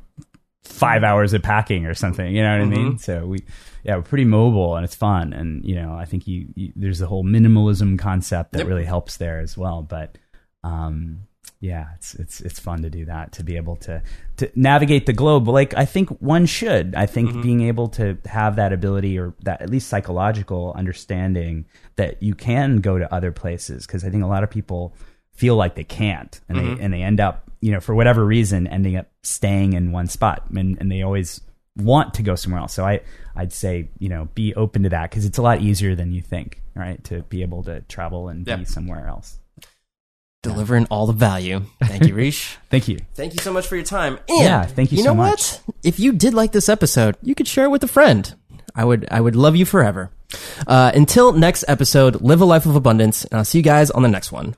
five 0.67 1.03
hours 1.03 1.33
of 1.33 1.41
packing 1.41 1.87
or 1.87 1.95
something. 1.95 2.35
You 2.35 2.43
know 2.43 2.59
what 2.59 2.67
mm-hmm. 2.67 2.73
I 2.73 2.83
mean? 2.83 2.97
So 2.99 3.25
we, 3.25 3.39
yeah, 3.87 3.95
we're 3.95 4.01
pretty 4.01 4.25
mobile 4.25 4.75
and 4.75 4.83
it's 4.83 4.95
fun. 4.95 5.31
And 5.31 5.63
you 5.63 5.75
know, 5.75 5.93
I 5.93 6.03
think 6.03 6.27
you, 6.27 6.47
you 6.55 6.73
there's 6.75 6.99
the 6.99 7.07
whole 7.07 7.23
minimalism 7.23 7.97
concept 7.97 8.51
that 8.51 8.59
yep. 8.59 8.67
really 8.67 8.83
helps 8.83 9.15
there 9.17 9.39
as 9.39 9.57
well. 9.57 9.81
But 9.81 10.17
um, 10.63 11.21
yeah, 11.61 11.87
it's 11.95 12.13
it's 12.15 12.41
it's 12.41 12.59
fun 12.59 12.81
to 12.81 12.89
do 12.89 13.05
that 13.05 13.31
to 13.33 13.43
be 13.45 13.55
able 13.55 13.77
to 13.77 14.03
to 14.37 14.51
navigate 14.55 15.05
the 15.05 15.13
globe. 15.13 15.47
Like 15.47 15.73
I 15.75 15.85
think 15.85 16.09
one 16.19 16.45
should. 16.45 16.95
I 16.95 17.05
think 17.05 17.29
mm-hmm. 17.29 17.41
being 17.41 17.61
able 17.61 17.87
to 17.89 18.17
have 18.25 18.57
that 18.57 18.73
ability 18.73 19.17
or 19.17 19.33
that 19.43 19.61
at 19.61 19.69
least 19.69 19.87
psychological 19.87 20.73
understanding 20.75 21.65
that 21.95 22.21
you 22.21 22.35
can 22.35 22.81
go 22.81 22.97
to 22.97 23.11
other 23.13 23.31
places 23.31 23.87
because 23.87 24.03
I 24.03 24.09
think 24.09 24.21
a 24.21 24.27
lot 24.27 24.43
of 24.43 24.49
people 24.49 24.93
feel 25.31 25.55
like 25.55 25.75
they 25.75 25.85
can't 25.85 26.41
and 26.49 26.57
mm-hmm. 26.57 26.75
they 26.75 26.83
and 26.83 26.93
they 26.93 27.01
end 27.03 27.21
up 27.21 27.49
you 27.61 27.71
know 27.71 27.79
for 27.79 27.95
whatever 27.95 28.25
reason 28.25 28.67
ending 28.67 28.97
up 28.97 29.07
staying 29.23 29.73
in 29.73 29.93
one 29.93 30.07
spot 30.07 30.43
and 30.49 30.77
and 30.79 30.91
they 30.91 31.03
always 31.03 31.39
want 31.77 32.15
to 32.15 32.23
go 32.23 32.35
somewhere 32.35 32.61
else. 32.61 32.73
So 32.73 32.85
I 32.85 33.01
I'd 33.35 33.53
say 33.53 33.89
you 33.99 34.09
know 34.09 34.29
be 34.35 34.53
open 34.55 34.83
to 34.83 34.89
that 34.89 35.09
because 35.09 35.25
it's 35.25 35.37
a 35.37 35.41
lot 35.41 35.61
easier 35.61 35.95
than 35.95 36.11
you 36.11 36.21
think, 36.21 36.61
right? 36.75 37.03
To 37.05 37.21
be 37.23 37.41
able 37.41 37.63
to 37.63 37.81
travel 37.81 38.29
and 38.29 38.45
be 38.45 38.65
somewhere 38.65 39.07
else 39.07 39.39
delivering 40.47 40.85
all 40.89 41.07
the 41.07 41.13
value. 41.13 41.61
Thank 41.83 42.05
you, 42.05 42.13
Hrish. 42.13 42.57
thank 42.69 42.87
you. 42.87 42.99
Thank 43.15 43.33
you 43.33 43.39
so 43.39 43.51
much 43.51 43.67
for 43.67 43.75
your 43.75 43.85
time. 43.85 44.19
And 44.27 44.43
yeah, 44.43 44.63
thank 44.65 44.91
you. 44.91 44.97
You 44.97 45.03
so 45.03 45.09
know 45.09 45.15
much. 45.15 45.53
what? 45.65 45.75
If 45.83 45.99
you 45.99 46.13
did 46.13 46.33
like 46.33 46.51
this 46.51 46.69
episode, 46.69 47.17
you 47.21 47.35
could 47.35 47.47
share 47.47 47.65
it 47.65 47.69
with 47.69 47.83
a 47.83 47.87
friend. 47.87 48.33
I 48.75 48.85
would, 48.85 49.07
I 49.09 49.21
would 49.21 49.35
love 49.35 49.55
you 49.55 49.65
forever. 49.65 50.11
Uh, 50.67 50.91
until 50.93 51.33
next 51.33 51.65
episode, 51.67 52.21
live 52.21 52.41
a 52.41 52.45
life 52.45 52.65
of 52.65 52.75
abundance, 52.75 53.25
and 53.25 53.39
I'll 53.39 53.45
see 53.45 53.59
you 53.59 53.63
guys 53.63 53.89
on 53.91 54.03
the 54.03 54.09
next 54.09 54.31
one. 54.31 54.55